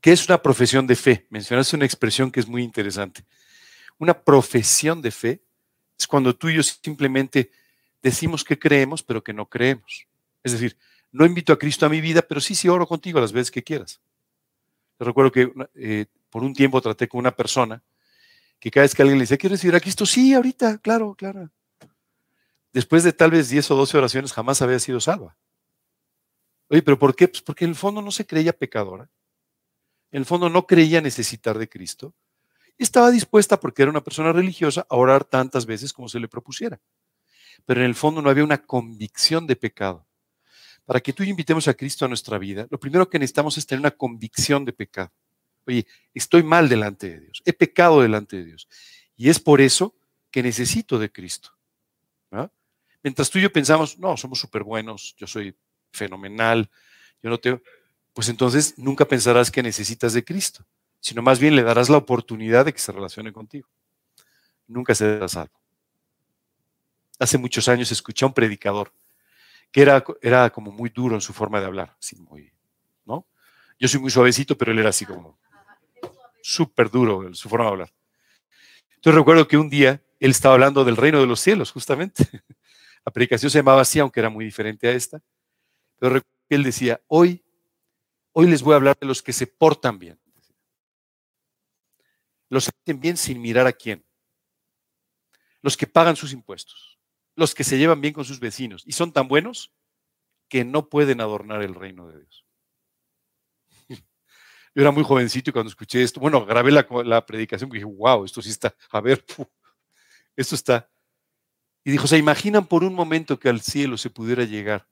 ¿Qué 0.01 0.11
es 0.13 0.27
una 0.27 0.41
profesión 0.41 0.87
de 0.87 0.95
fe? 0.95 1.27
Mencionaste 1.29 1.75
una 1.75 1.85
expresión 1.85 2.31
que 2.31 2.39
es 2.39 2.47
muy 2.47 2.63
interesante. 2.63 3.23
Una 3.99 4.19
profesión 4.19 4.99
de 4.99 5.11
fe 5.11 5.43
es 5.95 6.07
cuando 6.07 6.35
tú 6.35 6.49
y 6.49 6.55
yo 6.55 6.63
simplemente 6.63 7.51
decimos 8.09 8.43
que 8.43 8.57
creemos, 8.57 9.03
pero 9.03 9.23
que 9.23 9.33
no 9.33 9.47
creemos. 9.47 10.07
Es 10.43 10.51
decir, 10.51 10.77
no 11.11 11.25
invito 11.25 11.53
a 11.53 11.59
Cristo 11.59 11.85
a 11.85 11.89
mi 11.89 12.01
vida, 12.01 12.21
pero 12.21 12.39
sí, 12.39 12.55
sí 12.55 12.67
oro 12.69 12.87
contigo 12.87 13.19
las 13.19 13.31
veces 13.31 13.51
que 13.51 13.63
quieras. 13.63 14.01
Yo 14.99 15.05
recuerdo 15.05 15.31
que 15.31 15.51
eh, 15.75 16.05
por 16.29 16.43
un 16.43 16.53
tiempo 16.53 16.81
traté 16.81 17.07
con 17.07 17.19
una 17.19 17.35
persona 17.35 17.83
que 18.59 18.71
cada 18.71 18.83
vez 18.83 18.95
que 18.95 19.01
alguien 19.01 19.17
le 19.17 19.23
decía, 19.23 19.37
¿quieres 19.37 19.59
recibir 19.59 19.75
a 19.75 19.79
Cristo? 19.79 20.05
Sí, 20.05 20.33
ahorita, 20.33 20.77
claro, 20.79 21.15
claro. 21.15 21.49
Después 22.71 23.03
de 23.03 23.13
tal 23.13 23.31
vez 23.31 23.49
10 23.49 23.71
o 23.71 23.75
12 23.75 23.97
oraciones 23.97 24.33
jamás 24.33 24.61
había 24.61 24.79
sido 24.79 24.99
salva. 24.99 25.37
Oye, 26.69 26.81
¿pero 26.81 26.97
por 26.97 27.15
qué? 27.15 27.27
Pues 27.27 27.41
porque 27.41 27.65
en 27.65 27.71
el 27.71 27.75
fondo 27.75 28.01
no 28.01 28.11
se 28.11 28.25
creía 28.25 28.53
pecadora 28.53 29.09
en 30.15 30.19
el 30.19 30.25
fondo 30.25 30.49
no 30.49 30.65
creía 30.65 31.01
necesitar 31.01 31.57
de 31.57 31.67
Cristo, 31.67 32.13
estaba 32.77 33.11
dispuesta, 33.11 33.59
porque 33.59 33.81
era 33.81 33.91
una 33.91 34.01
persona 34.01 34.31
religiosa, 34.31 34.87
a 34.89 34.95
orar 34.95 35.25
tantas 35.25 35.65
veces 35.65 35.91
como 35.91 36.07
se 36.07 36.21
le 36.21 36.29
propusiera. 36.29 36.79
Pero 37.65 37.81
en 37.81 37.87
el 37.87 37.95
fondo 37.95 38.21
no 38.21 38.29
había 38.29 38.43
una 38.43 38.57
convicción 38.57 39.47
de 39.47 39.55
pecado. 39.55 40.05
Para 40.85 40.99
que 40.99 41.13
tú 41.13 41.23
y 41.23 41.29
invitemos 41.29 41.67
a 41.67 41.73
Cristo 41.73 42.05
a 42.05 42.07
nuestra 42.07 42.37
vida, 42.37 42.67
lo 42.69 42.79
primero 42.79 43.09
que 43.09 43.17
necesitamos 43.17 43.57
es 43.57 43.65
tener 43.65 43.79
una 43.79 43.91
convicción 43.91 44.65
de 44.65 44.73
pecado. 44.73 45.11
Oye, 45.65 45.87
estoy 46.13 46.43
mal 46.43 46.69
delante 46.69 47.09
de 47.09 47.19
Dios, 47.21 47.41
he 47.43 47.53
pecado 47.53 48.01
delante 48.01 48.37
de 48.37 48.45
Dios. 48.45 48.67
Y 49.17 49.29
es 49.29 49.39
por 49.39 49.61
eso 49.61 49.95
que 50.29 50.43
necesito 50.43 50.99
de 50.99 51.11
Cristo. 51.11 51.51
Mientras 53.01 53.29
tú 53.29 53.37
y 53.37 53.43
yo 53.43 53.53
pensamos, 53.53 53.99
no, 53.99 54.17
somos 54.17 54.39
súper 54.39 54.63
buenos, 54.63 55.15
yo 55.15 55.27
soy 55.27 55.55
fenomenal, 55.91 56.67
yo 57.21 57.29
no 57.29 57.39
tengo 57.39 57.61
pues 58.15 58.29
entonces 58.29 58.75
nunca 58.77 59.05
pensarás 59.05 59.51
que 59.51 59.61
necesitas 59.61 60.13
de 60.13 60.23
Cristo, 60.23 60.65
sino 61.01 61.21
más 61.21 61.37
bien 61.37 61.53
le 61.53 61.63
darás 61.63 61.89
la 61.89 61.97
oportunidad 61.97 62.63
de 62.63 62.71
que 62.71 62.79
se 62.79 62.93
relacione 62.93 63.33
contigo. 63.33 63.67
Nunca 64.67 64.95
serás 64.95 65.33
salvo. 65.33 65.64
Hace 67.19 67.37
muchos 67.37 67.67
años 67.67 67.91
escuché 67.91 68.25
a 68.25 68.27
un 68.27 68.33
predicador 68.33 68.91
que 69.71 69.81
era, 69.81 70.03
era 70.21 70.49
como 70.49 70.71
muy 70.71 70.89
duro 70.89 71.15
en 71.15 71.21
su 71.21 71.33
forma 71.33 71.59
de 71.59 71.65
hablar, 71.65 71.97
muy, 72.17 72.51
¿no? 73.05 73.27
Yo 73.79 73.87
soy 73.87 73.99
muy 73.99 74.09
suavecito, 74.09 74.57
pero 74.57 74.71
él 74.71 74.79
era 74.79 74.89
así 74.89 75.05
como 75.05 75.37
súper 76.41 76.89
duro 76.89 77.27
en 77.27 77.35
su 77.35 77.49
forma 77.49 77.65
de 77.65 77.71
hablar. 77.71 77.93
Entonces 78.95 79.15
recuerdo 79.15 79.47
que 79.47 79.57
un 79.57 79.69
día 79.69 80.01
él 80.19 80.31
estaba 80.31 80.55
hablando 80.55 80.85
del 80.85 80.97
reino 80.97 81.19
de 81.19 81.27
los 81.27 81.39
cielos, 81.39 81.71
justamente. 81.71 82.27
La 83.05 83.11
predicación 83.11 83.51
se 83.51 83.59
llamaba 83.59 83.81
así, 83.81 83.99
aunque 83.99 84.19
era 84.19 84.29
muy 84.29 84.45
diferente 84.45 84.87
a 84.87 84.91
esta. 84.91 85.21
Pero 85.99 86.21
él 86.49 86.63
decía, 86.63 86.99
hoy 87.07 87.45
Hoy 88.37 88.47
les 88.47 88.61
voy 88.61 88.73
a 88.73 88.75
hablar 88.75 88.97
de 88.99 89.07
los 89.07 89.23
que 89.23 89.31
se 89.31 89.47
portan 89.47 89.97
bien. 89.97 90.19
Los 92.49 92.65
que 92.65 92.71
hacen 92.83 92.99
bien 92.99 93.15
sin 93.15 93.41
mirar 93.41 93.65
a 93.65 93.71
quién. 93.71 94.05
Los 95.61 95.77
que 95.77 95.87
pagan 95.87 96.17
sus 96.17 96.33
impuestos. 96.33 96.94
Los 97.35 97.53
que 97.53 97.63
se 97.63 97.77
llevan 97.77 98.01
bien 98.01 98.13
con 98.13 98.25
sus 98.25 98.39
vecinos. 98.39 98.83
Y 98.85 98.93
son 98.93 99.11
tan 99.11 99.27
buenos 99.27 99.73
que 100.47 100.63
no 100.63 100.89
pueden 100.89 101.21
adornar 101.21 101.61
el 101.63 101.75
reino 101.75 102.07
de 102.07 102.19
Dios. 102.19 102.45
Yo 103.89 104.81
era 104.81 104.91
muy 104.91 105.03
jovencito 105.03 105.51
cuando 105.51 105.69
escuché 105.69 106.03
esto, 106.03 106.19
bueno, 106.19 106.45
grabé 106.45 106.71
la, 106.71 107.25
predicación 107.25 107.69
y 107.71 107.73
dije, 107.73 107.85
wow, 107.85 108.25
esto 108.25 108.41
sí 108.41 108.49
está, 108.49 108.75
a 108.91 109.01
ver, 109.01 109.25
esto 110.35 110.55
está. 110.55 110.89
Y 111.83 111.91
dijo, 111.91 112.07
¿se 112.07 112.17
imaginan 112.17 112.65
por 112.67 112.83
un 112.83 112.93
momento 112.93 113.39
que 113.39 113.49
al 113.49 113.61
cielo 113.61 113.97
se 113.97 114.09
pudiera 114.09 114.43
llegar 114.43 114.87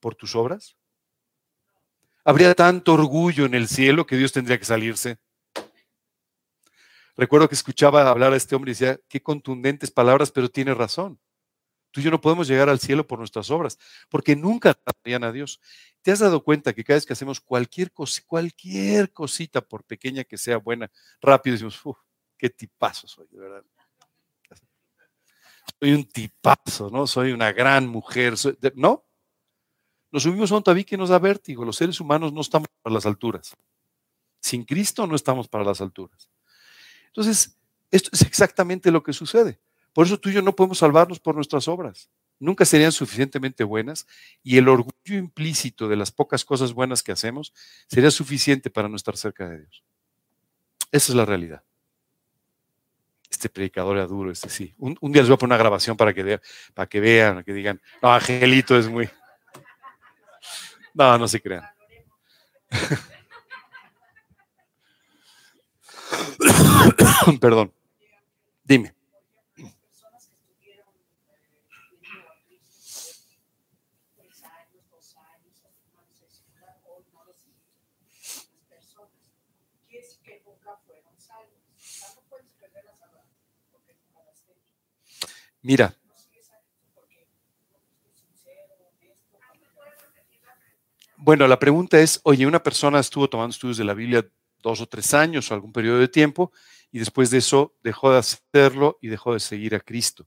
por 0.00 0.14
tus 0.14 0.34
obras? 0.34 0.76
Habría 2.24 2.54
tanto 2.54 2.94
orgullo 2.94 3.46
en 3.46 3.54
el 3.54 3.68
cielo 3.68 4.06
que 4.06 4.16
Dios 4.16 4.32
tendría 4.32 4.58
que 4.58 4.64
salirse. 4.64 5.18
Recuerdo 7.16 7.48
que 7.48 7.54
escuchaba 7.54 8.08
hablar 8.08 8.32
a 8.32 8.36
este 8.36 8.54
hombre 8.54 8.70
y 8.70 8.74
decía, 8.74 8.98
qué 9.08 9.22
contundentes 9.22 9.90
palabras, 9.90 10.30
pero 10.30 10.48
tiene 10.48 10.72
razón. 10.74 11.20
Tú 11.92 12.00
y 12.00 12.04
yo 12.04 12.10
no 12.10 12.20
podemos 12.20 12.48
llegar 12.48 12.68
al 12.68 12.80
cielo 12.80 13.06
por 13.06 13.18
nuestras 13.18 13.50
obras, 13.50 13.78
porque 14.08 14.34
nunca 14.34 14.70
agradarían 14.70 15.24
a 15.24 15.30
Dios. 15.30 15.60
¿Te 16.00 16.10
has 16.10 16.18
dado 16.18 16.42
cuenta 16.42 16.72
que 16.72 16.82
cada 16.82 16.96
vez 16.96 17.06
que 17.06 17.12
hacemos 17.12 17.38
cualquier, 17.38 17.92
cosa, 17.92 18.22
cualquier 18.26 19.12
cosita, 19.12 19.60
por 19.60 19.84
pequeña 19.84 20.24
que 20.24 20.38
sea 20.38 20.56
buena, 20.56 20.90
rápido 21.20 21.52
decimos, 21.54 21.84
uff, 21.84 21.98
qué 22.38 22.50
tipazo 22.50 23.06
soy, 23.06 23.28
de 23.30 23.38
verdad? 23.38 23.62
Soy 25.78 25.92
un 25.92 26.04
tipazo, 26.04 26.90
¿no? 26.90 27.06
Soy 27.06 27.32
una 27.32 27.52
gran 27.52 27.86
mujer, 27.86 28.34
¿no? 28.74 29.06
Nos 30.10 30.22
subimos 30.22 30.50
a 30.50 30.56
un 30.56 30.62
tabique 30.62 30.90
que 30.90 30.96
nos 30.96 31.10
da 31.10 31.18
vértigo. 31.18 31.64
Los 31.64 31.76
seres 31.76 32.00
humanos 32.00 32.32
no 32.32 32.40
estamos 32.40 32.68
para 32.82 32.94
las 32.94 33.06
alturas. 33.06 33.54
Sin 34.40 34.64
Cristo 34.64 35.06
no 35.06 35.14
estamos 35.14 35.48
para 35.48 35.64
las 35.64 35.80
alturas. 35.80 36.30
Entonces, 37.06 37.58
esto 37.90 38.10
es 38.12 38.22
exactamente 38.22 38.90
lo 38.90 39.02
que 39.02 39.12
sucede. 39.12 39.60
Por 39.92 40.06
eso 40.06 40.18
tú 40.18 40.30
y 40.30 40.32
yo 40.32 40.42
no 40.42 40.54
podemos 40.54 40.78
salvarnos 40.78 41.20
por 41.20 41.34
nuestras 41.34 41.68
obras. 41.68 42.08
Nunca 42.38 42.64
serían 42.64 42.92
suficientemente 42.92 43.62
buenas 43.62 44.06
y 44.42 44.58
el 44.58 44.68
orgullo 44.68 44.92
implícito 45.06 45.88
de 45.88 45.96
las 45.96 46.10
pocas 46.10 46.44
cosas 46.44 46.72
buenas 46.72 47.02
que 47.02 47.12
hacemos 47.12 47.52
sería 47.86 48.10
suficiente 48.10 48.68
para 48.68 48.88
no 48.88 48.96
estar 48.96 49.16
cerca 49.16 49.48
de 49.48 49.58
Dios. 49.58 49.84
Esa 50.90 51.12
es 51.12 51.16
la 51.16 51.24
realidad. 51.24 51.62
Este 53.30 53.48
predicador 53.48 53.96
era 53.96 54.06
duro, 54.06 54.30
este 54.30 54.48
sí. 54.48 54.74
Un, 54.78 54.96
día 55.12 55.22
les 55.22 55.28
voy 55.28 55.34
a 55.34 55.38
poner 55.38 55.54
una 55.54 55.62
grabación 55.62 55.96
para 55.96 56.12
que, 56.12 56.40
para 56.74 56.88
que 56.88 57.00
vean, 57.00 57.34
para 57.34 57.44
que 57.44 57.52
digan, 57.52 57.80
no, 58.02 58.12
Angelito 58.12 58.76
es 58.76 58.88
muy... 58.88 59.08
No, 60.94 61.16
no 61.16 61.28
se 61.28 61.40
crean. 61.40 61.64
Perdón. 67.40 67.72
Dime. 68.64 68.94
Mira, 85.62 85.94
Bueno, 91.24 91.46
la 91.46 91.60
pregunta 91.60 92.00
es, 92.00 92.20
oye, 92.24 92.48
una 92.48 92.64
persona 92.64 92.98
estuvo 92.98 93.30
tomando 93.30 93.52
estudios 93.52 93.76
de 93.76 93.84
la 93.84 93.94
Biblia 93.94 94.28
dos 94.60 94.80
o 94.80 94.88
tres 94.88 95.14
años 95.14 95.48
o 95.48 95.54
algún 95.54 95.72
periodo 95.72 96.00
de 96.00 96.08
tiempo 96.08 96.50
y 96.90 96.98
después 96.98 97.30
de 97.30 97.38
eso 97.38 97.76
dejó 97.80 98.10
de 98.10 98.18
hacerlo 98.18 98.98
y 99.00 99.06
dejó 99.06 99.32
de 99.32 99.38
seguir 99.38 99.76
a 99.76 99.80
Cristo. 99.80 100.26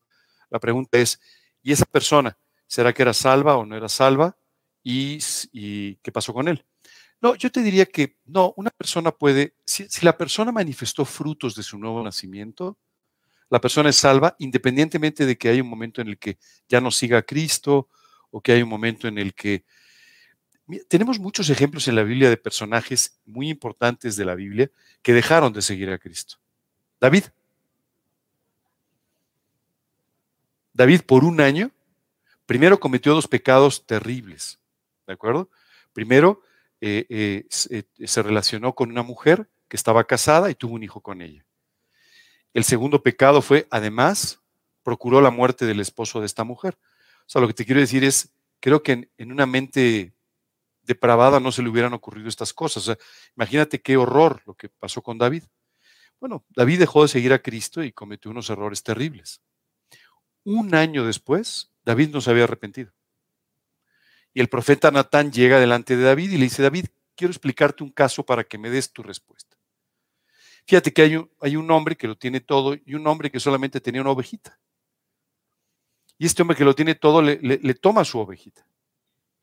La 0.50 0.58
pregunta 0.58 0.98
es, 0.98 1.20
¿y 1.62 1.74
esa 1.74 1.84
persona 1.84 2.38
será 2.66 2.94
que 2.94 3.02
era 3.02 3.14
salva 3.14 3.58
o 3.58 3.66
no 3.66 3.76
era 3.76 3.90
salva? 3.90 4.38
¿Y, 4.84 5.20
qué 5.96 6.12
pasó 6.14 6.34
con 6.34 6.48
él? 6.48 6.64
No, 7.20 7.36
yo 7.36 7.52
te 7.52 7.62
diría 7.62 7.86
que 7.86 8.18
no, 8.24 8.54
una 8.56 8.70
persona 8.70 9.12
puede, 9.12 9.58
si 9.66 10.06
la 10.06 10.18
persona 10.18 10.54
manifestó 10.54 11.04
frutos 11.04 11.56
de 11.56 11.64
su 11.64 11.78
nuevo 11.78 12.02
nacimiento, 12.04 12.78
la 13.50 13.62
persona 13.62 13.90
es 13.90 13.96
salva 13.96 14.36
independientemente 14.40 15.26
de 15.26 15.38
que 15.38 15.50
haya 15.50 15.62
un 15.62 15.70
momento 15.70 16.02
en 16.02 16.10
el 16.10 16.18
que 16.18 16.38
ya 16.68 16.82
no 16.82 16.92
siga 16.92 17.20
a 17.20 17.22
Cristo 17.22 17.90
o 18.32 18.42
que 18.42 18.52
haya 18.52 18.64
un 18.64 18.70
momento 18.70 19.08
en 19.08 19.18
el 19.18 19.34
que 19.34 19.64
tenemos 20.88 21.20
muchos 21.20 21.50
ejemplos 21.50 21.88
en 21.88 21.96
la 21.96 22.04
Biblia 22.04 22.30
de 22.30 22.38
personajes 22.38 23.20
muy 23.26 23.50
importantes 23.50 24.16
de 24.16 24.26
la 24.26 24.36
Biblia 24.36 24.72
que 25.02 25.14
dejaron 25.14 25.54
de 25.54 25.62
seguir 25.62 25.90
a 25.92 26.00
Cristo. 26.00 26.38
David. 27.00 27.26
David 30.74 31.02
por 31.02 31.24
un 31.24 31.40
año, 31.40 31.72
primero 32.46 32.80
cometió 32.80 33.14
dos 33.14 33.28
pecados 33.28 33.86
terribles, 33.86 34.60
¿de 35.08 35.14
acuerdo? 35.14 35.50
Primero, 35.94 36.42
eh, 36.82 37.06
eh, 37.10 37.46
eh, 37.70 38.08
se 38.08 38.22
relacionó 38.22 38.74
con 38.74 38.92
una 38.92 39.04
mujer 39.04 39.48
que 39.70 39.78
estaba 39.78 40.04
casada 40.04 40.50
y 40.50 40.56
tuvo 40.56 40.76
un 40.76 40.84
hijo 40.84 41.00
con 41.00 41.22
ella. 41.22 41.46
El 42.56 42.64
segundo 42.64 43.04
pecado 43.04 43.42
fue, 43.42 43.68
además, 43.70 44.40
procuró 44.82 45.20
la 45.20 45.30
muerte 45.30 45.66
del 45.66 45.82
esposo 45.82 46.22
de 46.22 46.26
esta 46.26 46.46
mujer. 46.46 46.78
O 47.20 47.28
sea, 47.28 47.42
lo 47.42 47.48
que 47.48 47.54
te 47.54 47.66
quiero 47.66 47.82
decir 47.82 48.06
es, 48.06 48.32
creo 48.62 48.82
que 48.82 49.10
en, 49.18 49.32
una 49.34 49.46
mente 49.46 50.14
depravada 50.84 51.42
no 51.42 51.52
se 51.52 51.62
le 51.62 51.68
hubieran 51.68 51.92
ocurrido 51.92 52.30
estas 52.30 52.54
cosas. 52.54 52.84
O 52.84 52.86
sea, 52.86 52.98
imagínate 53.36 53.82
qué 53.82 53.98
horror 53.98 54.42
lo 54.46 54.54
que 54.54 54.70
pasó 54.70 55.02
con 55.02 55.18
David. 55.18 55.44
Bueno, 56.18 56.46
David 56.56 56.80
dejó 56.80 57.02
de 57.02 57.10
seguir 57.10 57.34
a 57.34 57.40
Cristo 57.40 57.84
y 57.84 57.92
cometió 57.92 58.32
unos 58.32 58.50
errores 58.50 58.82
terribles. 58.84 59.42
Un 60.46 60.76
año 60.76 61.06
después, 61.06 61.74
David 61.84 62.12
no 62.12 62.22
se 62.22 62.30
había 62.30 62.46
arrepentido. 62.46 62.94
Y 64.34 64.40
el 64.40 64.48
profeta 64.48 64.92
Natán 64.92 65.30
llega 65.30 65.60
delante 65.60 65.98
de 65.98 66.04
David 66.04 66.32
y 66.32 66.38
le 66.38 66.46
dice, 66.46 66.64
David, 66.64 66.86
quiero 67.18 67.32
explicarte 67.32 67.84
un 67.84 67.92
caso 67.92 68.26
para 68.26 68.46
que 68.46 68.58
me 68.58 68.70
des 68.70 68.94
tu 68.94 69.04
respuesta. 69.04 69.55
Fíjate 70.66 70.92
que 70.92 71.28
hay 71.42 71.56
un, 71.56 71.72
hombre 71.72 71.96
que 71.96 72.08
lo 72.08 72.18
tiene 72.18 72.40
todo 72.40 72.74
y 72.74 72.96
un 72.96 73.06
hombre 73.06 73.30
que 73.30 73.40
solamente 73.40 73.80
tenía 73.80 74.02
una 74.02 74.12
ovejita. 74.12 74.60
Y 76.18 76.26
este 76.26 76.42
hombre 76.42 76.58
que 76.58 76.66
lo 76.66 76.74
tiene 76.74 76.96
todo 76.96 77.22
le, 77.22 77.74
toma 77.76 78.04
su 78.04 78.20
ovejita. 78.20 78.68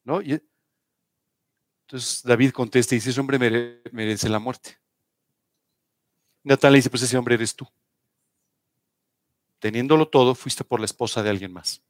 ¿no? 0.04 0.20
Entonces 0.20 2.22
David 2.24 2.50
contesta 2.50 2.94
y 2.94 2.98
dice, 2.98 3.10
ese 3.10 3.20
hombre 3.20 3.38
merece 3.92 4.28
la 4.28 4.40
muerte. 4.40 4.78
Natán 6.42 6.72
le 6.72 6.78
dice, 6.78 6.90
pues 6.90 7.02
ese 7.02 7.16
hombre 7.16 7.36
eres 7.36 7.54
tú. 7.54 7.68
Teniéndolo 9.60 10.08
todo, 10.08 10.34
fuiste 10.34 10.64
por 10.64 10.80
la 10.80 10.86
esposa 10.86 11.22
de 11.22 11.30
alguien 11.30 11.52
más. 11.52 11.80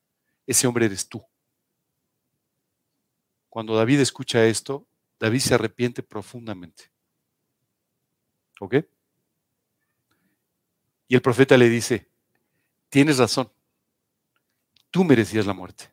Ese 0.46 0.66
hombre 0.66 0.84
eres 0.84 1.08
tú. 1.08 1.24
Cuando 3.48 3.74
David 3.74 4.00
escucha 4.00 4.44
esto, 4.44 4.86
David 5.18 5.40
se 5.40 5.54
arrepiente 5.54 6.02
profundamente. 6.02 6.90
¿Ok? 8.60 8.74
Y 11.12 11.14
el 11.14 11.20
profeta 11.20 11.58
le 11.58 11.68
dice, 11.68 12.08
tienes 12.88 13.18
razón, 13.18 13.52
tú 14.90 15.04
merecías 15.04 15.44
la 15.44 15.52
muerte, 15.52 15.92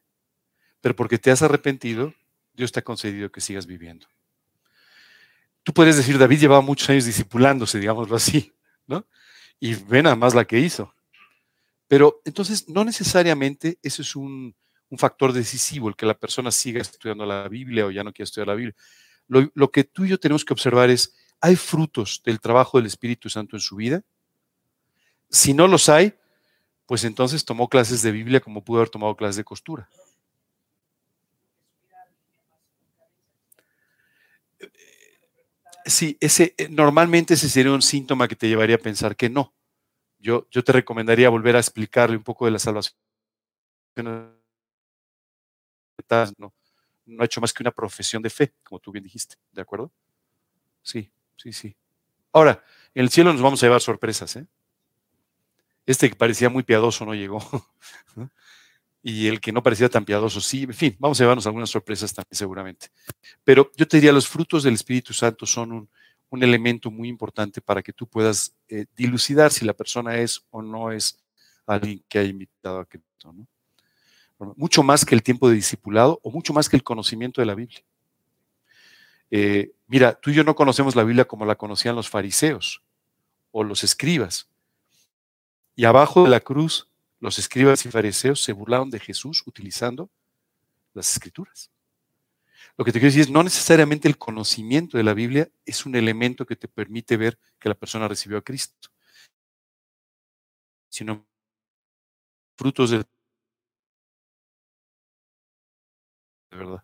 pero 0.79 0.95
porque 0.95 1.17
te 1.17 1.29
has 1.29 1.41
arrepentido, 1.41 2.13
Dios 2.53 2.71
te 2.71 2.79
ha 2.79 2.83
concedido 2.83 3.29
que 3.29 3.41
sigas 3.41 3.65
viviendo. 3.65 4.07
Tú 5.63 5.73
puedes 5.73 5.97
decir, 5.97 6.17
David 6.17 6.39
llevaba 6.39 6.61
muchos 6.61 6.89
años 6.89 7.03
disipulándose, 7.03 7.81
digámoslo 7.81 8.15
así, 8.15 8.53
¿no? 8.87 9.05
Y 9.59 9.75
ve 9.75 10.01
nada 10.01 10.15
más 10.15 10.33
la 10.33 10.45
que 10.45 10.57
hizo. 10.57 10.95
Pero 11.89 12.21
entonces, 12.23 12.69
no 12.69 12.85
necesariamente 12.85 13.77
eso 13.83 14.01
es 14.01 14.15
un, 14.15 14.55
factor 14.97 15.33
decisivo, 15.33 15.89
el 15.89 15.97
que 15.97 16.05
la 16.05 16.17
persona 16.17 16.49
siga 16.49 16.79
estudiando 16.79 17.25
la 17.25 17.45
Biblia 17.49 17.87
o 17.87 17.91
ya 17.91 18.05
no 18.05 18.13
quiera 18.13 18.23
estudiar 18.23 18.47
la 18.47 18.55
Biblia. 18.55 18.75
Lo, 19.27 19.51
lo 19.53 19.69
que 19.69 19.83
tú 19.83 20.05
y 20.05 20.07
yo 20.11 20.17
tenemos 20.17 20.45
que 20.45 20.53
observar 20.53 20.89
es, 20.89 21.13
¿hay 21.41 21.57
frutos 21.57 22.21
del 22.23 22.39
trabajo 22.39 22.77
del 22.77 22.87
Espíritu 22.87 23.29
Santo 23.29 23.57
en 23.57 23.59
su 23.59 23.75
vida? 23.75 24.01
Si 25.31 25.53
no 25.53 25.67
los 25.67 25.89
hay, 25.89 26.13
pues 26.87 27.03
entonces 27.05 27.45
tomó 27.45 27.69
clases 27.69 28.01
de 28.01 28.11
Biblia 28.11 28.41
como 28.41 28.63
pudo 28.63 28.79
haber 28.79 28.89
tomado 28.89 29.15
clases 29.15 29.37
de 29.37 29.43
costura. 29.45 29.89
Sí, 35.85 36.17
ese, 36.19 36.53
eh, 36.57 36.67
normalmente 36.69 37.33
ese 37.33 37.49
sería 37.49 37.71
un 37.71 37.81
síntoma 37.81 38.27
que 38.27 38.35
te 38.35 38.47
llevaría 38.47 38.75
a 38.75 38.79
pensar 38.79 39.15
que 39.15 39.29
no. 39.29 39.53
Yo, 40.19 40.47
yo 40.51 40.63
te 40.63 40.73
recomendaría 40.73 41.29
volver 41.29 41.55
a 41.55 41.59
explicarle 41.59 42.17
un 42.17 42.23
poco 42.23 42.45
de 42.45 42.51
la 42.51 42.59
salvación. 42.59 42.97
No, 46.37 46.53
no 47.05 47.21
ha 47.21 47.25
hecho 47.25 47.41
más 47.41 47.53
que 47.53 47.63
una 47.63 47.71
profesión 47.71 48.21
de 48.21 48.29
fe, 48.29 48.53
como 48.63 48.79
tú 48.79 48.91
bien 48.91 49.03
dijiste, 49.03 49.35
¿de 49.51 49.61
acuerdo? 49.61 49.91
Sí, 50.83 51.11
sí, 51.37 51.53
sí. 51.53 51.75
Ahora, 52.33 52.63
en 52.95 53.03
el 53.03 53.09
cielo 53.09 53.33
nos 53.33 53.41
vamos 53.41 53.63
a 53.63 53.67
llevar 53.67 53.81
sorpresas, 53.81 54.35
¿eh? 54.37 54.47
Este 55.89 56.07
que 56.07 56.15
parecía 56.15 56.51
muy 56.51 56.61
piadoso 56.61 57.03
no 57.03 57.15
llegó. 57.15 57.39
y 59.01 59.25
el 59.25 59.41
que 59.41 59.51
no 59.51 59.63
parecía 59.63 59.89
tan 59.89 60.05
piadoso, 60.05 60.39
sí, 60.39 60.61
en 60.61 60.73
fin, 60.75 60.95
vamos 60.99 61.19
a 61.19 61.23
llevarnos 61.23 61.47
algunas 61.47 61.71
sorpresas 61.71 62.13
también 62.13 62.37
seguramente. 62.37 62.89
Pero 63.43 63.71
yo 63.75 63.87
te 63.87 63.97
diría, 63.97 64.11
los 64.11 64.27
frutos 64.27 64.61
del 64.61 64.75
Espíritu 64.75 65.13
Santo 65.13 65.47
son 65.47 65.89
un, 66.29 66.43
elemento 66.43 66.91
muy 66.91 67.07
importante 67.09 67.59
para 67.59 67.81
que 67.81 67.91
tú 67.91 68.05
puedas 68.05 68.55
eh, 68.67 68.85
dilucidar 68.95 69.51
si 69.51 69.65
la 69.65 69.73
persona 69.73 70.15
es 70.19 70.45
o 70.51 70.61
no 70.61 70.91
es 70.91 71.17
alguien 71.65 72.03
que 72.07 72.19
ha 72.19 72.23
invitado 72.23 72.81
a 72.81 72.85
Cristo. 72.85 73.33
mucho 74.37 74.83
más 74.83 75.03
que 75.03 75.15
el 75.15 75.23
tiempo 75.23 75.49
de 75.49 75.55
discipulado 75.55 76.19
o 76.21 76.29
mucho 76.29 76.53
más 76.53 76.69
que 76.69 76.75
el 76.75 76.83
conocimiento 76.83 77.41
de 77.41 77.47
la 77.47 77.55
Biblia. 77.55 77.83
Eh, 79.31 79.71
mira, 79.87 80.13
tú 80.13 80.29
y 80.29 80.35
yo 80.35 80.43
no 80.43 80.53
conocemos 80.53 80.95
la 80.95 81.03
Biblia 81.03 81.25
como 81.25 81.45
la 81.45 81.55
conocían 81.55 81.95
los 81.95 82.09
fariseos 82.09 82.83
o 83.49 83.63
los 83.63 83.83
escribas. 83.83 84.49
Y 85.79 85.85
abajo 85.85 86.25
de 86.25 86.29
la 86.29 86.41
cruz 86.41 86.89
los 87.21 87.39
escribas 87.39 87.85
y 87.85 87.89
fariseos 87.89 88.43
se 88.43 88.51
burlaron 88.51 88.89
de 88.89 88.99
Jesús 88.99 89.43
utilizando 89.45 90.09
las 90.93 91.09
escrituras. 91.09 91.71
Lo 92.77 92.83
que 92.83 92.91
te 92.91 92.99
quiero 92.99 93.13
decir 93.13 93.21
es, 93.21 93.29
no 93.29 93.43
necesariamente 93.43 94.09
el 94.09 94.17
conocimiento 94.17 94.97
de 94.97 95.05
la 95.05 95.13
Biblia 95.13 95.49
es 95.65 95.85
un 95.85 95.95
elemento 95.95 96.45
que 96.45 96.57
te 96.57 96.67
permite 96.67 97.15
ver 97.15 97.39
que 97.57 97.69
la 97.69 97.75
persona 97.75 98.09
recibió 98.09 98.39
a 98.39 98.41
Cristo, 98.41 98.89
sino 100.89 101.25
frutos 102.57 102.89
de, 102.89 102.97
de 102.97 103.05
verdad. 106.57 106.83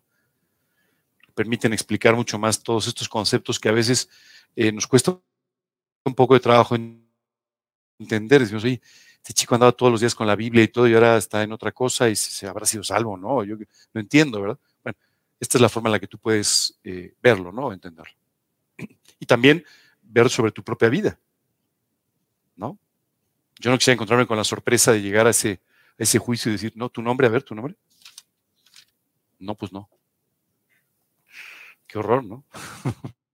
Permiten 1.34 1.74
explicar 1.74 2.16
mucho 2.16 2.38
más 2.38 2.62
todos 2.62 2.86
estos 2.86 3.10
conceptos 3.10 3.60
que 3.60 3.68
a 3.68 3.72
veces 3.72 4.08
eh, 4.56 4.72
nos 4.72 4.86
cuesta 4.86 5.20
un 6.02 6.14
poco 6.14 6.32
de 6.32 6.40
trabajo 6.40 6.74
entender. 7.98 8.40
Decimos, 8.40 8.64
oye, 8.64 8.80
este 9.16 9.34
chico 9.34 9.54
andaba 9.54 9.72
todos 9.72 9.90
los 9.90 10.00
días 10.00 10.14
con 10.14 10.26
la 10.26 10.36
Biblia 10.36 10.62
y 10.62 10.68
todo, 10.68 10.86
y 10.86 10.94
ahora 10.94 11.16
está 11.16 11.42
en 11.42 11.52
otra 11.52 11.72
cosa 11.72 12.08
y 12.08 12.16
se 12.16 12.46
habrá 12.46 12.64
sido 12.64 12.84
salvo, 12.84 13.16
¿no? 13.16 13.42
Yo 13.44 13.56
no 13.92 14.00
entiendo, 14.00 14.40
¿verdad? 14.40 14.58
Bueno, 14.84 14.96
esta 15.40 15.58
es 15.58 15.62
la 15.62 15.68
forma 15.68 15.88
en 15.88 15.92
la 15.92 15.98
que 15.98 16.06
tú 16.06 16.18
puedes 16.18 16.78
eh, 16.84 17.14
verlo, 17.20 17.50
¿no? 17.50 17.72
Entenderlo. 17.72 18.14
Y 19.18 19.26
también 19.26 19.64
ver 20.02 20.30
sobre 20.30 20.52
tu 20.52 20.62
propia 20.62 20.88
vida, 20.88 21.18
¿no? 22.54 22.78
Yo 23.58 23.70
no 23.70 23.78
quisiera 23.78 23.94
encontrarme 23.94 24.26
con 24.26 24.36
la 24.36 24.44
sorpresa 24.44 24.92
de 24.92 25.02
llegar 25.02 25.26
a 25.26 25.30
ese 25.30 26.18
juicio 26.18 26.50
y 26.50 26.52
decir, 26.52 26.72
no, 26.76 26.88
tu 26.88 27.02
nombre, 27.02 27.26
a 27.26 27.30
ver, 27.30 27.42
tu 27.42 27.54
nombre. 27.54 27.74
No, 29.38 29.54
pues 29.54 29.72
no. 29.72 29.88
Qué 31.86 31.98
horror, 31.98 32.24
¿no? 32.24 32.44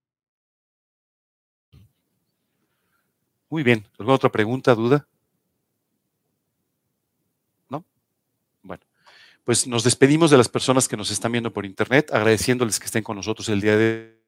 Muy 3.53 3.61
bien. 3.61 3.85
¿Alguna 3.99 4.15
otra 4.15 4.31
pregunta, 4.31 4.73
duda? 4.73 5.07
pues 9.43 9.67
nos 9.67 9.83
despedimos 9.83 10.31
de 10.31 10.37
las 10.37 10.49
personas 10.49 10.87
que 10.87 10.97
nos 10.97 11.11
están 11.11 11.33
viendo 11.33 11.53
por 11.53 11.65
internet, 11.65 12.09
agradeciéndoles 12.11 12.79
que 12.79 12.85
estén 12.85 13.03
con 13.03 13.17
nosotros 13.17 13.49
el 13.49 13.61
día 13.61 13.77
de 13.77 14.22